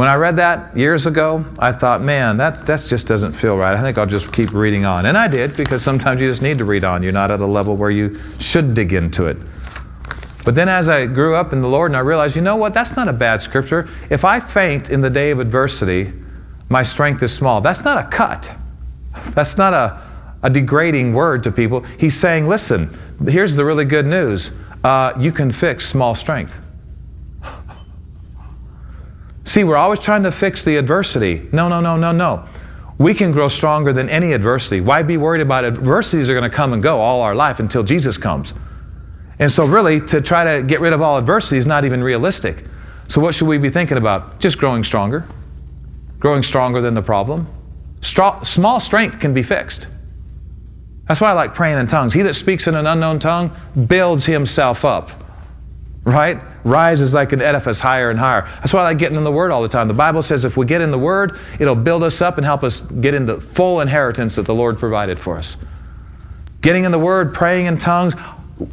When 0.00 0.08
I 0.08 0.14
read 0.14 0.36
that 0.36 0.74
years 0.74 1.06
ago, 1.06 1.44
I 1.58 1.72
thought, 1.72 2.00
man, 2.00 2.38
that's, 2.38 2.62
that 2.62 2.80
just 2.88 3.06
doesn't 3.06 3.34
feel 3.34 3.58
right. 3.58 3.76
I 3.76 3.82
think 3.82 3.98
I'll 3.98 4.06
just 4.06 4.32
keep 4.32 4.54
reading 4.54 4.86
on. 4.86 5.04
And 5.04 5.14
I 5.14 5.28
did, 5.28 5.54
because 5.58 5.82
sometimes 5.82 6.22
you 6.22 6.26
just 6.26 6.40
need 6.40 6.56
to 6.56 6.64
read 6.64 6.84
on. 6.84 7.02
You're 7.02 7.12
not 7.12 7.30
at 7.30 7.40
a 7.40 7.46
level 7.46 7.76
where 7.76 7.90
you 7.90 8.18
should 8.38 8.72
dig 8.72 8.94
into 8.94 9.26
it. 9.26 9.36
But 10.42 10.54
then 10.54 10.70
as 10.70 10.88
I 10.88 11.04
grew 11.04 11.34
up 11.34 11.52
in 11.52 11.60
the 11.60 11.68
Lord 11.68 11.90
and 11.90 11.98
I 11.98 12.00
realized, 12.00 12.34
you 12.34 12.40
know 12.40 12.56
what, 12.56 12.72
that's 12.72 12.96
not 12.96 13.08
a 13.08 13.12
bad 13.12 13.42
scripture. 13.42 13.90
If 14.08 14.24
I 14.24 14.40
faint 14.40 14.88
in 14.88 15.02
the 15.02 15.10
day 15.10 15.32
of 15.32 15.38
adversity, 15.38 16.14
my 16.70 16.82
strength 16.82 17.22
is 17.22 17.34
small. 17.34 17.60
That's 17.60 17.84
not 17.84 18.02
a 18.02 18.08
cut. 18.08 18.56
That's 19.34 19.58
not 19.58 19.74
a, 19.74 20.02
a 20.42 20.48
degrading 20.48 21.12
word 21.12 21.44
to 21.44 21.52
people. 21.52 21.80
He's 21.98 22.18
saying, 22.18 22.48
listen, 22.48 22.88
here's 23.28 23.54
the 23.54 23.66
really 23.66 23.84
good 23.84 24.06
news 24.06 24.52
uh, 24.82 25.12
you 25.20 25.30
can 25.30 25.52
fix 25.52 25.84
small 25.84 26.14
strength. 26.14 26.58
See, 29.50 29.64
we're 29.64 29.76
always 29.76 29.98
trying 29.98 30.22
to 30.22 30.30
fix 30.30 30.64
the 30.64 30.76
adversity. 30.76 31.48
No, 31.50 31.66
no, 31.68 31.80
no, 31.80 31.96
no, 31.96 32.12
no. 32.12 32.46
We 32.98 33.14
can 33.14 33.32
grow 33.32 33.48
stronger 33.48 33.92
than 33.92 34.08
any 34.08 34.32
adversity. 34.32 34.80
Why 34.80 35.02
be 35.02 35.16
worried 35.16 35.40
about 35.40 35.64
adversities 35.64 36.30
are 36.30 36.34
going 36.34 36.48
to 36.48 36.56
come 36.56 36.72
and 36.72 36.80
go 36.80 37.00
all 37.00 37.22
our 37.22 37.34
life 37.34 37.58
until 37.58 37.82
Jesus 37.82 38.16
comes. 38.16 38.54
And 39.40 39.50
so, 39.50 39.66
really, 39.66 40.02
to 40.02 40.20
try 40.20 40.44
to 40.44 40.62
get 40.62 40.80
rid 40.80 40.92
of 40.92 41.02
all 41.02 41.18
adversity 41.18 41.56
is 41.56 41.66
not 41.66 41.84
even 41.84 42.00
realistic. 42.00 42.62
So, 43.08 43.20
what 43.20 43.34
should 43.34 43.48
we 43.48 43.58
be 43.58 43.70
thinking 43.70 43.96
about? 43.96 44.38
Just 44.38 44.56
growing 44.56 44.84
stronger, 44.84 45.26
growing 46.20 46.44
stronger 46.44 46.80
than 46.80 46.94
the 46.94 47.02
problem. 47.02 47.48
small 48.02 48.78
strength 48.78 49.18
can 49.18 49.34
be 49.34 49.42
fixed. 49.42 49.88
That's 51.08 51.20
why 51.20 51.30
I 51.30 51.32
like 51.32 51.54
praying 51.54 51.78
in 51.78 51.88
tongues. 51.88 52.14
He 52.14 52.22
that 52.22 52.34
speaks 52.34 52.68
in 52.68 52.76
an 52.76 52.86
unknown 52.86 53.18
tongue 53.18 53.50
builds 53.88 54.26
himself 54.26 54.84
up 54.84 55.10
right? 56.10 56.40
Rises 56.64 57.14
like 57.14 57.32
an 57.32 57.40
edifice 57.40 57.80
higher 57.80 58.10
and 58.10 58.18
higher. 58.18 58.42
That's 58.42 58.74
why 58.74 58.80
I 58.80 58.84
like 58.84 58.98
getting 58.98 59.16
in 59.16 59.24
the 59.24 59.32
Word 59.32 59.50
all 59.50 59.62
the 59.62 59.68
time. 59.68 59.88
The 59.88 59.94
Bible 59.94 60.22
says 60.22 60.44
if 60.44 60.56
we 60.56 60.66
get 60.66 60.80
in 60.80 60.90
the 60.90 60.98
Word, 60.98 61.38
it'll 61.58 61.74
build 61.74 62.02
us 62.02 62.20
up 62.20 62.36
and 62.36 62.44
help 62.44 62.62
us 62.62 62.80
get 62.80 63.14
in 63.14 63.26
the 63.26 63.40
full 63.40 63.80
inheritance 63.80 64.36
that 64.36 64.46
the 64.46 64.54
Lord 64.54 64.78
provided 64.78 65.18
for 65.18 65.38
us. 65.38 65.56
Getting 66.60 66.84
in 66.84 66.92
the 66.92 66.98
Word, 66.98 67.32
praying 67.32 67.66
in 67.66 67.78
tongues, 67.78 68.14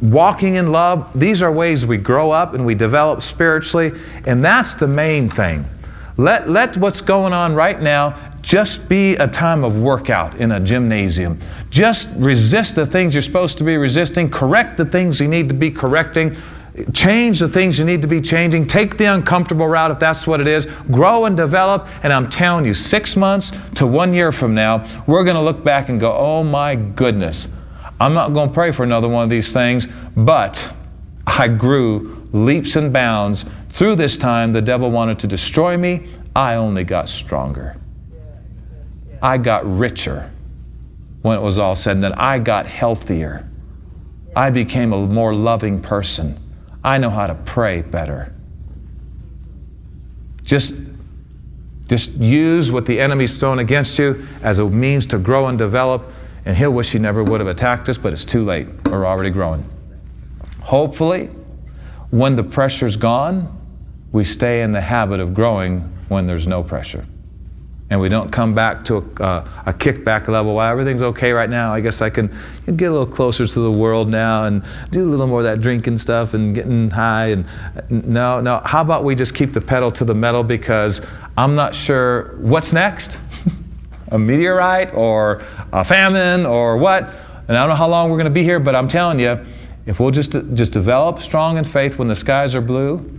walking 0.02 0.56
in 0.56 0.72
love, 0.72 1.10
these 1.18 1.42
are 1.42 1.50
ways 1.50 1.86
we 1.86 1.96
grow 1.96 2.30
up 2.30 2.54
and 2.54 2.66
we 2.66 2.74
develop 2.74 3.22
spiritually, 3.22 3.92
and 4.26 4.44
that's 4.44 4.74
the 4.74 4.88
main 4.88 5.28
thing. 5.28 5.64
Let, 6.18 6.50
let 6.50 6.76
what's 6.76 7.00
going 7.00 7.32
on 7.32 7.54
right 7.54 7.80
now 7.80 8.18
just 8.42 8.88
be 8.88 9.14
a 9.16 9.28
time 9.28 9.62
of 9.62 9.80
workout 9.80 10.36
in 10.40 10.52
a 10.52 10.60
gymnasium. 10.60 11.38
Just 11.70 12.10
resist 12.16 12.74
the 12.74 12.86
things 12.86 13.14
you're 13.14 13.22
supposed 13.22 13.58
to 13.58 13.64
be 13.64 13.76
resisting, 13.76 14.28
correct 14.28 14.76
the 14.76 14.84
things 14.84 15.20
you 15.20 15.28
need 15.28 15.48
to 15.48 15.54
be 15.54 15.70
correcting 15.70 16.36
Change 16.92 17.40
the 17.40 17.48
things 17.48 17.78
you 17.78 17.84
need 17.84 18.02
to 18.02 18.08
be 18.08 18.20
changing. 18.20 18.66
Take 18.66 18.96
the 18.96 19.06
uncomfortable 19.06 19.66
route 19.66 19.90
if 19.90 19.98
that's 19.98 20.26
what 20.26 20.40
it 20.40 20.48
is. 20.48 20.66
Grow 20.90 21.24
and 21.24 21.36
develop. 21.36 21.88
And 22.02 22.12
I'm 22.12 22.28
telling 22.28 22.64
you, 22.64 22.74
six 22.74 23.16
months 23.16 23.52
to 23.74 23.86
one 23.86 24.12
year 24.12 24.32
from 24.32 24.54
now, 24.54 24.86
we're 25.06 25.24
going 25.24 25.36
to 25.36 25.42
look 25.42 25.64
back 25.64 25.88
and 25.88 25.98
go, 25.98 26.14
oh 26.16 26.44
my 26.44 26.74
goodness, 26.76 27.48
I'm 28.00 28.14
not 28.14 28.32
going 28.32 28.48
to 28.48 28.54
pray 28.54 28.72
for 28.72 28.84
another 28.84 29.08
one 29.08 29.24
of 29.24 29.30
these 29.30 29.52
things, 29.52 29.88
but 30.16 30.72
I 31.26 31.48
grew 31.48 32.26
leaps 32.32 32.76
and 32.76 32.92
bounds. 32.92 33.44
Through 33.68 33.96
this 33.96 34.18
time, 34.18 34.52
the 34.52 34.62
devil 34.62 34.90
wanted 34.90 35.18
to 35.20 35.26
destroy 35.26 35.76
me. 35.76 36.08
I 36.34 36.54
only 36.54 36.84
got 36.84 37.08
stronger. 37.08 37.76
I 39.20 39.38
got 39.38 39.64
richer 39.66 40.30
when 41.22 41.36
it 41.36 41.40
was 41.40 41.58
all 41.58 41.74
said 41.74 41.92
and 41.92 42.02
done. 42.02 42.14
I 42.14 42.38
got 42.38 42.66
healthier. 42.66 43.48
I 44.36 44.50
became 44.50 44.92
a 44.92 45.06
more 45.06 45.34
loving 45.34 45.82
person. 45.82 46.38
I 46.82 46.98
know 46.98 47.10
how 47.10 47.26
to 47.26 47.34
pray 47.34 47.82
better. 47.82 48.34
Just, 50.42 50.80
just 51.88 52.14
use 52.14 52.72
what 52.72 52.86
the 52.86 53.00
enemy's 53.00 53.38
thrown 53.38 53.58
against 53.58 53.98
you 53.98 54.26
as 54.42 54.58
a 54.58 54.68
means 54.68 55.06
to 55.06 55.18
grow 55.18 55.46
and 55.48 55.58
develop, 55.58 56.10
and 56.44 56.56
he'll 56.56 56.72
wish 56.72 56.92
he 56.92 56.98
never 56.98 57.22
would 57.22 57.40
have 57.40 57.48
attacked 57.48 57.88
us, 57.88 57.98
but 57.98 58.12
it's 58.12 58.24
too 58.24 58.44
late. 58.44 58.66
We're 58.88 59.06
already 59.06 59.30
growing. 59.30 59.68
Hopefully, 60.60 61.26
when 62.10 62.36
the 62.36 62.44
pressure's 62.44 62.96
gone, 62.96 63.54
we 64.12 64.24
stay 64.24 64.62
in 64.62 64.72
the 64.72 64.80
habit 64.80 65.20
of 65.20 65.34
growing 65.34 65.80
when 66.08 66.26
there's 66.26 66.46
no 66.46 66.62
pressure 66.62 67.04
and 67.90 67.98
we 67.98 68.08
don't 68.10 68.30
come 68.30 68.54
back 68.54 68.84
to 68.84 68.96
a, 68.96 69.22
uh, 69.22 69.48
a 69.66 69.72
kickback 69.72 70.28
level. 70.28 70.56
Well, 70.56 70.70
everything's 70.70 71.00
okay 71.00 71.32
right 71.32 71.48
now. 71.48 71.72
I 71.72 71.80
guess 71.80 72.02
I 72.02 72.10
can 72.10 72.28
get 72.66 72.86
a 72.86 72.90
little 72.90 73.06
closer 73.06 73.46
to 73.46 73.60
the 73.60 73.72
world 73.72 74.08
now 74.10 74.44
and 74.44 74.62
do 74.90 75.02
a 75.02 75.08
little 75.08 75.26
more 75.26 75.40
of 75.40 75.44
that 75.44 75.62
drinking 75.62 75.96
stuff 75.96 76.34
and 76.34 76.54
getting 76.54 76.90
high. 76.90 77.28
And 77.28 77.46
no, 77.88 78.42
no. 78.42 78.60
How 78.64 78.82
about 78.82 79.04
we 79.04 79.14
just 79.14 79.34
keep 79.34 79.52
the 79.52 79.60
pedal 79.60 79.90
to 79.92 80.04
the 80.04 80.14
metal 80.14 80.44
because 80.44 81.06
I'm 81.36 81.54
not 81.54 81.74
sure 81.74 82.36
what's 82.38 82.74
next, 82.74 83.20
a 84.08 84.18
meteorite 84.18 84.92
or 84.92 85.42
a 85.72 85.82
famine 85.82 86.44
or 86.44 86.76
what. 86.76 87.04
And 87.48 87.56
I 87.56 87.60
don't 87.62 87.70
know 87.70 87.76
how 87.76 87.88
long 87.88 88.10
we're 88.10 88.18
going 88.18 88.26
to 88.26 88.30
be 88.30 88.42
here, 88.42 88.60
but 88.60 88.76
I'm 88.76 88.88
telling 88.88 89.18
you, 89.18 89.46
if 89.86 89.98
we'll 89.98 90.10
just 90.10 90.32
just 90.52 90.74
develop 90.74 91.18
strong 91.20 91.56
in 91.56 91.64
faith 91.64 91.98
when 91.98 92.08
the 92.08 92.14
skies 92.14 92.54
are 92.54 92.60
blue, 92.60 93.18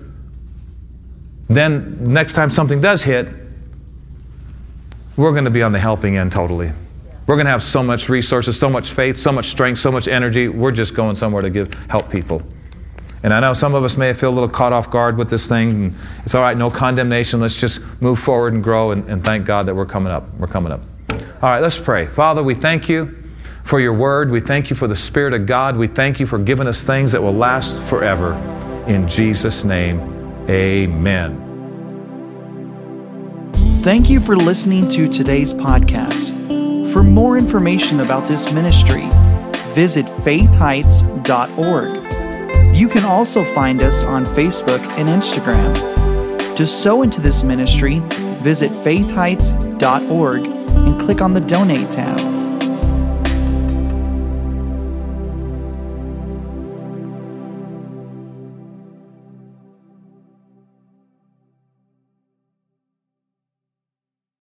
then 1.48 2.14
next 2.14 2.36
time 2.36 2.52
something 2.52 2.80
does 2.80 3.02
hit, 3.02 3.28
we're 5.20 5.32
going 5.32 5.44
to 5.44 5.52
be 5.52 5.62
on 5.62 5.74
the 5.74 5.80
helping 5.80 6.16
end 6.16 6.32
totally. 6.32 6.72
We're 7.28 7.36
going 7.36 7.46
to 7.46 7.52
have 7.52 7.62
so 7.62 7.84
much 7.84 8.08
resources, 8.08 8.58
so 8.58 8.70
much 8.70 8.92
faith, 8.92 9.18
so 9.18 9.34
much 9.34 9.50
strength, 9.50 9.80
so 9.80 9.92
much 9.92 10.08
energy. 10.08 10.48
We're 10.48 10.72
just 10.72 10.96
going 10.96 11.16
somewhere 11.16 11.42
to 11.42 11.50
give 11.50 11.74
help 11.90 12.10
people. 12.10 12.42
And 13.22 13.34
I 13.34 13.42
know 13.42 13.52
some 13.52 13.76
of 13.76 13.84
us 13.84 13.98
may 13.98 14.14
feel 14.14 14.30
a 14.30 14.32
little 14.32 14.48
caught 14.48 14.72
off 14.72 14.90
guard 14.90 15.18
with 15.18 15.30
this 15.30 15.50
thing. 15.50 15.94
It's 16.24 16.36
all 16.36 16.42
right, 16.42 16.56
no 16.56 16.70
condemnation. 16.70 17.42
Let's 17.42 17.60
just 17.60 17.82
move 18.02 18.18
forward 18.18 18.54
and 18.54 18.64
grow 18.64 18.92
and, 18.92 19.06
and 19.10 19.22
thank 19.22 19.46
God 19.46 19.66
that 19.66 19.76
we're 19.76 19.86
coming 19.86 20.14
up. 20.14 20.24
We're 20.36 20.48
coming 20.48 20.72
up. 20.72 20.80
All 21.12 21.50
right, 21.50 21.62
let's 21.62 21.78
pray. 21.78 22.06
Father, 22.06 22.42
we 22.42 22.56
thank 22.56 22.88
you 22.88 23.22
for 23.66 23.82
your 23.82 23.94
word. 23.94 24.32
We 24.32 24.40
thank 24.40 24.70
you 24.70 24.76
for 24.78 24.88
the 24.88 24.96
Spirit 24.96 25.34
of 25.34 25.46
God. 25.46 25.76
We 25.76 25.88
thank 25.88 26.22
you 26.22 26.28
for 26.28 26.40
giving 26.40 26.66
us 26.66 26.86
things 26.86 27.12
that 27.12 27.22
will 27.22 27.34
last 27.34 27.82
forever. 27.90 28.36
In 28.88 29.06
Jesus' 29.06 29.66
name, 29.66 30.00
amen. 30.50 31.49
Thank 33.82 34.10
you 34.10 34.20
for 34.20 34.36
listening 34.36 34.90
to 34.90 35.08
today's 35.08 35.54
podcast. 35.54 36.36
For 36.92 37.02
more 37.02 37.38
information 37.38 38.02
about 38.02 38.28
this 38.28 38.52
ministry, 38.52 39.08
visit 39.74 40.06
faithheights.org. 40.06 42.76
You 42.76 42.90
can 42.90 43.06
also 43.06 43.42
find 43.42 43.82
us 43.82 44.04
on 44.04 44.26
Facebook 44.26 44.82
and 44.98 45.08
Instagram. 45.08 46.58
To 46.58 46.68
sow 46.68 47.04
into 47.04 47.22
this 47.22 47.42
ministry, 47.42 48.00
visit 48.42 48.72
faithheights.org 48.72 50.46
and 50.46 51.00
click 51.00 51.22
on 51.22 51.32
the 51.32 51.40
donate 51.40 51.90
tab. 51.90 52.20